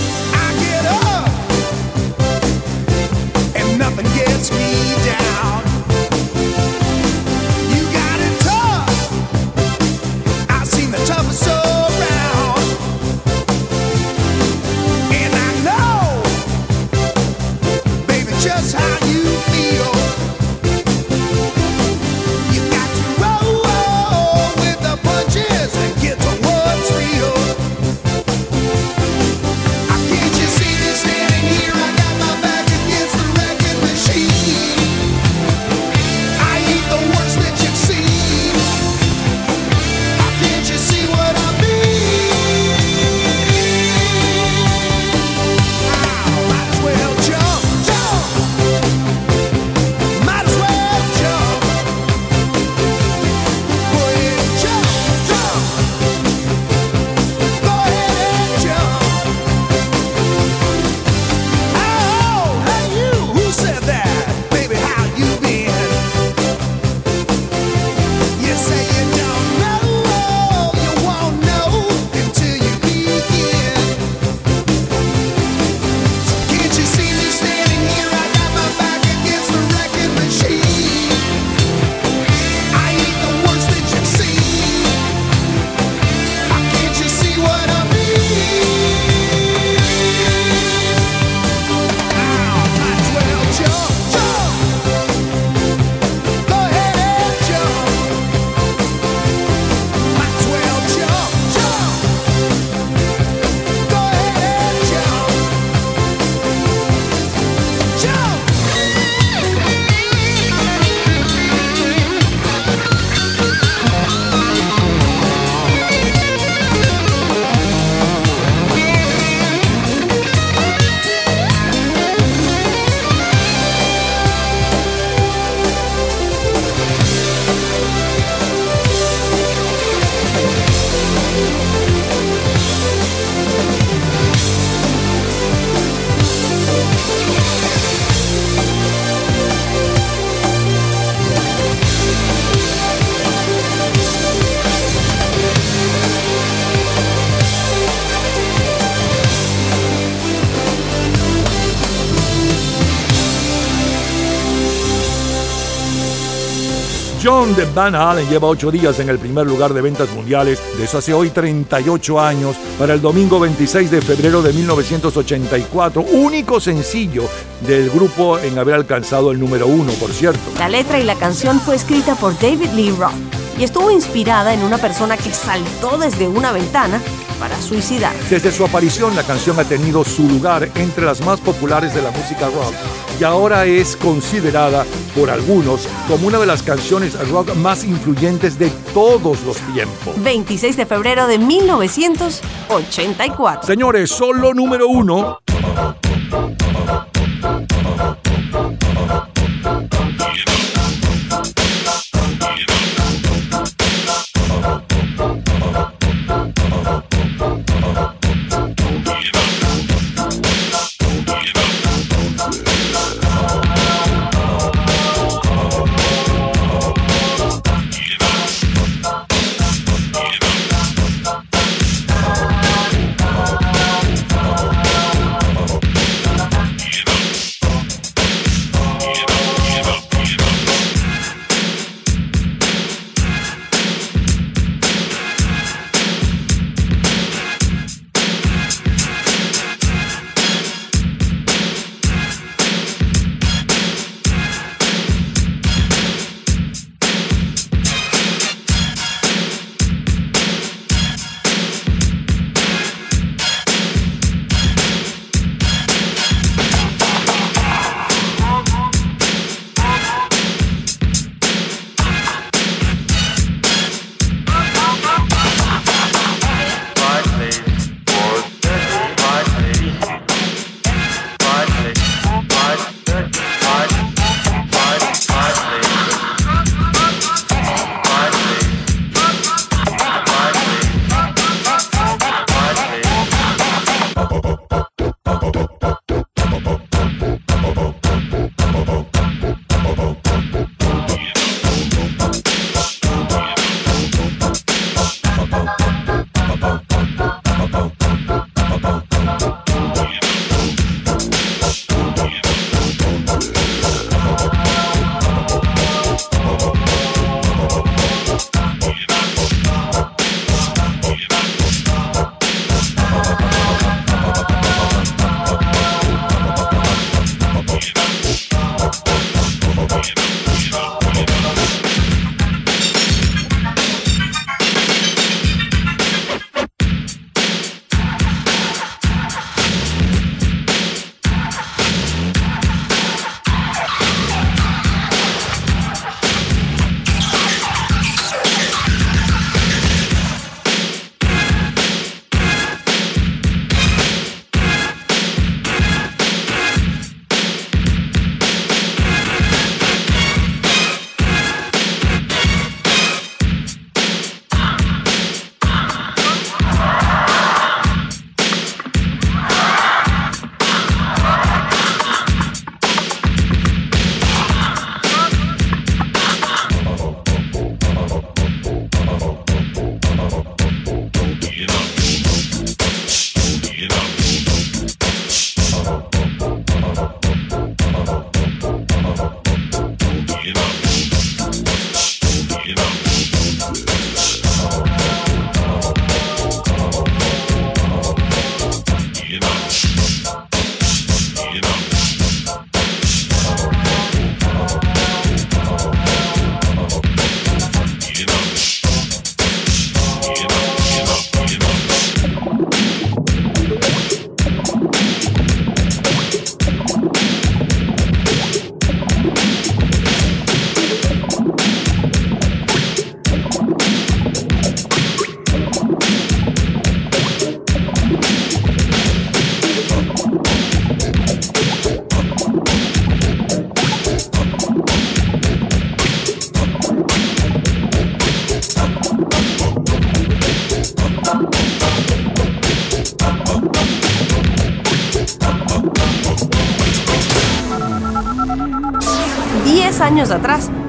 John 157.45 157.55
de 157.55 157.65
Van 157.75 157.93
Halen 157.93 158.27
lleva 158.27 158.47
ocho 158.47 158.71
días 158.71 158.99
en 158.99 159.09
el 159.09 159.19
primer 159.19 159.45
lugar 159.45 159.71
de 159.71 159.79
ventas 159.79 160.09
mundiales. 160.11 160.59
De 160.77 160.85
eso 160.85 160.97
hace 160.97 161.13
hoy 161.13 161.29
38 161.29 162.19
años. 162.19 162.55
Para 162.79 162.95
el 162.95 163.01
domingo 163.01 163.39
26 163.39 163.91
de 163.91 164.01
febrero 164.01 164.41
de 164.41 164.51
1984. 164.51 166.01
Único 166.01 166.59
sencillo 166.59 167.25
del 167.67 167.91
grupo 167.91 168.39
en 168.39 168.57
haber 168.57 168.73
alcanzado 168.73 169.31
el 169.31 169.39
número 169.39 169.67
uno, 169.67 169.91
por 169.93 170.11
cierto. 170.11 170.39
La 170.57 170.69
letra 170.69 170.99
y 170.99 171.03
la 171.03 171.15
canción 171.15 171.59
fue 171.59 171.75
escrita 171.75 172.15
por 172.15 172.33
David 172.39 172.71
Lee 172.73 172.89
Roth 172.89 173.13
y 173.59 173.63
estuvo 173.63 173.91
inspirada 173.91 174.53
en 174.53 174.63
una 174.63 174.77
persona 174.77 175.15
que 175.15 175.31
saltó 175.31 175.97
desde 175.97 176.27
una 176.27 176.51
ventana 176.51 176.99
para 177.39 177.61
suicidar. 177.61 178.13
Desde 178.29 178.51
su 178.51 178.65
aparición, 178.65 179.15
la 179.15 179.23
canción 179.23 179.59
ha 179.59 179.65
tenido 179.65 180.03
su 180.03 180.27
lugar 180.27 180.69
entre 180.75 181.05
las 181.05 181.23
más 181.23 181.39
populares 181.39 181.93
de 181.93 182.01
la 182.01 182.11
música 182.11 182.47
rock 182.47 182.73
y 183.19 183.23
ahora 183.23 183.65
es 183.65 183.95
considerada 183.95 184.85
por 185.15 185.31
algunos 185.31 185.87
como 186.07 186.27
una 186.27 186.37
de 186.39 186.45
las 186.45 186.61
canciones 186.61 187.17
rock 187.29 187.55
más 187.55 187.85
influyentes 187.85 188.59
de 188.59 188.69
todos 188.93 189.41
los 189.43 189.57
tiempos. 189.73 190.13
26 190.23 190.77
de 190.77 190.85
febrero 190.85 191.25
de 191.27 191.39
1984. 191.39 193.65
Señores, 193.65 194.11
solo 194.11 194.53
número 194.53 194.87
uno. 194.87 195.39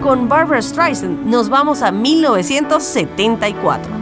Con 0.06 0.28
Barbara 0.28 0.62
Streisand, 0.62 1.26
nos 1.26 1.48
vamos 1.48 1.82
a 1.82 1.90
1974. 1.90 3.95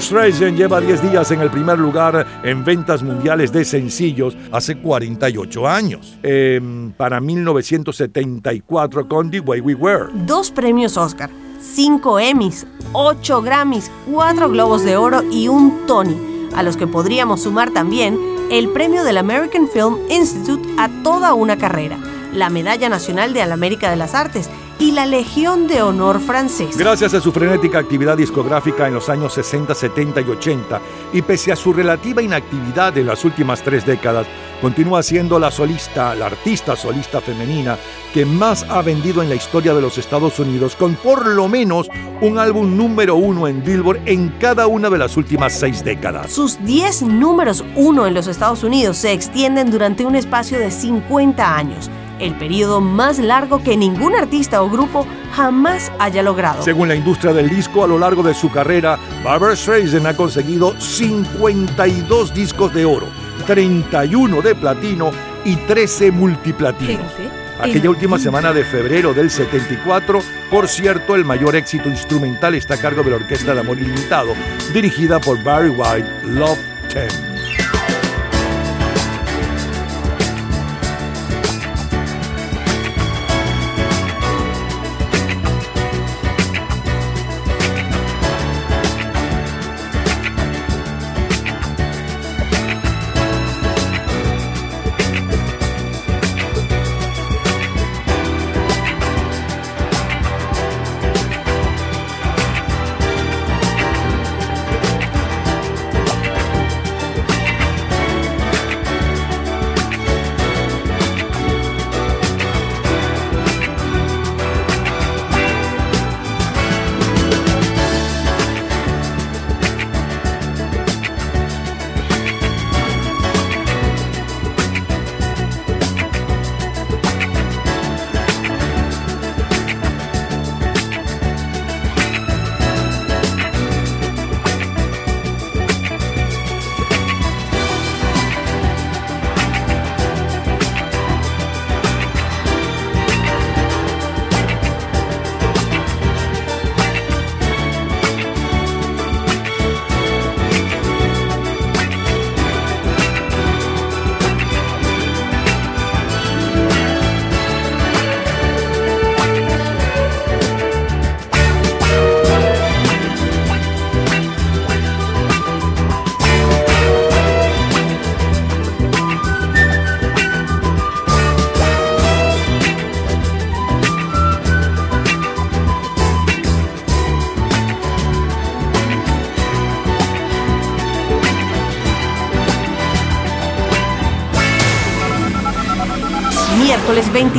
Streisand 0.00 0.56
lleva 0.56 0.80
10 0.80 1.10
días 1.10 1.30
en 1.30 1.40
el 1.40 1.50
primer 1.50 1.78
lugar 1.78 2.26
en 2.42 2.64
ventas 2.64 3.02
mundiales 3.02 3.52
de 3.52 3.64
sencillos 3.64 4.36
hace 4.52 4.76
48 4.76 5.68
años. 5.68 6.18
Em, 6.22 6.92
para 6.92 7.20
1974 7.20 9.08
con 9.08 9.30
The 9.30 9.40
Way 9.40 9.60
We 9.60 9.74
Were. 9.74 10.06
Dos 10.26 10.50
premios 10.50 10.96
Oscar, 10.96 11.30
cinco 11.60 12.18
Emmys, 12.18 12.66
ocho 12.92 13.42
Grammys, 13.42 13.90
cuatro 14.10 14.48
Globos 14.48 14.84
de 14.84 14.96
Oro 14.96 15.22
y 15.30 15.48
un 15.48 15.86
Tony, 15.86 16.16
a 16.54 16.62
los 16.62 16.76
que 16.76 16.86
podríamos 16.86 17.42
sumar 17.42 17.70
también 17.70 18.18
el 18.50 18.68
premio 18.68 19.04
del 19.04 19.18
American 19.18 19.68
Film 19.68 19.96
Institute 20.10 20.68
a 20.78 20.88
toda 21.02 21.34
una 21.34 21.56
carrera, 21.56 21.98
la 22.32 22.50
Medalla 22.50 22.88
Nacional 22.88 23.32
de 23.32 23.46
la 23.46 23.54
América 23.54 23.90
de 23.90 23.96
las 23.96 24.14
Artes 24.14 24.48
y 24.78 24.92
la 24.92 25.06
Legión 25.06 25.66
de 25.66 25.82
Honor 25.82 26.20
francesa. 26.20 26.78
Gracias 26.78 27.14
a 27.14 27.20
su 27.20 27.32
frenética 27.32 27.78
actividad 27.78 28.16
discográfica 28.16 28.86
en 28.86 28.94
los 28.94 29.08
años 29.08 29.32
60, 29.34 29.74
70 29.74 30.20
y 30.20 30.24
80, 30.24 30.80
y 31.12 31.22
pese 31.22 31.52
a 31.52 31.56
su 31.56 31.72
relativa 31.72 32.22
inactividad 32.22 32.96
en 32.98 33.06
las 33.06 33.24
últimas 33.24 33.62
tres 33.62 33.86
décadas, 33.86 34.26
continúa 34.60 35.02
siendo 35.02 35.38
la 35.38 35.50
solista, 35.50 36.14
la 36.14 36.26
artista 36.26 36.76
solista 36.76 37.20
femenina 37.20 37.78
que 38.14 38.24
más 38.24 38.64
ha 38.68 38.80
vendido 38.80 39.22
en 39.22 39.28
la 39.28 39.34
historia 39.34 39.74
de 39.74 39.82
los 39.82 39.98
Estados 39.98 40.38
Unidos, 40.38 40.76
con 40.76 40.94
por 40.94 41.26
lo 41.26 41.48
menos 41.48 41.88
un 42.20 42.38
álbum 42.38 42.76
número 42.76 43.16
uno 43.16 43.48
en 43.48 43.64
Billboard 43.64 44.02
en 44.06 44.28
cada 44.38 44.68
una 44.68 44.88
de 44.88 44.98
las 44.98 45.16
últimas 45.16 45.52
seis 45.52 45.82
décadas. 45.82 46.30
Sus 46.30 46.64
10 46.64 47.02
números 47.02 47.64
uno 47.74 48.06
en 48.06 48.14
los 48.14 48.28
Estados 48.28 48.62
Unidos 48.62 48.98
se 48.98 49.12
extienden 49.12 49.70
durante 49.70 50.06
un 50.06 50.14
espacio 50.14 50.60
de 50.60 50.70
50 50.70 51.56
años, 51.56 51.90
el 52.18 52.34
periodo 52.36 52.80
más 52.80 53.18
largo 53.18 53.62
que 53.62 53.76
ningún 53.76 54.14
artista 54.14 54.62
o 54.62 54.70
grupo 54.70 55.06
jamás 55.32 55.92
haya 55.98 56.22
logrado. 56.22 56.62
Según 56.62 56.88
la 56.88 56.94
industria 56.94 57.32
del 57.32 57.48
disco, 57.48 57.84
a 57.84 57.86
lo 57.86 57.98
largo 57.98 58.22
de 58.22 58.34
su 58.34 58.50
carrera, 58.50 58.98
Barbara 59.22 59.56
Streisand 59.56 60.06
ha 60.06 60.16
conseguido 60.16 60.78
52 60.80 62.34
discos 62.34 62.72
de 62.74 62.84
oro, 62.84 63.06
31 63.46 64.42
de 64.42 64.54
platino 64.54 65.10
y 65.44 65.56
13 65.56 66.10
multiplatinos. 66.12 67.12
¿eh? 67.18 67.44
Aquella 67.60 67.90
última 67.90 68.18
semana 68.18 68.52
de 68.52 68.64
febrero 68.64 69.14
del 69.14 69.30
74, 69.30 70.20
por 70.50 70.68
cierto, 70.68 71.14
el 71.14 71.24
mayor 71.24 71.54
éxito 71.54 71.88
instrumental 71.88 72.54
está 72.54 72.74
a 72.74 72.78
cargo 72.78 73.02
de 73.02 73.10
la 73.10 73.16
Orquesta 73.16 73.54
de 73.54 73.60
Amor 73.60 73.78
Ilimitado, 73.78 74.34
dirigida 74.72 75.20
por 75.20 75.42
Barry 75.42 75.70
White, 75.70 76.08
Love 76.24 76.58
Temp. 76.92 77.23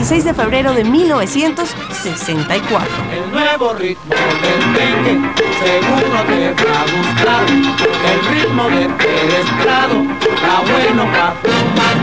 16 0.08 0.24
de 0.24 0.36
febrero 0.36 0.72
de 0.72 0.84
1964. 0.84 2.88
El 3.12 3.32
nuevo 3.32 3.74
ritmo 3.74 4.14
del 4.14 4.74
dengue, 4.76 5.20
seguro 5.64 6.24
te 6.28 6.54
va 6.64 6.82
a 6.82 6.84
gustar. 6.94 7.46
El 7.50 8.20
ritmo 8.30 8.70
de 8.70 8.88
Pérez 8.88 9.48
Prado, 9.64 10.06
está 10.22 10.62
bueno 10.72 11.12
para 11.12 11.32
fumar. 11.42 11.98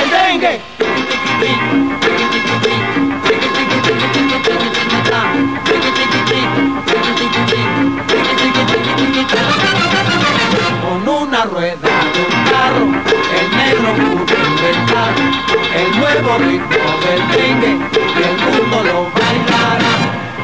El 0.00 0.08
dengue. 0.08 0.60
Con 10.84 11.08
una 11.08 11.42
rueda 11.42 11.90
de 12.14 12.20
un 12.22 12.34
carro, 12.44 12.86
el 13.34 13.46
negro 13.56 13.88
pudo 13.96 14.36
inventar 14.46 15.12
nuevo 15.98 16.38
ritmo 16.38 16.66
del 17.04 17.28
dengue 17.28 17.86
y 17.92 18.22
el 18.22 18.60
mundo 18.60 18.84
lo 18.84 19.04
bailará. 19.10 19.88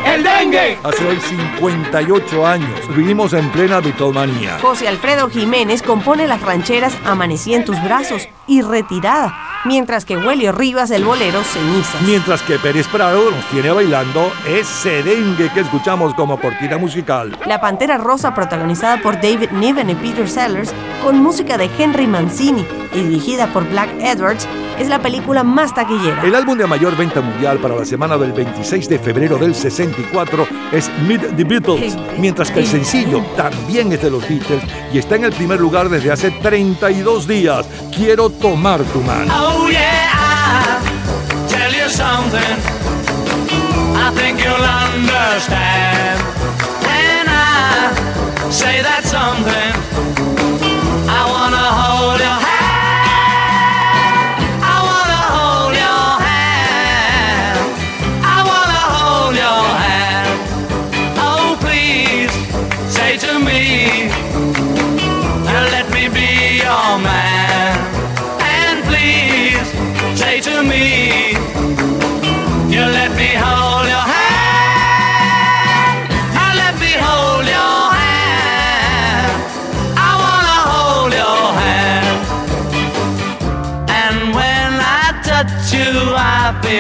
¡El 0.05 0.23
dengue! 0.23 0.79
Hace 0.85 1.07
hoy 1.07 1.19
58 1.19 2.47
años 2.47 2.69
vivimos 2.95 3.33
en 3.33 3.49
plena 3.51 3.81
Beatlemanía. 3.81 4.59
José 4.61 4.87
Alfredo 4.87 5.31
Jiménez 5.31 5.83
compone 5.83 6.27
las 6.27 6.43
rancheras 6.43 6.97
Amanecí 7.05 7.55
en 7.55 7.65
tus 7.65 7.83
brazos 7.83 8.29
y 8.47 8.61
Retirada, 8.61 9.35
mientras 9.65 10.05
que 10.05 10.19
Huelio 10.19 10.53
Rivas 10.53 10.91
el 10.91 11.05
bolero 11.05 11.43
Cenizas. 11.43 12.03
Mientras 12.03 12.43
que 12.43 12.59
Pérez 12.59 12.87
Prado 12.89 13.31
nos 13.31 13.45
tiene 13.47 13.71
bailando 13.71 14.31
ese 14.47 15.03
dengue 15.03 15.51
que 15.55 15.61
escuchamos 15.61 16.13
como 16.15 16.39
cortina 16.39 16.77
musical. 16.77 17.37
La 17.47 17.61
Pantera 17.63 17.97
Rosa, 17.97 18.35
protagonizada 18.35 18.99
por 19.01 19.15
David 19.15 19.51
Niven 19.53 19.89
y 19.89 19.95
Peter 19.95 20.29
Sellers, 20.29 20.75
con 21.03 21.23
música 21.23 21.57
de 21.57 21.71
Henry 21.79 22.07
Mancini 22.07 22.67
y 22.93 23.01
dirigida 23.01 23.47
por 23.47 23.67
Black 23.71 23.89
Edwards, 24.01 24.47
es 24.79 24.89
la 24.89 24.99
película 24.99 25.43
más 25.45 25.75
taquillera. 25.75 26.23
El 26.25 26.35
álbum 26.35 26.59
de 26.59 26.67
mayor 26.67 26.97
venta 26.97 27.21
mundial 27.21 27.59
para 27.59 27.77
la 27.77 27.85
semana 27.85 28.17
del 28.19 28.33
26 28.33 28.89
de 28.89 28.99
febrero 28.99 29.37
del 29.39 29.55
64 29.55 30.47
es 30.73 30.91
Meet 31.07 31.37
the 31.37 31.45
Beatles, 31.45 31.97
mientras 32.19 32.51
que 32.51 32.61
el 32.61 32.67
sencillo 32.67 33.25
también 33.37 33.93
es 33.93 34.03
de 34.03 34.11
los 34.11 34.29
Beatles 34.29 34.63
y 34.93 34.99
está 34.99 35.17
en 35.17 35.25
el 35.25 35.33
primer 35.33 35.61
lugar 35.61 35.89
desde 35.89 36.11
hace 36.11 36.31
32 36.31 37.27
días. 37.27 37.67
Quiero 37.95 38.31
tomar 38.31 38.83
tu 38.85 39.01
mano. 39.01 39.33
Oh 39.35 39.69
yeah, 39.69 40.11
I'll 40.13 41.49
tell 41.49 41.73
you 41.73 41.89
something. 41.89 42.41
I 43.97 44.11
think 44.15 44.39
you'll 44.39 44.55
understand 44.55 46.21
when 46.83 47.29
I 47.29 48.51
say 48.51 48.83
that 48.83 49.05
something. 49.05 50.34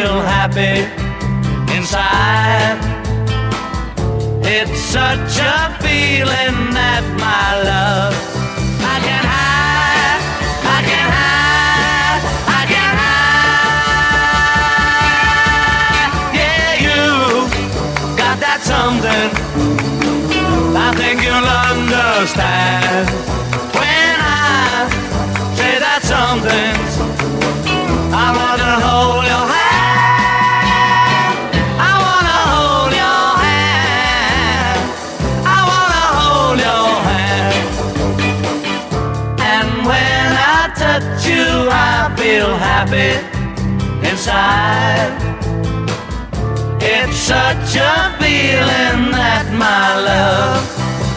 Feel 0.04 0.20
happy 0.20 0.76
inside. 1.74 2.78
It's 4.44 4.78
such 4.78 5.38
a 5.40 5.56
feeling 5.82 6.56
that 6.78 7.02
my 7.24 7.46
love 7.70 8.14
I 8.92 8.96
can 9.06 9.24
hide, 9.34 10.22
I 10.76 10.80
can 10.90 11.08
hide, 11.18 12.22
I 12.60 12.62
can 12.72 12.92
hide. 13.00 13.62
Yeah, 16.38 16.84
you 16.86 17.04
got 18.20 18.36
that 18.44 18.60
something. 18.72 19.28
I 20.86 20.88
think 21.00 21.16
you'll 21.24 21.50
understand 21.72 23.06
when 23.78 24.16
I 24.20 24.84
say 25.58 25.74
that 25.84 26.00
something. 26.14 26.76
I 28.12 28.26
wanna 28.38 28.72
hold 28.86 29.24
your 29.32 29.46
hand. 29.52 29.63
Happy 42.84 43.16
inside. 44.08 45.12
It's 46.82 47.16
such 47.16 47.76
a 47.76 48.12
feeling 48.20 49.10
that 49.12 49.46
my 49.52 49.96
love 50.08 50.60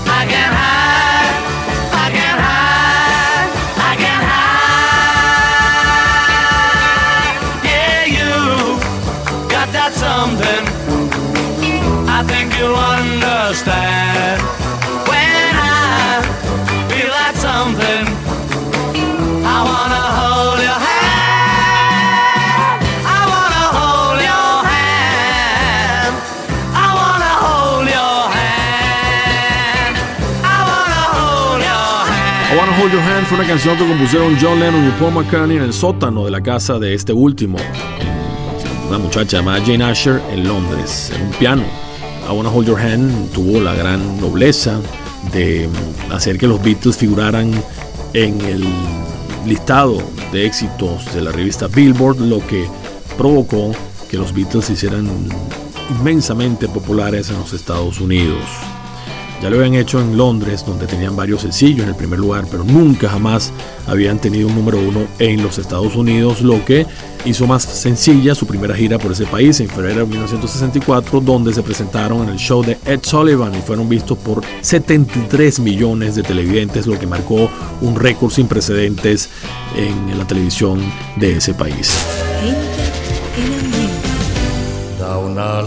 I 0.08 0.26
can 0.32 0.52
hide, 0.64 1.44
I 1.92 2.08
can 2.16 2.38
hide, 2.48 3.52
I 3.92 3.94
can 4.04 4.22
hide. 4.32 4.88
Yeah, 7.68 8.06
you 8.18 8.32
got 9.50 9.68
that 9.76 9.94
something. 9.94 10.64
I 12.08 12.24
think 12.24 12.48
you'll 12.58 12.76
understand 12.76 14.42
when 15.10 15.52
I 15.56 16.24
feel 16.90 17.12
that 17.12 17.36
something. 17.36 18.06
I 19.46 19.58
wanna 19.70 20.04
hold 20.18 20.37
Hold 32.88 32.96
Your 32.96 33.04
Hand 33.04 33.28
fue 33.28 33.38
una 33.40 33.48
canción 33.48 33.78
que 33.78 33.86
compusieron 33.86 34.38
John 34.40 34.62
Lennon 34.62 34.88
y 34.88 34.92
Paul 34.92 35.14
McCartney 35.14 35.58
en 35.58 35.64
el 35.64 35.74
sótano 35.74 36.24
de 36.24 36.32
la 36.32 36.42
casa 36.42 36.80
de 36.80 36.94
este 36.94 37.12
último. 37.12 37.58
Una 38.88 38.98
muchacha 38.98 39.40
llamada 39.40 39.60
Jane 39.66 39.84
Asher 39.84 40.22
en 40.32 40.48
Londres, 40.48 41.12
en 41.14 41.24
un 41.24 41.32
piano. 41.34 41.64
I 42.30 42.32
Wanna 42.32 42.50
Hold 42.50 42.68
Your 42.68 42.80
Hand 42.80 43.32
tuvo 43.34 43.60
la 43.60 43.76
gran 43.76 44.22
nobleza 44.22 44.80
de 45.34 45.68
hacer 46.14 46.38
que 46.38 46.48
los 46.48 46.64
Beatles 46.64 46.96
figuraran 46.96 47.52
en 48.14 48.40
el 48.40 48.66
listado 49.46 50.02
de 50.32 50.46
éxitos 50.46 51.14
de 51.14 51.24
la 51.24 51.34
revista 51.34 51.68
Billboard, 51.68 52.22
lo 52.22 52.40
que 52.48 52.70
provocó 53.18 53.74
que 54.10 54.16
los 54.16 54.34
Beatles 54.34 54.64
se 54.64 54.74
hicieran 54.74 55.10
inmensamente 55.90 56.70
populares 56.70 57.30
en 57.32 57.38
los 57.38 57.52
Estados 57.52 58.00
Unidos. 58.00 58.46
Ya 59.42 59.52
lo 59.52 59.58
habían 59.58 59.76
hecho 59.76 60.02
en 60.02 60.18
Londres, 60.18 60.64
donde 60.66 60.88
tenían 60.88 61.16
varios 61.16 61.42
sencillos 61.42 61.84
en 61.84 61.90
el 61.90 61.96
primer 61.96 62.18
lugar, 62.18 62.46
pero 62.50 62.64
nunca 62.64 63.08
jamás 63.08 63.54
habían 63.86 64.20
tenido 64.20 64.48
un 64.48 64.56
número 64.56 64.80
uno 64.80 65.06
en 65.20 65.44
los 65.44 65.60
Estados 65.60 65.96
Unidos, 65.96 66.42
lo 66.42 66.66
que 66.66 66.88
hizo 67.24 67.46
más 67.46 67.64
sencilla 67.64 68.34
su 68.34 68.48
primera 68.48 68.76
gira 68.76 68.98
por 68.98 69.12
ese 69.12 69.26
país 69.26 69.60
en 69.60 69.70
febrero 69.70 70.00
de 70.00 70.06
1964, 70.08 71.22
donde 71.22 71.54
se 71.54 71.62
presentaron 71.62 72.24
en 72.24 72.30
el 72.30 72.38
show 72.38 72.64
de 72.64 72.80
Ed 72.86 73.02
Sullivan 73.04 73.54
y 73.54 73.62
fueron 73.62 73.88
vistos 73.88 74.18
por 74.18 74.42
73 74.62 75.60
millones 75.60 76.16
de 76.16 76.24
televidentes, 76.24 76.88
lo 76.88 76.98
que 76.98 77.06
marcó 77.06 77.50
un 77.82 77.96
récord 77.96 78.32
sin 78.32 78.48
precedentes 78.48 79.30
en 79.76 80.18
la 80.18 80.26
televisión 80.26 80.82
de 81.16 81.38
ese 81.38 81.54
país. 81.54 81.96
Da 85.00 85.18
una 85.20 85.62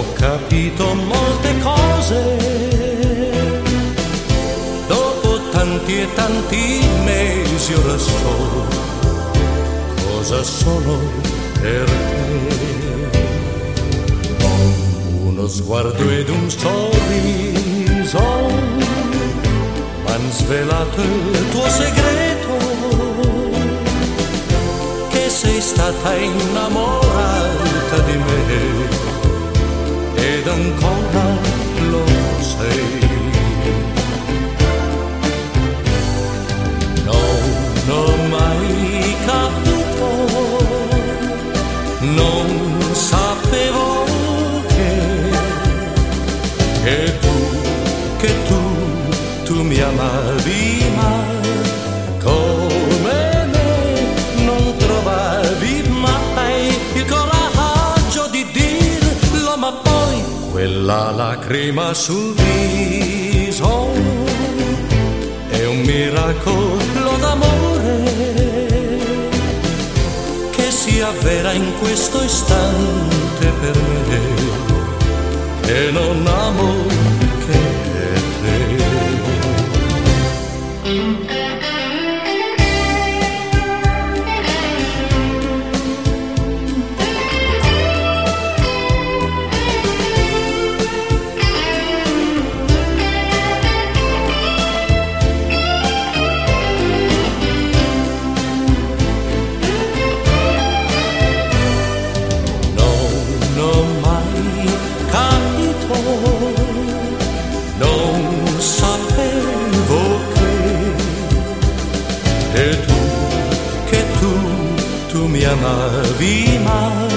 ho 0.00 0.12
capito 0.14 0.94
molte 0.94 1.58
cose. 1.58 2.38
Dopo 4.86 5.40
tanti 5.50 6.00
e 6.00 6.14
tanti 6.14 6.80
mesi 7.04 7.74
ora 7.74 7.98
so 7.98 8.66
cosa 10.02 10.42
sono 10.42 10.98
per 11.60 11.84
te. 11.84 13.18
Uno 15.22 15.46
sguardo 15.46 16.10
ed 16.10 16.28
un 16.28 16.50
sorriso 16.50 18.18
m'han 20.04 20.30
svelato 20.32 21.02
il 21.02 21.48
tuo 21.50 21.68
segreto 21.68 22.58
che 25.10 25.28
sei 25.28 25.60
stata 25.60 26.14
innamorata 26.14 27.98
di 28.06 28.16
me 28.16 29.09
ed 30.20 30.46
ancora 30.46 31.24
lo 31.90 32.04
sei. 32.40 32.99
No 32.99 32.99
quella 60.60 61.10
lacrima 61.10 61.94
sul 61.94 62.34
viso 62.34 63.88
è 65.48 65.64
un 65.64 65.80
miracolo 65.80 67.16
d'amore 67.18 68.04
che 70.50 70.70
si 70.70 71.00
avvera 71.00 71.52
in 71.52 71.72
questo 71.78 72.22
istante 72.22 73.46
per 73.58 73.74
me. 74.08 74.20
E 75.62 75.90
non 75.92 76.26
amo 76.26 76.99
mai 116.20 117.08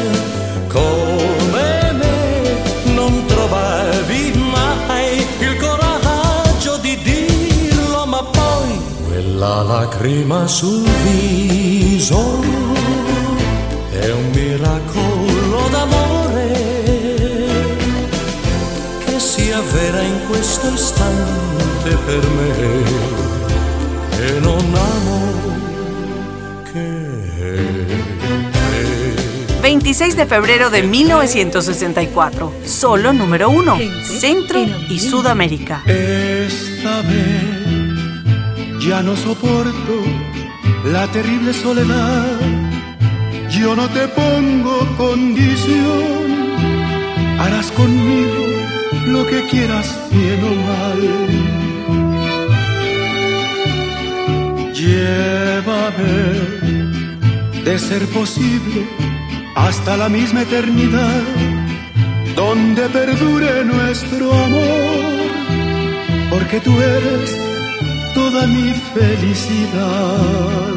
come 0.67 1.91
me, 1.91 2.93
non 2.93 3.25
trovavi 3.25 4.31
mai 4.51 5.25
il 5.39 5.57
coraggio 5.57 6.77
di 6.77 6.97
dirlo, 7.03 8.05
ma 8.05 8.23
poi 8.23 8.79
quella 9.07 9.61
lacrima 9.63 10.47
sul 10.47 10.87
viso 11.03 12.39
è 13.91 14.09
un 14.09 14.29
miracolo 14.31 15.67
d'amore 15.69 16.51
che 19.05 19.19
si 19.19 19.51
avvera 19.51 20.01
in 20.01 20.19
questo 20.29 20.67
istante 20.69 21.95
per 22.05 22.29
me 22.37 23.11
e 24.17 24.39
non 24.39 24.73
amo 24.73 24.92
26 29.83 30.15
de 30.15 30.25
febrero 30.25 30.69
de 30.69 30.81
1964, 30.83 32.53
solo 32.65 33.11
número 33.11 33.49
uno, 33.49 33.77
Centro 34.01 34.61
y 34.87 34.97
Sudamérica. 34.97 35.83
Esta 35.85 37.01
vez 37.01 38.79
ya 38.79 39.03
no 39.03 39.17
soporto 39.17 39.95
la 40.85 41.05
terrible 41.07 41.53
soledad. 41.53 42.39
Yo 43.49 43.75
no 43.75 43.89
te 43.89 44.07
pongo 44.07 44.87
condición. 44.95 46.63
Harás 47.37 47.69
conmigo 47.71 48.45
lo 49.07 49.27
que 49.27 49.45
quieras, 49.47 49.99
bien 50.11 50.45
o 50.45 50.55
mal. 50.69 51.01
Llévame, 54.73 56.23
de 57.65 57.77
ser 57.77 58.05
posible, 58.07 58.87
hasta 59.67 59.97
la 59.97 60.09
misma 60.09 60.41
eternidad, 60.41 61.23
donde 62.35 62.83
perdure 62.89 63.63
nuestro 63.65 64.31
amor, 64.31 65.03
porque 66.29 66.59
tú 66.59 66.73
eres 66.81 67.37
toda 68.13 68.45
mi 68.47 68.73
felicidad. 68.95 70.75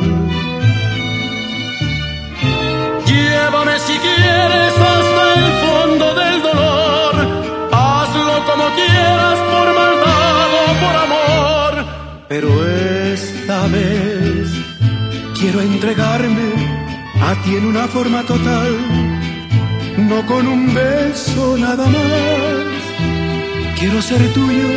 Llévame 3.07 3.79
si 3.87 3.97
quieres 4.07 4.75
hasta 4.93 5.25
el 5.39 5.47
fondo 5.65 6.07
del 6.15 6.43
dolor. 6.43 7.15
Hazlo 7.73 8.35
como 8.51 8.65
quieras, 8.81 9.39
por 9.53 9.67
maldad 9.81 10.49
o 10.63 10.67
por 10.83 10.95
amor. 11.07 11.73
Pero 12.29 12.49
esta 13.15 13.67
vez 13.69 14.49
quiero 15.39 15.61
entregarme 15.61 16.76
a 17.21 17.35
ti 17.43 17.57
en 17.57 17.67
una 17.67 17.87
forma 17.89 18.23
total, 18.23 18.77
no 19.99 20.25
con 20.27 20.47
un 20.47 20.73
beso 20.75 21.57
nada 21.57 21.87
más. 21.87 22.77
Quiero 23.79 24.01
ser 24.01 24.33
tuyo, 24.33 24.69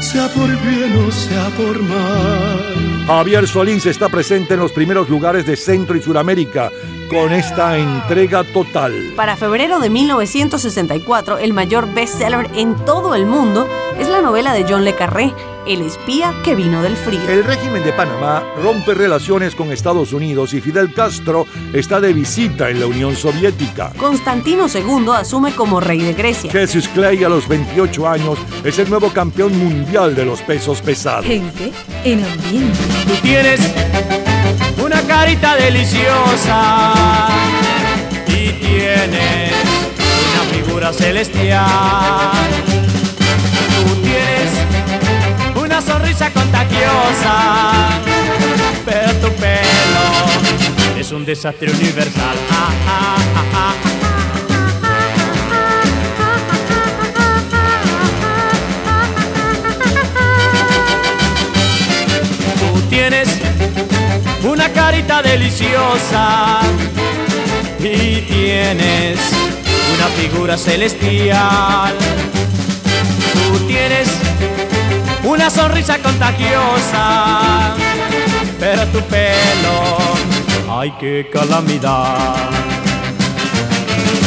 sea 0.00 0.28
por 0.28 0.48
bien 0.48 1.06
o 1.06 1.10
sea 1.10 1.48
por 1.56 1.82
mal. 1.82 3.04
Javier 3.06 3.48
Solís 3.48 3.86
está 3.86 4.08
presente 4.08 4.54
en 4.54 4.60
los 4.60 4.72
primeros 4.72 5.08
lugares 5.08 5.44
de 5.44 5.56
Centro 5.56 5.96
y 5.96 6.02
Suramérica 6.02 6.70
con 7.10 7.32
esta 7.32 7.76
entrega 7.76 8.44
total. 8.44 8.92
Para 9.16 9.36
febrero 9.36 9.80
de 9.80 9.90
1964, 9.90 11.38
el 11.38 11.52
mayor 11.52 11.92
bestseller 11.92 12.48
en 12.54 12.76
todo 12.84 13.16
el 13.16 13.26
mundo 13.26 13.68
es 13.98 14.08
la 14.08 14.22
novela 14.22 14.52
de 14.52 14.64
John 14.68 14.84
Le 14.84 14.94
Carré, 14.94 15.34
El 15.66 15.82
espía 15.82 16.34
que 16.42 16.54
vino 16.54 16.82
del 16.82 16.96
frío. 16.96 17.20
El 17.28 17.44
régimen 17.44 17.84
de 17.84 17.92
Panamá 17.92 18.42
rompe 18.62 18.94
relaciones 18.94 19.54
con 19.54 19.70
Estados 19.70 20.12
Unidos 20.12 20.54
y 20.54 20.60
Fidel 20.60 20.94
Castro 20.94 21.46
está 21.74 22.00
de 22.00 22.12
visita 22.12 22.70
en 22.70 22.80
la 22.80 22.86
Unión 22.86 23.14
Soviética. 23.14 23.92
Constantino 23.98 24.66
II 24.72 25.10
asume 25.14 25.54
como 25.54 25.80
rey 25.80 26.00
de 26.00 26.14
Grecia. 26.14 26.50
Jesus 26.50 26.88
Clay 26.88 27.24
a 27.24 27.28
los 27.28 27.46
28 27.46 28.08
años 28.08 28.38
es 28.64 28.78
el 28.78 28.88
nuevo 28.88 29.10
campeón 29.10 29.56
mundial 29.58 30.14
de 30.14 30.24
los 30.24 30.40
pesos 30.40 30.80
pesados. 30.80 31.26
Gente 31.26 31.72
en 32.04 32.24
ambiente. 32.24 32.78
Tú 33.06 33.14
tienes 33.22 33.60
una 34.82 35.02
carita 35.02 35.56
deliciosa 35.56 36.94
y 38.26 38.52
tienes 38.52 39.52
una 40.32 40.64
figura 40.64 40.92
celestial. 40.92 42.59
Sonrisa 45.90 46.30
contagiosa, 46.30 47.88
pero 48.84 49.12
tu 49.14 49.28
pelo 49.34 50.06
es 50.96 51.10
un 51.10 51.24
desastre 51.24 51.68
universal. 51.72 52.36
Tú 62.58 62.80
tienes 62.88 63.28
una 64.44 64.68
carita 64.72 65.22
deliciosa 65.22 66.60
y 67.80 68.20
tienes 68.32 69.18
una 69.94 70.06
figura 70.20 70.56
celestial. 70.56 71.94
Tú 73.32 73.58
tienes 73.66 74.29
una 75.30 75.48
sonrisa 75.48 75.98
contagiosa, 75.98 77.74
pero 78.58 78.84
tu 78.86 79.00
pelo, 79.02 79.98
ay 80.68 80.92
qué 80.98 81.30
calamidad. 81.32 82.34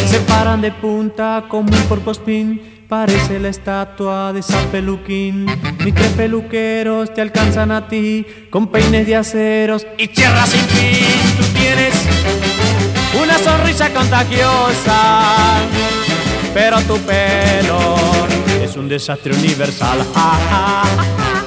Se 0.08 0.20
paran 0.22 0.62
de 0.62 0.72
punta 0.72 1.44
como 1.50 1.76
un 1.76 1.84
porcospín, 1.84 2.86
parece 2.88 3.40
la 3.40 3.50
estatua 3.50 4.32
de 4.32 4.42
San 4.42 4.66
Peluquín. 4.68 5.46
Mis 5.84 5.94
tres 5.94 6.12
peluqueros 6.14 7.14
te 7.14 7.22
alcanzan 7.22 7.72
a 7.72 7.88
ti 7.88 8.26
con 8.50 8.68
peines 8.68 9.06
de 9.06 9.18
aceros 9.18 9.86
y 9.98 10.08
tierra 10.08 10.46
sin 10.46 10.62
fin. 10.62 11.38
Tú 11.38 11.44
tienes 11.60 11.94
una 13.22 13.38
sonrisa 13.40 13.90
contagiosa, 13.90 15.58
pero 16.54 16.80
tu 16.82 16.98
pelo 17.00 18.33
es 18.64 18.78
un 18.78 18.88
desastre 18.88 19.34
universal. 19.34 20.00
Ah, 20.16 20.40
ah, 20.52 20.84
ah. 20.88 21.43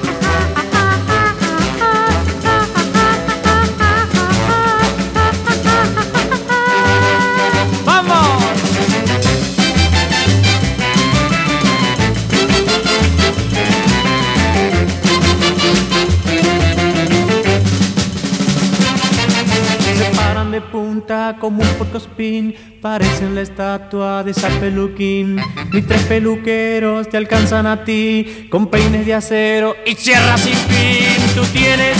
Parecen 22.81 23.35
la 23.35 23.41
estatua 23.41 24.23
de 24.23 24.33
San 24.33 24.51
Peluquín. 24.59 25.39
Mis 25.71 25.85
tres 25.85 26.01
peluqueros 26.03 27.07
te 27.09 27.17
alcanzan 27.17 27.67
a 27.67 27.83
ti 27.83 28.47
con 28.49 28.67
peines 28.67 29.05
de 29.05 29.13
acero 29.13 29.75
y 29.85 29.93
sierras 29.93 30.41
sin 30.41 30.55
fin. 30.55 31.35
Tú 31.35 31.43
tienes 31.53 31.97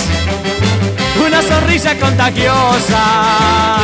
una 1.25 1.41
sonrisa 1.41 1.95
contagiosa, 1.99 3.77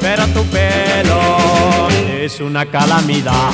pero 0.00 0.26
tu 0.28 0.44
pelo 0.44 1.88
es 2.22 2.40
una 2.40 2.66
calamidad. 2.66 3.50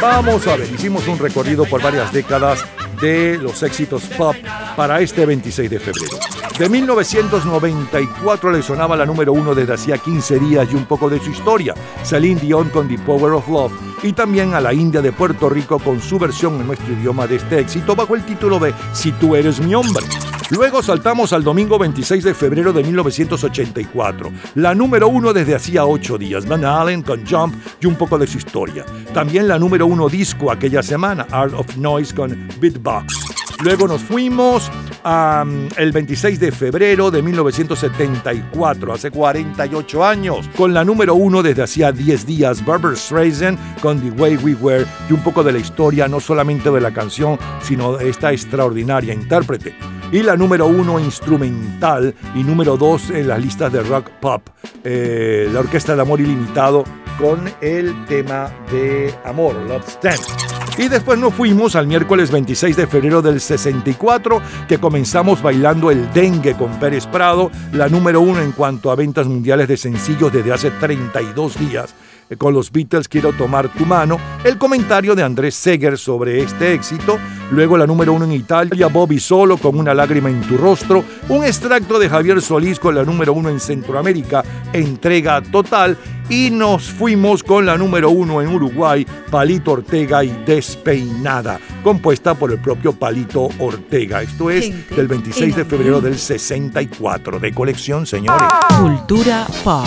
Vamos 0.00 0.46
a 0.46 0.56
ver, 0.56 0.70
hicimos 0.72 1.08
un 1.08 1.18
recorrido 1.18 1.64
por 1.64 1.82
varias 1.82 2.12
décadas 2.12 2.64
de 3.00 3.38
los 3.38 3.62
éxitos 3.62 4.04
pop 4.16 4.36
para 4.76 5.00
este 5.00 5.24
26 5.24 5.70
de 5.70 5.80
febrero. 5.80 6.16
De 6.58 6.68
1994 6.68 8.50
le 8.50 8.62
sonaba 8.62 8.96
la 8.96 9.04
número 9.04 9.32
uno 9.32 9.54
desde 9.54 9.74
hacía 9.74 9.98
15 9.98 10.38
días 10.38 10.68
y 10.70 10.74
un 10.74 10.86
poco 10.86 11.10
de 11.10 11.18
su 11.18 11.30
historia, 11.30 11.74
Celine 12.02 12.40
Dion 12.40 12.70
con 12.70 12.88
The 12.88 12.98
Power 12.98 13.32
of 13.32 13.48
Love, 13.48 13.72
y 14.02 14.12
también 14.12 14.54
a 14.54 14.60
la 14.60 14.72
India 14.72 15.02
de 15.02 15.12
Puerto 15.12 15.48
Rico 15.48 15.78
con 15.78 16.00
su 16.00 16.18
versión 16.18 16.60
en 16.60 16.66
nuestro 16.66 16.92
idioma 16.92 17.26
de 17.26 17.36
este 17.36 17.60
éxito 17.60 17.94
bajo 17.94 18.14
el 18.14 18.24
título 18.24 18.58
de 18.58 18.74
Si 18.92 19.12
tú 19.12 19.34
eres 19.34 19.60
mi 19.60 19.74
hombre. 19.74 20.04
Luego 20.50 20.80
saltamos 20.80 21.32
al 21.32 21.42
domingo 21.42 21.76
26 21.76 22.22
de 22.22 22.32
febrero 22.32 22.72
de 22.72 22.84
1984, 22.84 24.30
la 24.54 24.76
número 24.76 25.08
uno 25.08 25.32
desde 25.32 25.56
hacía 25.56 25.84
ocho 25.84 26.18
días, 26.18 26.46
Van 26.46 26.64
Allen 26.64 27.02
con 27.02 27.26
Jump 27.26 27.56
y 27.80 27.86
un 27.86 27.96
poco 27.96 28.16
de 28.16 28.28
su 28.28 28.38
historia. 28.38 28.86
También 29.12 29.48
la 29.48 29.58
número 29.58 29.86
uno 29.86 30.08
disco 30.08 30.52
aquella 30.52 30.84
semana, 30.84 31.26
Art 31.32 31.52
of 31.52 31.76
Noise 31.76 32.14
con 32.14 32.48
Beatbox. 32.60 33.26
Luego 33.64 33.88
nos 33.88 34.02
fuimos 34.02 34.70
am, 35.02 35.68
el 35.78 35.90
26 35.90 36.38
de 36.38 36.52
febrero 36.52 37.10
de 37.10 37.22
1974, 37.22 38.92
hace 38.92 39.10
48 39.10 40.04
años, 40.04 40.48
con 40.56 40.72
la 40.72 40.84
número 40.84 41.16
uno 41.16 41.42
desde 41.42 41.64
hacía 41.64 41.90
10 41.90 42.24
días, 42.24 42.64
Barbara 42.64 42.94
Streisand 42.94 43.58
con 43.80 43.98
The 44.00 44.10
Way 44.10 44.36
We 44.36 44.54
Were 44.54 44.86
y 45.10 45.12
un 45.12 45.24
poco 45.24 45.42
de 45.42 45.50
la 45.50 45.58
historia, 45.58 46.06
no 46.06 46.20
solamente 46.20 46.70
de 46.70 46.80
la 46.80 46.92
canción, 46.92 47.36
sino 47.62 47.96
de 47.96 48.10
esta 48.10 48.32
extraordinaria 48.32 49.12
intérprete 49.12 49.74
y 50.12 50.22
la 50.22 50.36
número 50.36 50.66
uno 50.66 50.98
instrumental 50.98 52.14
y 52.34 52.42
número 52.42 52.76
dos 52.76 53.10
en 53.10 53.28
las 53.28 53.40
listas 53.40 53.72
de 53.72 53.82
rock 53.82 54.10
pop, 54.20 54.42
eh, 54.84 55.48
la 55.52 55.60
Orquesta 55.60 55.96
de 55.96 56.02
Amor 56.02 56.20
Ilimitado 56.20 56.84
con 57.18 57.50
el 57.60 58.04
tema 58.06 58.50
de 58.70 59.14
Amor, 59.24 59.54
Love 59.68 59.88
Stand. 59.88 60.46
Y 60.78 60.88
después 60.88 61.18
nos 61.18 61.32
fuimos 61.32 61.74
al 61.74 61.86
miércoles 61.86 62.30
26 62.30 62.76
de 62.76 62.86
febrero 62.86 63.22
del 63.22 63.40
64, 63.40 64.42
que 64.68 64.78
comenzamos 64.78 65.42
bailando 65.42 65.90
el 65.90 66.12
dengue 66.12 66.54
con 66.54 66.78
Pérez 66.78 67.06
Prado, 67.06 67.50
la 67.72 67.88
número 67.88 68.20
uno 68.20 68.42
en 68.42 68.52
cuanto 68.52 68.90
a 68.90 68.94
ventas 68.94 69.26
mundiales 69.26 69.68
de 69.68 69.78
sencillos 69.78 70.30
desde 70.30 70.52
hace 70.52 70.70
32 70.70 71.58
días. 71.58 71.94
Eh, 72.28 72.36
Con 72.36 72.54
los 72.54 72.72
Beatles 72.72 73.08
quiero 73.08 73.32
tomar 73.32 73.68
tu 73.72 73.86
mano, 73.86 74.18
el 74.44 74.58
comentario 74.58 75.14
de 75.14 75.22
Andrés 75.22 75.54
Seger 75.54 75.96
sobre 75.96 76.42
este 76.42 76.72
éxito, 76.74 77.18
luego 77.50 77.76
la 77.76 77.86
número 77.86 78.12
uno 78.12 78.24
en 78.24 78.32
Italia, 78.32 78.88
Bobby 78.88 79.20
Solo 79.20 79.56
con 79.56 79.78
una 79.78 79.94
lágrima 79.94 80.28
en 80.28 80.40
tu 80.42 80.56
rostro, 80.56 81.04
un 81.28 81.44
extracto 81.44 81.98
de 81.98 82.08
Javier 82.08 82.40
Solís 82.42 82.80
con 82.80 82.94
la 82.94 83.04
número 83.04 83.32
uno 83.32 83.48
en 83.48 83.60
Centroamérica, 83.60 84.42
entrega 84.72 85.40
total, 85.40 85.96
y 86.28 86.50
nos 86.50 86.90
fuimos 86.90 87.42
con 87.42 87.66
la 87.66 87.76
número 87.76 88.10
uno 88.10 88.42
en 88.42 88.48
Uruguay, 88.48 89.06
Palito 89.30 89.72
Ortega 89.72 90.24
y 90.24 90.28
Despeinada, 90.44 91.60
compuesta 91.82 92.34
por 92.34 92.50
el 92.52 92.58
propio 92.58 92.92
Palito 92.92 93.48
Ortega. 93.58 94.22
Esto 94.22 94.50
es 94.50 94.64
Gente 94.64 94.94
del 94.94 95.08
26 95.08 95.56
de 95.56 95.64
febrero 95.64 96.00
del 96.00 96.18
64, 96.18 97.38
de 97.38 97.52
colección, 97.52 98.06
señores. 98.06 98.48
Cultura 98.80 99.46
pop. 99.62 99.86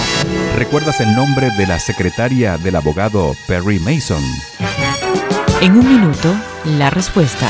¿Recuerdas 0.57 0.99
el 1.01 1.15
nombre 1.15 1.49
de 1.57 1.67
la 1.67 1.79
secretaria 1.79 2.57
del 2.57 2.75
abogado 2.75 3.33
Perry 3.47 3.79
Mason? 3.79 4.23
En 5.61 5.73
un 5.73 5.87
minuto, 5.87 6.33
la 6.77 6.89
respuesta. 6.89 7.49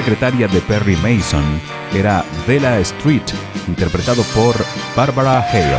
Secretaria 0.00 0.48
de 0.48 0.62
Perry 0.62 0.96
Mason 0.96 1.60
era 1.94 2.24
Bella 2.46 2.78
Street, 2.78 3.22
interpretado 3.68 4.22
por 4.34 4.54
Barbara 4.96 5.40
Hale. 5.40 5.76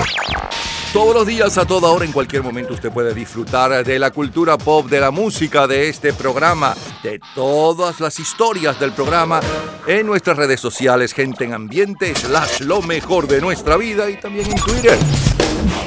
Todos 0.94 1.16
los 1.16 1.26
días, 1.26 1.58
a 1.58 1.66
toda 1.66 1.90
hora, 1.90 2.06
en 2.06 2.12
cualquier 2.12 2.44
momento, 2.44 2.76
usted 2.76 2.92
puede 2.92 3.16
disfrutar 3.16 3.84
de 3.84 3.98
la 3.98 4.12
cultura 4.12 4.60
pop, 4.60 4.88
de 4.88 5.00
la 5.00 5.10
música, 5.10 5.66
de 5.66 5.90
este 5.90 6.14
programa, 6.14 6.76
de 7.02 7.20
todas 7.34 8.00
las 8.00 8.20
historias 8.20 8.80
del 8.80 8.92
programa 8.92 9.40
en 9.88 10.06
nuestras 10.06 10.38
redes 10.38 10.60
sociales, 10.60 11.14
gente 11.14 11.46
en 11.46 11.54
ambiente, 11.54 12.14
slash 12.14 12.60
lo 12.60 12.84
mejor 12.84 13.26
de 13.28 13.42
nuestra 13.42 13.76
vida 13.76 14.08
y 14.12 14.20
también 14.20 14.52
en 14.52 14.58
Twitter. 14.58 15.00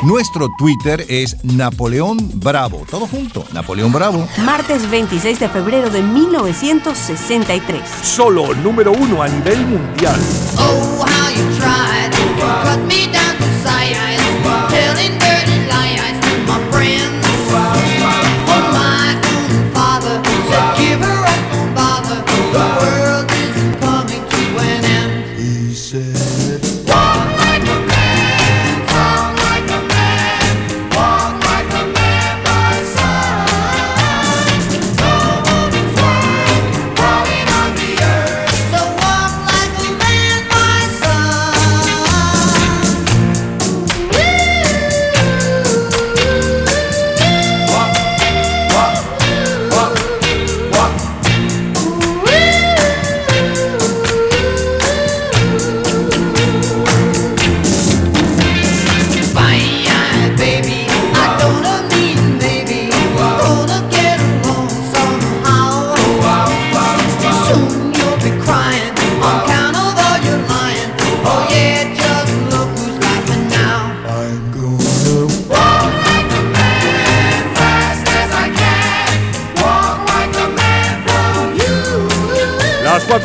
Nuestro 0.02 0.48
Twitter 0.58 1.04
es 1.08 1.36
Napoleón 1.44 2.18
Bravo. 2.34 2.84
Todo 2.90 3.06
junto, 3.06 3.44
Napoleón 3.52 3.92
Bravo. 3.92 4.26
Martes 4.44 4.88
26 4.90 5.40
de 5.40 5.48
febrero 5.48 5.90
de 5.90 6.02
1963. 6.02 7.82
Solo 8.02 8.54
número 8.56 8.92
uno 8.92 9.22
a 9.22 9.28
nivel 9.28 9.66
mundial. 9.66 10.18
Oh, 10.58 11.04
how 11.06 11.30
you 11.30 11.44
tried 11.58 12.10
to 12.12 12.24
cut 12.62 12.78
me 12.86 13.06
down 13.12 13.36
to 13.38 13.46
size, 13.62 14.18
telling 14.70 15.18
dirty 15.18 15.58
lies 15.68 16.18
to 16.20 16.36
my 16.46 16.58
friends. 16.70 17.26
Oh, 17.50 18.62
my 18.72 19.14
own 19.34 19.72
father 19.72 20.20
said, 20.50 20.76
give 20.78 21.00
her 21.00 21.24
up, 21.24 21.40
don't 21.52 21.74
bother. 21.74 22.93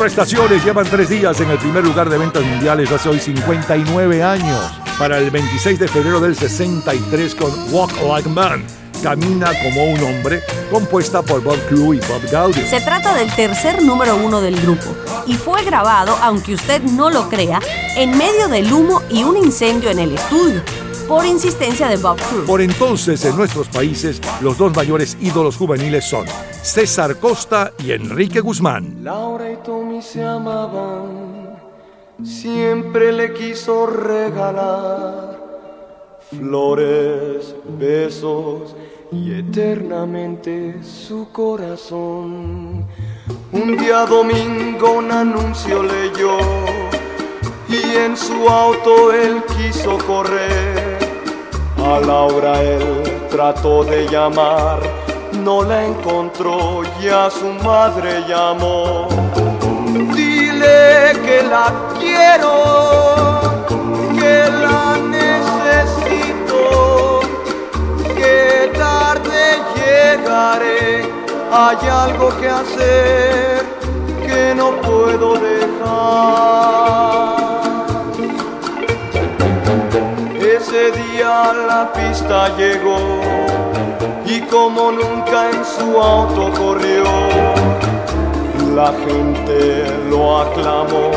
Las 0.00 0.14
cuatro 0.14 0.22
estaciones 0.22 0.64
llevan 0.64 0.86
tres 0.86 1.10
días 1.10 1.38
en 1.42 1.50
el 1.50 1.58
primer 1.58 1.84
lugar 1.84 2.08
de 2.08 2.16
ventas 2.16 2.42
mundiales 2.42 2.90
hace 2.90 3.10
hoy 3.10 3.20
59 3.20 4.22
años. 4.22 4.58
Para 4.98 5.18
el 5.18 5.30
26 5.30 5.78
de 5.78 5.88
febrero 5.88 6.20
del 6.20 6.34
63 6.34 7.34
con 7.34 7.52
Walk 7.70 7.92
Like 8.08 8.28
Man, 8.30 8.64
Camina 9.02 9.50
como 9.62 9.84
un 9.84 10.02
hombre, 10.02 10.42
compuesta 10.70 11.20
por 11.20 11.42
Bob 11.42 11.58
Crew 11.68 11.92
y 11.92 11.98
Bob 11.98 12.22
Gaudio. 12.32 12.66
Se 12.66 12.80
trata 12.80 13.14
del 13.14 13.30
tercer 13.34 13.82
número 13.82 14.16
uno 14.16 14.40
del 14.40 14.58
grupo 14.62 14.86
y 15.26 15.34
fue 15.34 15.62
grabado, 15.64 16.16
aunque 16.22 16.54
usted 16.54 16.80
no 16.82 17.10
lo 17.10 17.28
crea, 17.28 17.60
en 17.94 18.16
medio 18.16 18.48
del 18.48 18.72
humo 18.72 19.02
y 19.10 19.22
un 19.24 19.36
incendio 19.36 19.90
en 19.90 19.98
el 19.98 20.14
estudio, 20.14 20.62
por 21.10 21.26
insistencia 21.26 21.88
de 21.88 21.96
Bob 21.96 22.16
Cruz. 22.18 22.46
Por 22.46 22.60
entonces, 22.60 23.24
en 23.24 23.36
nuestros 23.36 23.66
países, 23.66 24.20
los 24.40 24.56
dos 24.56 24.72
mayores 24.76 25.18
ídolos 25.20 25.56
juveniles 25.56 26.04
son 26.04 26.24
César 26.62 27.16
Costa 27.16 27.72
y 27.82 27.90
Enrique 27.90 28.38
Guzmán. 28.38 29.02
Laura 29.02 29.50
y 29.50 29.56
Tommy 29.56 30.00
se 30.02 30.22
amaban, 30.22 31.58
siempre 32.22 33.12
le 33.12 33.32
quiso 33.32 33.88
regalar 33.88 35.36
flores, 36.30 37.56
besos 37.76 38.76
y 39.10 39.34
eternamente 39.34 40.80
su 40.84 41.28
corazón. 41.32 42.86
Un 43.50 43.76
día 43.76 44.06
domingo 44.06 44.92
un 44.92 45.10
anuncio 45.10 45.82
leyó 45.82 46.38
y 47.68 47.96
en 47.96 48.16
su 48.16 48.48
auto 48.48 49.12
él 49.12 49.42
quiso 49.56 49.98
correr. 50.06 50.89
A 51.84 51.98
Laura 51.98 52.62
él 52.62 53.02
trató 53.30 53.84
de 53.84 54.06
llamar, 54.06 54.80
no 55.42 55.62
la 55.62 55.86
encontró 55.86 56.82
y 57.02 57.08
a 57.08 57.30
su 57.30 57.46
madre 57.64 58.22
llamó. 58.28 59.08
Dile 60.14 61.12
que 61.24 61.42
la 61.42 61.72
quiero, 61.98 63.40
que 64.14 64.44
la 64.62 64.98
necesito, 65.18 66.60
que 68.14 68.70
tarde 68.78 69.62
llegaré. 69.74 71.10
Hay 71.50 71.88
algo 71.88 72.28
que 72.40 72.48
hacer 72.48 73.64
que 74.26 74.54
no 74.54 74.70
puedo 74.82 75.34
dejar. 75.34 75.80
Ese 80.56 80.90
día 80.90 81.52
la 81.68 81.92
pista 81.92 82.48
llegó 82.56 82.98
y 84.26 84.40
como 84.40 84.90
nunca 84.90 85.48
en 85.48 85.64
su 85.64 85.96
auto 85.96 86.50
corrió. 86.58 87.04
La 88.74 88.92
gente 89.06 89.86
lo 90.10 90.40
aclamó 90.40 91.12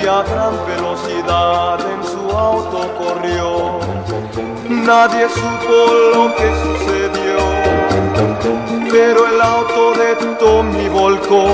y 0.00 0.06
a 0.06 0.22
gran 0.22 0.54
velocidad 0.64 1.80
en 1.80 2.04
su 2.04 2.36
auto 2.36 2.78
corrió. 2.98 3.80
Nadie 4.68 5.28
supo 5.28 5.76
lo 6.14 6.32
que 6.36 6.48
sucedió, 6.62 7.38
pero 8.92 9.26
el 9.26 9.40
auto 9.40 9.92
de 9.94 10.14
Tommy 10.38 10.88
volcó 10.88 11.46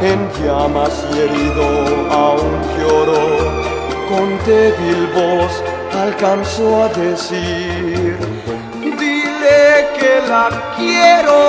en 0.00 0.30
llamas 0.38 1.04
y 1.12 1.18
herido 1.18 1.66
aún 2.08 2.60
lloró. 2.78 3.66
Con 4.08 4.38
débil 4.46 5.08
voz 5.12 5.75
alcanzó 5.96 6.84
a 6.84 6.88
decir, 6.88 8.16
dile 8.82 9.88
que 9.98 10.20
la 10.28 10.48
quiero, 10.76 11.40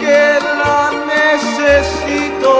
que 0.00 0.38
la 0.60 0.90
necesito, 1.14 2.54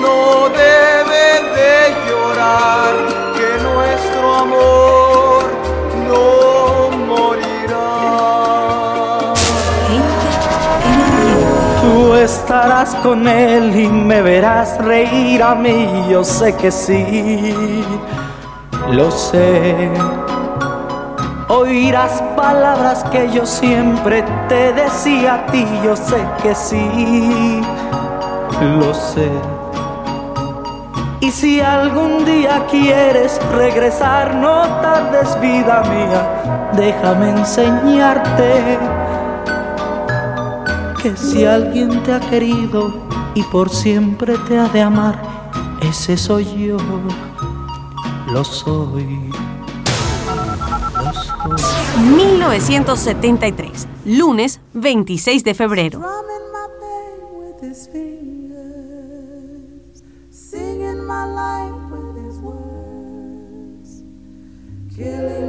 no 0.00 0.48
debe 0.48 1.26
de 1.58 1.74
llorar, 2.08 2.92
que 3.36 3.48
nuestro 3.62 4.24
amor 4.34 5.42
no 6.08 6.26
morirá. 7.06 7.90
Tú 11.82 12.14
estarás 12.14 12.94
con 12.96 13.28
él 13.28 13.78
y 13.78 13.88
me 13.88 14.22
verás 14.22 14.78
reír 14.78 15.42
a 15.42 15.54
mí, 15.54 16.06
yo 16.10 16.24
sé 16.24 16.54
que 16.56 16.70
sí, 16.70 17.84
lo 18.92 19.10
sé. 19.10 19.90
Oirás 21.48 22.22
palabras 22.36 23.04
que 23.04 23.30
yo 23.32 23.46
siempre 23.46 24.22
te 24.48 24.72
decía 24.72 25.34
a 25.34 25.46
ti, 25.46 25.66
yo 25.82 25.96
sé 25.96 26.22
que 26.42 26.54
sí, 26.54 27.60
lo 28.78 28.92
sé. 28.92 29.30
Y 31.20 31.30
si 31.30 31.60
algún 31.60 32.24
día 32.24 32.64
quieres 32.70 33.40
regresar, 33.56 34.34
no 34.34 34.62
tardes 34.82 35.40
vida 35.40 35.82
mía, 35.84 36.70
déjame 36.74 37.30
enseñarte 37.30 38.78
que 41.02 41.16
si 41.16 41.44
alguien 41.44 42.02
te 42.02 42.12
ha 42.12 42.20
querido 42.20 42.92
y 43.34 43.42
por 43.44 43.70
siempre 43.70 44.36
te 44.46 44.58
ha 44.58 44.68
de 44.68 44.82
amar, 44.82 45.20
ese 45.80 46.16
soy 46.16 46.44
yo, 46.56 46.76
lo 48.32 48.44
soy. 48.44 49.30
Lo 51.04 51.12
soy. 51.12 51.62
1973, 52.16 53.86
lunes 54.04 54.60
26 54.74 55.44
de 55.44 55.54
febrero. 55.54 56.00
with 64.98 65.47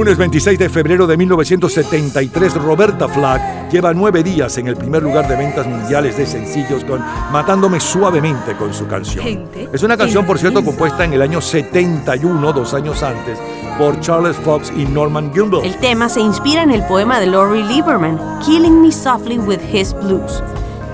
lunes 0.00 0.16
26 0.16 0.58
de 0.58 0.70
febrero 0.70 1.06
de 1.06 1.14
1973, 1.14 2.54
Roberta 2.54 3.06
Flack 3.06 3.70
lleva 3.70 3.92
nueve 3.92 4.22
días 4.22 4.56
en 4.56 4.66
el 4.66 4.74
primer 4.74 5.02
lugar 5.02 5.28
de 5.28 5.36
ventas 5.36 5.66
mundiales 5.66 6.16
de 6.16 6.24
sencillos 6.24 6.86
con 6.86 7.04
Matándome 7.30 7.80
suavemente 7.80 8.56
con 8.56 8.72
su 8.72 8.86
canción. 8.86 9.22
Gente 9.22 9.68
Es 9.70 9.82
una 9.82 9.98
canción, 9.98 10.24
por 10.24 10.38
cierto, 10.38 10.64
compuesta 10.64 11.04
en 11.04 11.12
el 11.12 11.20
año 11.20 11.42
71, 11.42 12.50
dos 12.54 12.72
años 12.72 13.02
antes, 13.02 13.38
por 13.76 14.00
Charles 14.00 14.36
Fox 14.36 14.72
y 14.74 14.86
Norman 14.86 15.34
Gimbel. 15.34 15.66
El 15.66 15.76
tema 15.76 16.08
se 16.08 16.22
inspira 16.22 16.62
en 16.62 16.70
el 16.70 16.82
poema 16.86 17.20
de 17.20 17.26
Laurie 17.26 17.62
Lieberman, 17.62 18.18
Killing 18.46 18.80
Me 18.80 18.92
Softly 18.92 19.38
with 19.38 19.60
His 19.70 19.92
Blues, 19.92 20.42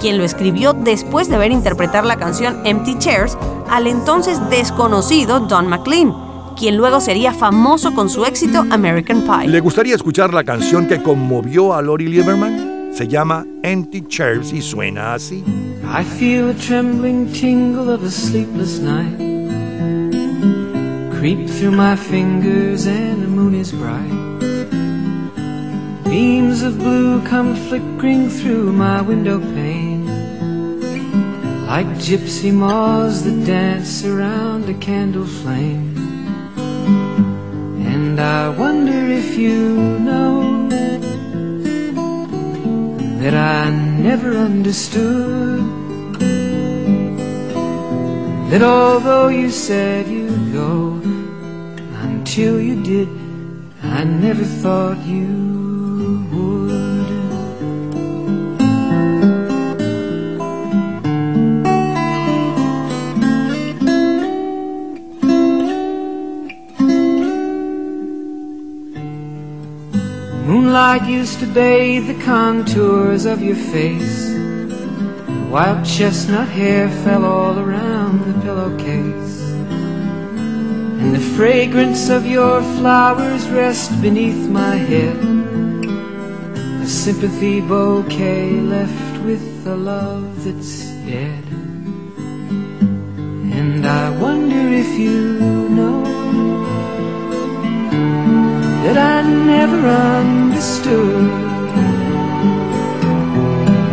quien 0.00 0.18
lo 0.18 0.24
escribió 0.24 0.72
después 0.72 1.28
de 1.28 1.38
ver 1.38 1.52
interpretar 1.52 2.04
la 2.04 2.16
canción 2.16 2.66
Empty 2.66 2.98
Chairs 2.98 3.38
al 3.70 3.86
entonces 3.86 4.40
desconocido 4.50 5.38
Don 5.38 5.68
McLean, 5.68 6.25
quien 6.56 6.76
luego 6.76 7.00
sería 7.00 7.32
famoso 7.32 7.94
con 7.94 8.08
su 8.08 8.24
éxito 8.24 8.64
American 8.70 9.22
Pie. 9.22 9.48
¿Le 9.48 9.60
gustaría 9.60 9.94
escuchar 9.94 10.34
la 10.34 10.42
canción 10.42 10.86
que 10.86 11.02
conmovió 11.02 11.74
a 11.74 11.82
Lori 11.82 12.06
Lieberman? 12.06 12.90
Se 12.92 13.06
llama 13.06 13.44
Empty 13.62 14.06
Chairs 14.08 14.52
y 14.52 14.62
suena 14.62 15.14
así. 15.14 15.44
I 15.84 16.02
feel 16.18 16.48
a 16.48 16.54
trembling 16.54 17.30
tingle 17.32 17.92
of 17.92 18.02
a 18.02 18.10
sleepless 18.10 18.80
night 18.80 19.18
creep 21.18 21.46
through 21.46 21.72
my 21.72 21.96
fingers 21.96 22.86
and 22.86 23.22
the 23.22 23.28
moon 23.28 23.54
is 23.54 23.72
bright. 23.72 24.36
Beams 26.04 26.62
of 26.62 26.78
blue 26.78 27.20
come 27.28 27.54
flickering 27.68 28.28
through 28.30 28.72
my 28.72 29.02
window 29.02 29.38
pane 29.38 30.06
like 31.66 31.86
gypsy 31.98 32.52
moths 32.52 33.22
that 33.22 33.44
dance 33.44 34.04
around 34.04 34.68
a 34.68 34.74
candle 34.74 35.26
flame. 35.26 35.85
You 39.36 39.98
know 39.98 40.68
that 43.20 43.34
I 43.34 43.70
never 43.70 44.34
understood 44.34 45.60
that 48.50 48.62
although 48.62 49.28
you 49.28 49.50
said 49.50 50.08
you'd 50.08 50.52
go 50.52 51.00
until 52.02 52.60
you 52.60 52.82
did, 52.82 53.08
I 53.82 54.04
never 54.04 54.44
thought 54.44 54.98
you 55.04 55.55
used 71.26 71.40
to 71.40 71.46
bathe 71.46 72.06
the 72.06 72.24
contours 72.24 73.24
of 73.24 73.42
your 73.42 73.56
face. 73.56 74.30
Wild 75.50 75.84
chestnut 75.84 76.46
hair 76.46 76.88
fell 77.02 77.24
all 77.24 77.58
around 77.58 78.20
the 78.28 78.40
pillowcase. 78.44 79.40
And 81.00 81.12
the 81.12 81.26
fragrance 81.36 82.10
of 82.10 82.26
your 82.26 82.62
flowers 82.78 83.48
rest 83.48 83.90
beneath 84.00 84.48
my 84.48 84.76
head. 84.76 85.18
A 86.84 86.86
sympathy 86.86 87.60
bouquet 87.60 88.60
left 88.60 89.24
with 89.24 89.64
the 89.64 89.74
love 89.74 90.44
that's 90.44 90.84
dead. 91.10 91.44
And 93.58 93.84
I 93.84 94.10
wonder 94.26 94.62
if 94.82 94.90
you 94.96 95.68
know 95.70 96.04
that 98.84 98.96
I 98.96 99.28
never 99.54 99.88
understood 99.88 100.75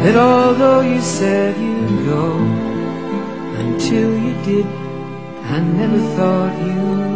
that 0.04 0.16
although 0.16 0.82
you 0.82 1.02
said 1.02 1.58
you'd 1.58 2.06
go 2.06 2.38
until 3.58 4.10
you 4.20 4.34
did, 4.44 4.66
I 5.56 5.60
never 5.60 6.00
thought 6.16 6.54
you 6.68 6.82
would. 6.90 7.14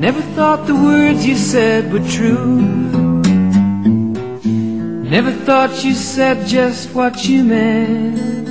Never 0.00 0.22
thought 0.36 0.66
the 0.68 0.74
words 0.74 1.26
you 1.26 1.36
said 1.36 1.92
were 1.92 2.06
true. 2.08 2.60
Never 5.16 5.32
thought 5.32 5.84
you 5.84 5.94
said 5.94 6.46
just 6.46 6.94
what 6.94 7.24
you 7.28 7.42
meant. 7.42 8.46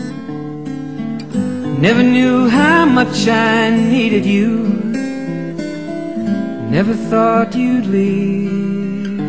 Never 1.80 2.04
knew 2.04 2.50
how 2.50 2.84
much 2.86 3.26
I 3.30 3.70
needed 3.70 4.26
you. 4.26 4.89
Never 6.70 6.94
thought 6.94 7.56
you'd 7.56 7.88
leave 7.88 9.20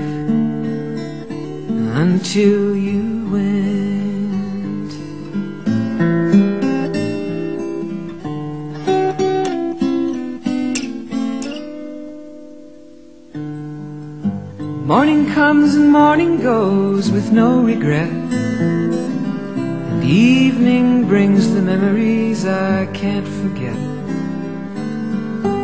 until 1.97 2.77
you 2.77 3.31
went. 3.33 4.93
Morning 14.87 15.33
comes 15.33 15.77
and 15.77 15.91
morning 15.91 16.43
goes 16.43 17.11
with 17.11 17.33
no 17.33 17.63
regret. 17.63 18.11
And 18.11 20.05
evening 20.05 21.09
brings 21.09 21.55
the 21.55 21.63
memories 21.63 22.45
I 22.45 22.85
can't 22.93 23.27
forget. 23.27 24.00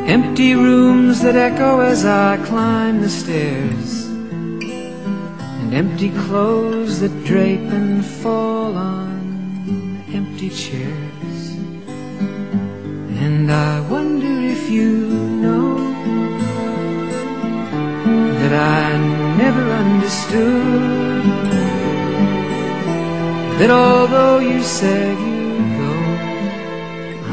Empty 0.06 0.54
rooms 0.54 1.20
that 1.22 1.34
echo 1.34 1.80
as 1.80 2.04
I 2.04 2.36
climb 2.46 3.02
the 3.02 3.08
stairs. 3.08 4.06
And 4.06 5.74
empty 5.74 6.10
clothes 6.10 7.00
that 7.00 7.24
drape 7.24 7.68
and 7.78 8.06
fall 8.06 8.76
on 8.76 10.04
empty 10.14 10.48
chairs. 10.50 11.56
And 13.18 13.50
I 13.50 13.80
wonder 13.90 14.32
if 14.54 14.70
you 14.70 15.08
know 15.42 15.76
that 18.38 18.52
I 18.52 18.96
never 19.36 19.64
understood 19.72 21.24
that 23.58 23.70
although 23.72 24.38
you 24.38 24.62
said 24.62 25.18
you'd 25.18 25.78
go 25.82 25.94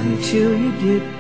until 0.02 0.58
you 0.58 0.72
did, 0.82 1.12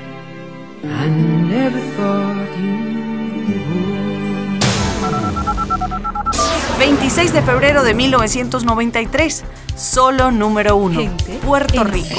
26 7.15 7.31
de 7.31 7.41
febrero 7.43 7.83
de 7.83 7.93
1993, 7.93 9.43
solo 9.75 10.31
número 10.31 10.75
uno, 10.75 11.15
Puerto 11.45 11.83
Rico. 11.83 12.15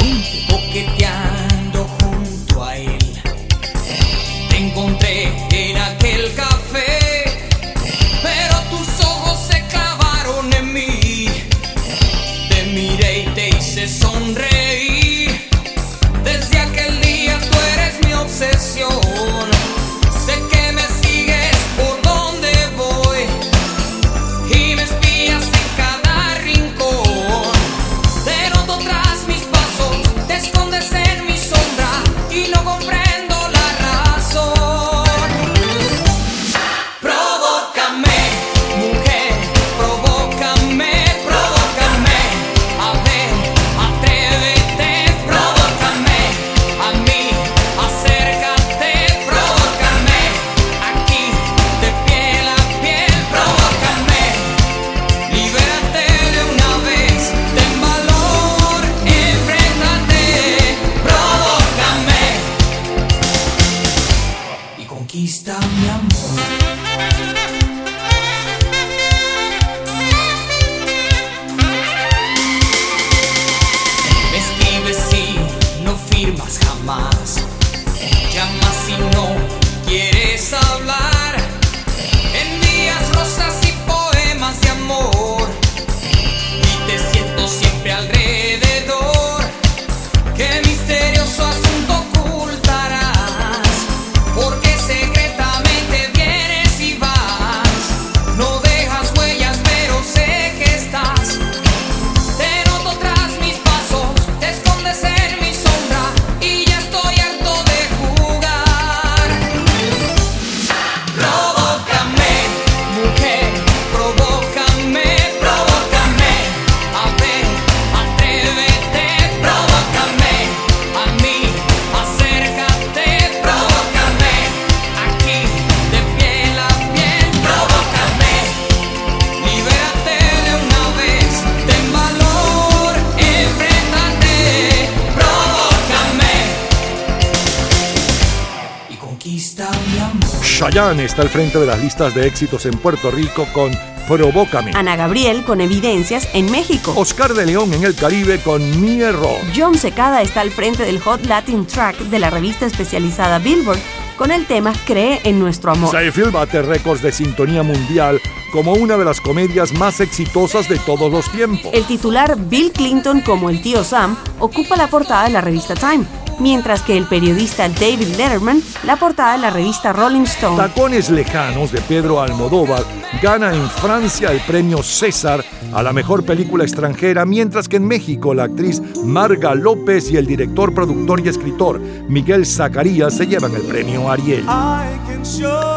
Frente 141.44 141.58
de 141.58 141.66
las 141.66 141.82
listas 141.82 142.14
de 142.14 142.26
éxitos 142.26 142.64
en 142.64 142.72
Puerto 142.78 143.10
Rico 143.10 143.46
con 143.52 143.70
Provócame. 144.08 144.70
Ana 144.74 144.96
Gabriel 144.96 145.44
con 145.44 145.60
Evidencias 145.60 146.26
en 146.32 146.50
México. 146.50 146.94
Oscar 146.96 147.34
de 147.34 147.44
León 147.44 147.70
en 147.74 147.84
el 147.84 147.94
Caribe 147.94 148.40
con 148.40 148.80
Mi 148.80 149.02
Error. 149.02 149.36
John 149.54 149.76
Secada 149.76 150.22
está 150.22 150.40
al 150.40 150.50
frente 150.50 150.86
del 150.86 150.98
Hot 151.00 151.26
Latin 151.26 151.66
Track 151.66 151.98
de 151.98 152.18
la 152.18 152.30
revista 152.30 152.64
especializada 152.64 153.40
Billboard 153.40 153.78
con 154.16 154.30
el 154.30 154.46
tema 154.46 154.72
Cree 154.86 155.20
en 155.24 155.38
nuestro 155.38 155.72
amor. 155.72 155.90
Seinfeld 155.90 156.32
bate 156.32 156.62
récords 156.62 157.02
de 157.02 157.12
sintonía 157.12 157.62
mundial 157.62 158.18
como 158.50 158.72
una 158.72 158.96
de 158.96 159.04
las 159.04 159.20
comedias 159.20 159.72
más 159.74 160.00
exitosas 160.00 160.66
de 160.66 160.78
todos 160.78 161.12
los 161.12 161.30
tiempos. 161.30 161.70
El 161.74 161.84
titular 161.84 162.38
Bill 162.38 162.72
Clinton 162.72 163.20
como 163.20 163.50
el 163.50 163.60
tío 163.60 163.84
Sam 163.84 164.16
ocupa 164.38 164.76
la 164.76 164.86
portada 164.86 165.24
de 165.24 165.30
la 165.30 165.42
revista 165.42 165.74
Time, 165.74 166.06
mientras 166.40 166.82
que 166.82 166.96
el 166.96 167.06
periodista 167.06 167.68
David 167.68 168.16
Letterman 168.16 168.62
la 168.84 168.96
portada 168.96 169.32
de 169.32 169.38
la 169.38 169.50
revista 169.50 169.92
Rolling 169.92 170.22
Stone. 170.22 170.56
Tacones 170.56 171.10
Lejanos 171.10 171.72
de 171.72 171.80
Pedro 171.82 172.20
Almodóvar 172.20 172.84
gana 173.22 173.54
en 173.54 173.68
Francia 173.70 174.30
el 174.30 174.40
premio 174.40 174.82
César 174.82 175.44
a 175.72 175.82
la 175.82 175.92
mejor 175.92 176.24
película 176.24 176.64
extranjera, 176.64 177.24
mientras 177.24 177.68
que 177.68 177.76
en 177.76 177.86
México 177.86 178.34
la 178.34 178.44
actriz 178.44 178.80
Marga 179.04 179.54
López 179.54 180.10
y 180.10 180.16
el 180.16 180.26
director, 180.26 180.72
productor 180.74 181.20
y 181.20 181.28
escritor 181.28 181.80
Miguel 182.08 182.46
Zacarías 182.46 183.16
se 183.16 183.26
llevan 183.26 183.54
el 183.54 183.62
premio 183.62 184.10
Ariel. 184.10 184.44
I 184.44 184.98
can 185.06 185.24
show 185.24 185.73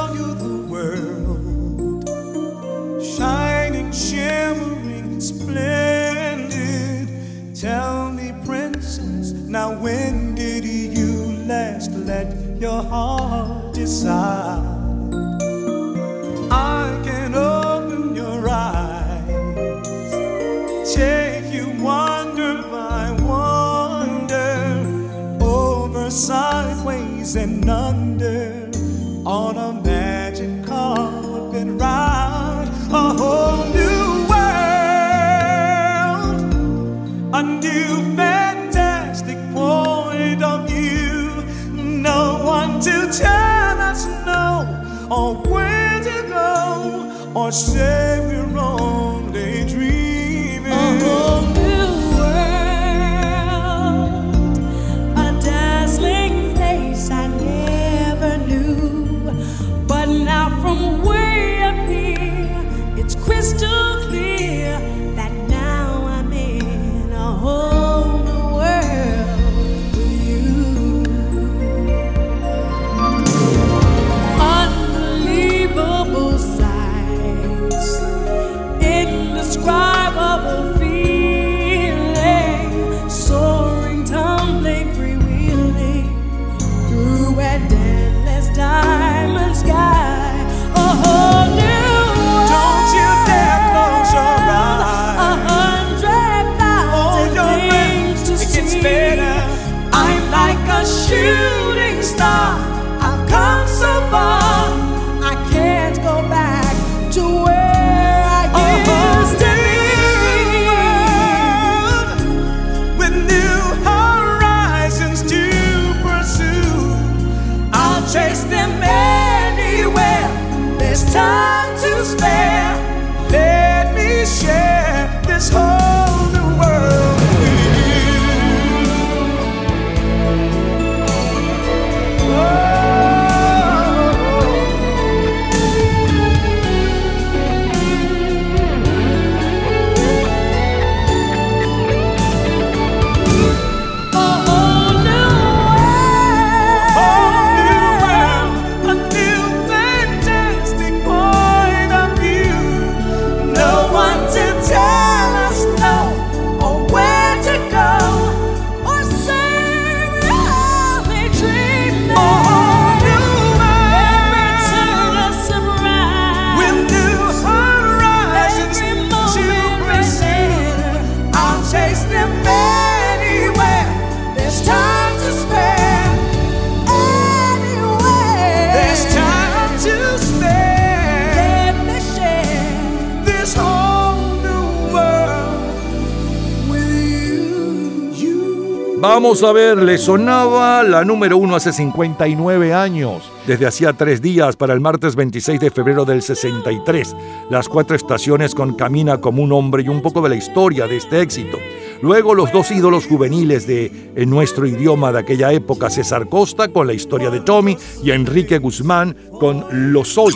Vamos 189.28 189.44
a 189.44 189.52
ver, 189.52 189.84
le 189.84 189.98
sonaba 189.98 190.84
la 190.84 191.04
número 191.04 191.36
uno 191.36 191.58
hace 191.58 191.74
59 191.74 192.74
años. 192.74 193.30
Desde 193.46 193.68
hacía 193.68 193.92
tres 193.92 194.22
días 194.22 194.56
para 194.56 194.74
el 194.74 194.80
martes 194.80 195.18
26 195.18 195.60
de 195.60 195.70
febrero 195.70 196.06
del 196.06 196.22
63. 196.22 197.14
Las 197.50 197.68
cuatro 197.68 197.98
estaciones 197.98 198.56
con 198.56 198.76
Camina 198.76 199.20
como 199.20 199.44
un 199.44 199.52
hombre 199.52 199.84
y 199.84 199.90
un 199.90 200.02
poco 200.02 200.22
de 200.22 200.30
la 200.30 200.36
historia 200.36 200.88
de 200.88 200.96
este 200.96 201.20
éxito. 201.20 201.58
Luego 202.02 202.36
los 202.36 202.54
dos 202.54 202.72
ídolos 202.72 203.06
juveniles 203.06 203.68
de 203.68 204.14
nuestro 204.26 204.66
idioma 204.66 205.12
de 205.12 205.20
aquella 205.20 205.52
época, 205.52 205.90
César 205.90 206.30
Costa 206.30 206.70
con 206.70 206.88
la 206.88 206.94
historia 206.94 207.30
de 207.30 207.42
Tommy 207.42 207.76
y 208.02 208.12
Enrique 208.12 208.60
Guzmán 208.60 209.14
con 209.42 209.92
Lo 209.92 210.06
Soy. 210.06 210.36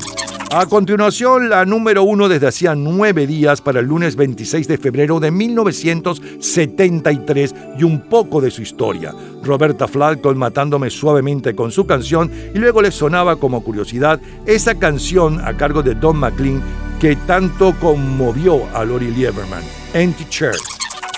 A 0.53 0.65
continuación, 0.65 1.49
la 1.49 1.63
número 1.63 2.03
uno 2.03 2.27
desde 2.27 2.47
hacía 2.47 2.75
nueve 2.75 3.25
días 3.25 3.61
para 3.61 3.79
el 3.79 3.85
lunes 3.85 4.17
26 4.17 4.67
de 4.67 4.77
febrero 4.77 5.21
de 5.21 5.31
1973 5.31 7.55
y 7.79 7.85
un 7.85 8.01
poco 8.01 8.41
de 8.41 8.51
su 8.51 8.61
historia. 8.61 9.15
Roberta 9.43 9.87
Flack 9.87 10.19
con 10.19 10.37
Matándome 10.37 10.89
Suavemente 10.89 11.55
con 11.55 11.71
su 11.71 11.87
canción 11.87 12.29
y 12.53 12.57
luego 12.57 12.81
le 12.81 12.91
sonaba 12.91 13.37
como 13.37 13.63
curiosidad 13.63 14.19
esa 14.45 14.77
canción 14.77 15.39
a 15.39 15.55
cargo 15.55 15.83
de 15.83 15.95
Don 15.95 16.17
McLean 16.17 16.61
que 16.99 17.15
tanto 17.15 17.73
conmovió 17.79 18.67
a 18.73 18.83
Lori 18.83 19.09
Lieberman, 19.09 19.63
Empty 19.93 20.25
Chair. 20.25 20.57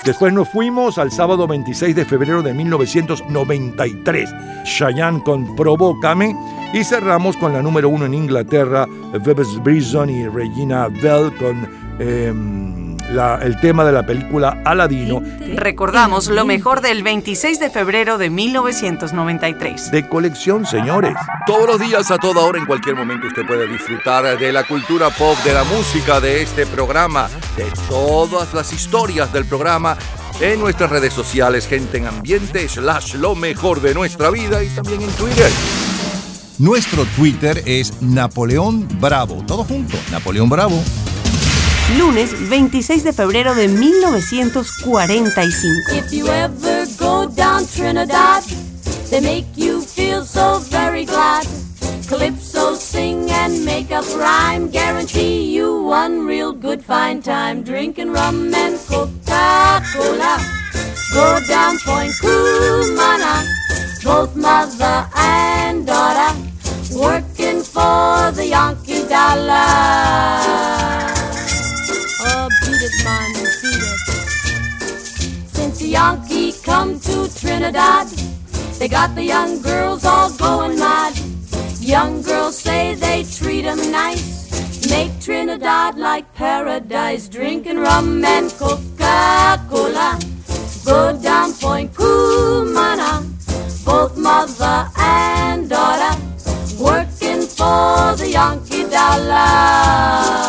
Después 0.06 0.34
nos 0.34 0.50
fuimos 0.50 0.98
al 0.98 1.14
sábado 1.14 1.48
26 1.48 1.96
de 1.96 2.04
febrero 2.04 2.44
de 2.44 2.54
1993, 2.54 4.30
Cheyenne 4.66 5.24
con 5.24 5.56
Provócame, 5.56 6.36
y 6.74 6.84
cerramos 6.84 7.38
con 7.38 7.54
la 7.54 7.62
número 7.62 7.88
uno 7.88 8.06
en 8.06 8.14
Inglaterra, 8.14 8.86
Phoebus 9.24 9.64
Brisson 9.64 10.10
y 10.10 10.28
Regina 10.28 10.90
Bell 10.90 11.32
con 11.38 11.70
em, 12.00 12.83
la- 13.14 13.40
el 13.42 13.60
tema 13.60 13.86
de 13.86 13.92
la 13.92 14.06
película 14.06 14.62
Aladino 14.66 15.22
Recordamos 15.56 16.28
lo 16.28 16.46
mejor 16.46 16.82
del 16.82 17.04
26 17.04 17.60
de 17.60 17.70
febrero 17.70 18.18
de 18.18 18.30
1993. 18.30 19.92
de 19.92 20.08
colección, 20.08 20.66
señores. 20.66 21.16
Todos 21.46 21.68
los 21.68 21.80
días, 21.80 22.10
a 22.12 22.18
toda 22.18 22.42
hora, 22.42 22.60
en 22.60 22.66
cualquier 22.66 22.96
momento, 22.96 23.28
usted 23.28 23.46
puede 23.46 23.68
disfrutar 23.68 24.38
de 24.38 24.52
la 24.52 24.64
cultura 24.64 25.10
pop, 25.12 25.38
de 25.44 25.54
la 25.54 25.64
música, 25.64 26.20
de 26.20 26.42
este 26.42 26.66
programa, 26.66 27.30
de 27.56 27.66
todas 27.88 28.54
las 28.54 28.74
historias 28.74 29.32
del 29.32 29.46
programa 29.46 29.96
en 30.42 30.60
nuestras 30.60 30.90
redes 30.90 31.14
sociales, 31.14 31.68
gente 31.68 31.98
en 31.98 32.08
ambiente, 32.08 32.68
slash 32.68 33.16
lo 33.16 33.36
mejor 33.36 33.82
de 33.82 33.94
nuestra 33.94 34.30
vida 34.32 34.64
y 34.64 34.68
también 34.70 35.02
en 35.02 35.10
Twitter. 35.12 35.52
Nuestro 36.60 37.06
Twitter 37.16 37.62
es 37.66 38.02
Napoleón 38.02 38.88
Bravo. 39.00 39.44
Todo 39.46 39.64
junto, 39.64 39.98
Napoleón 40.12 40.50
Bravo. 40.50 40.82
Lunes 41.98 42.32
26 42.50 43.04
de 43.04 43.14
febrero 43.14 43.54
de 43.54 43.68
1945. 43.68 45.70
If 45.92 46.12
you 46.12 46.28
ever 46.28 46.86
go 46.98 47.28
down 47.28 47.68
Trinidad, 47.68 48.44
they 49.10 49.22
make 49.22 49.46
you 49.56 49.82
feel 49.82 50.26
so 50.26 50.60
very 50.72 51.06
glad. 51.06 51.46
Calypso 52.08 52.76
sing 52.76 53.30
and 53.32 53.64
make 53.66 53.92
up 53.92 54.06
rhyme, 54.18 54.70
guarantee 54.72 55.54
you 55.54 55.84
one 55.84 56.26
real 56.26 56.52
good 56.52 56.84
fine 56.84 57.22
time. 57.22 57.62
Drinking 57.64 58.12
rum 58.12 58.52
and 58.54 58.78
Coca-Cola. 58.88 60.40
Go 61.14 61.40
down 61.48 61.78
Point 61.86 62.12
Cumana, 62.22 63.46
both 64.04 64.36
mother 64.36 65.08
and 65.16 65.86
daughter, 65.86 66.34
working 66.96 67.62
for 67.62 68.32
the 68.32 68.48
Yankee 68.48 69.08
dollar. 69.08 70.83
Since 75.54 75.80
the 75.80 75.88
Yankee 75.90 76.54
come 76.64 77.00
to 77.00 77.30
Trinidad, 77.40 78.08
they 78.78 78.88
got 78.88 79.16
the 79.16 79.24
young 79.24 79.62
girls 79.62 80.06
all 80.06 80.32
going 80.32 80.78
mad. 80.78 81.14
Young 81.80 82.22
girls 82.22 82.58
say 82.58 82.96
they 82.96 83.24
treat 83.24 83.66
'em 83.66 83.92
nice, 83.92 84.90
make 84.90 85.12
Trinidad 85.20 85.98
like 85.98 86.26
paradise, 86.34 87.28
drinking 87.28 87.80
rum 87.80 88.24
and 88.24 88.52
Coca-Cola. 88.58 90.20
Go 90.86 91.18
down 91.18 91.54
Point 91.54 91.94
Cumana, 91.94 93.24
both 93.86 94.16
mother 94.18 94.90
and 94.98 95.70
daughter, 95.70 96.16
working 96.80 97.42
for 97.48 98.16
the 98.18 98.30
Yankee 98.32 98.84
dollar. 98.90 100.43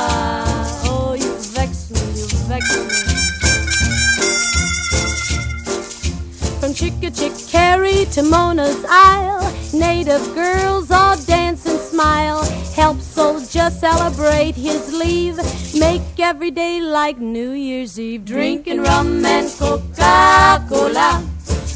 From 7.05 7.13
Chickachickarry 7.13 8.11
to 8.15 8.23
Mona's 8.23 8.83
Isle, 8.89 9.53
native 9.75 10.35
girls 10.35 10.91
all 10.91 11.17
dance 11.25 11.67
and 11.67 11.79
smile. 11.79 12.43
Help 12.75 12.99
soldier 12.99 13.69
celebrate 13.69 14.55
his 14.55 14.91
leave. 14.95 15.37
Make 15.79 16.01
every 16.19 16.51
day 16.51 16.81
like 16.81 17.19
New 17.19 17.51
Year's 17.51 18.01
Eve. 18.01 18.25
Drinking 18.25 18.81
rum 18.85 19.23
and 19.23 19.51
Coca-Cola. 19.51 21.23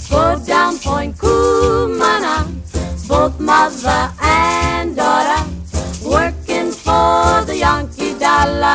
Go 0.08 0.42
down 0.46 0.78
Point 0.78 1.14
Cumana. 1.18 2.46
Both 3.06 3.38
mother 3.38 4.10
and 4.22 4.96
daughter 4.96 5.44
working 6.08 6.72
for 6.72 7.44
the 7.44 7.56
Yankee 7.58 8.18
dollar. 8.18 8.68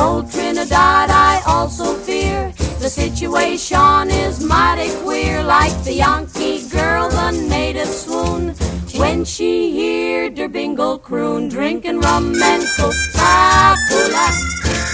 Old 0.00 0.30
Trinidad, 0.32 1.10
I 1.10 1.42
also 1.46 1.94
fear 1.94 2.52
the 2.80 2.88
situation 2.88 4.10
is 4.10 4.42
mighty 4.42 4.90
queer. 5.02 5.42
Like 5.42 5.76
the 5.84 5.94
Yankee 5.94 6.68
girl, 6.68 7.08
the 7.08 7.30
native 7.32 7.88
swoon 7.88 8.54
when 8.96 9.24
she 9.24 9.52
heard 9.78 10.38
her 10.38 10.48
bingle 10.48 10.98
croon, 10.98 11.48
drinking 11.48 12.00
rum 12.00 12.34
and 12.34 12.64
Coca-Cola. 12.76 14.26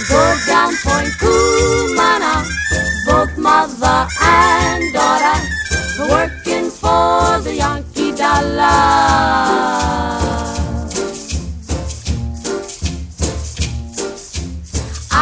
Go 0.09 0.23
down 0.47 0.73
Point 0.83 1.13
Cumana, 1.21 2.35
both 3.05 3.37
mother 3.37 4.07
and 4.21 4.93
daughter, 4.93 5.37
working 6.09 6.69
for 6.69 7.39
the 7.41 7.55
Yankee 7.55 8.11
dollar. 8.15 9.86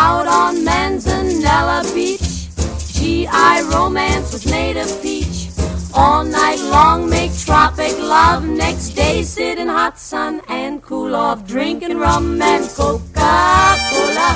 Out 0.07 0.27
on 0.27 0.57
Manzanella 0.57 1.81
Beach, 1.95 2.53
GI 2.93 3.73
romance 3.73 4.33
with 4.33 4.45
native 4.45 5.01
peach. 5.01 5.49
All 5.95 6.23
night 6.23 6.59
long 6.59 7.09
make 7.09 7.35
tropic 7.35 7.97
love. 7.97 8.45
Next 8.45 8.89
day 8.89 9.23
sit 9.23 9.57
in 9.57 9.67
hot 9.67 9.97
sun 9.97 10.41
and 10.47 10.79
cool 10.83 11.15
off, 11.15 11.47
drinking 11.47 11.97
rum 11.97 12.39
and 12.39 12.69
Coca-Cola. 12.69 14.29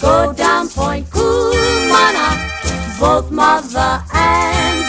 Go 0.00 0.32
down 0.34 0.68
Point 0.68 1.06
Cumana, 1.10 2.28
both 3.00 3.28
mother 3.32 4.04
and 4.14 4.81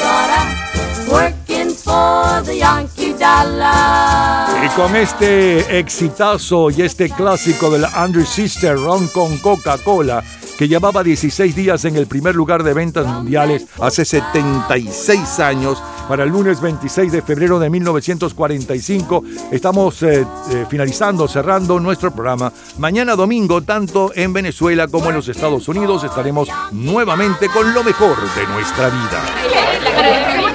for 1.94 2.44
the 2.44 2.58
Yankee 2.58 3.14
dollar. 3.14 4.66
Y 4.66 4.70
con 4.70 4.96
este 4.96 5.78
exitazo 5.78 6.72
y 6.72 6.82
este 6.82 7.10
clásico 7.10 7.70
de 7.70 7.80
la 7.80 7.90
Andrew 7.94 8.26
Sister 8.26 8.76
Ron 8.76 9.08
con 9.10 9.38
Coca-Cola, 9.38 10.24
que 10.58 10.68
llevaba 10.68 11.04
16 11.04 11.56
días 11.56 11.86
en 11.86 11.96
el 11.96 12.08
primer 12.08 12.34
lugar 12.34 12.64
de 12.64 12.74
ventas 12.74 13.06
mundiales 13.06 13.68
hace 13.80 14.06
76 14.06 15.40
años, 15.40 15.82
para 16.08 16.24
el 16.24 16.30
lunes 16.30 16.60
26 16.60 17.12
de 17.12 17.22
febrero 17.22 17.60
de 17.60 17.70
1945, 17.70 19.24
estamos 19.52 20.02
eh, 20.04 20.26
eh, 20.52 20.66
finalizando, 20.70 21.28
cerrando 21.28 21.80
nuestro 21.80 22.12
programa. 22.12 22.52
Mañana 22.78 23.16
domingo, 23.16 23.62
tanto 23.62 24.12
en 24.16 24.34
Venezuela 24.34 24.88
como 24.88 25.10
en 25.10 25.16
los 25.16 25.28
Estados 25.28 25.68
Unidos, 25.68 26.04
estaremos 26.04 26.50
nuevamente 26.72 27.48
con 27.50 27.74
lo 27.74 27.84
mejor 27.84 28.18
de 28.36 28.48
nuestra 28.48 28.90
vida. 28.90 30.53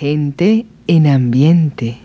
Gente 0.00 0.64
en 0.86 1.06
ambiente. 1.06 1.98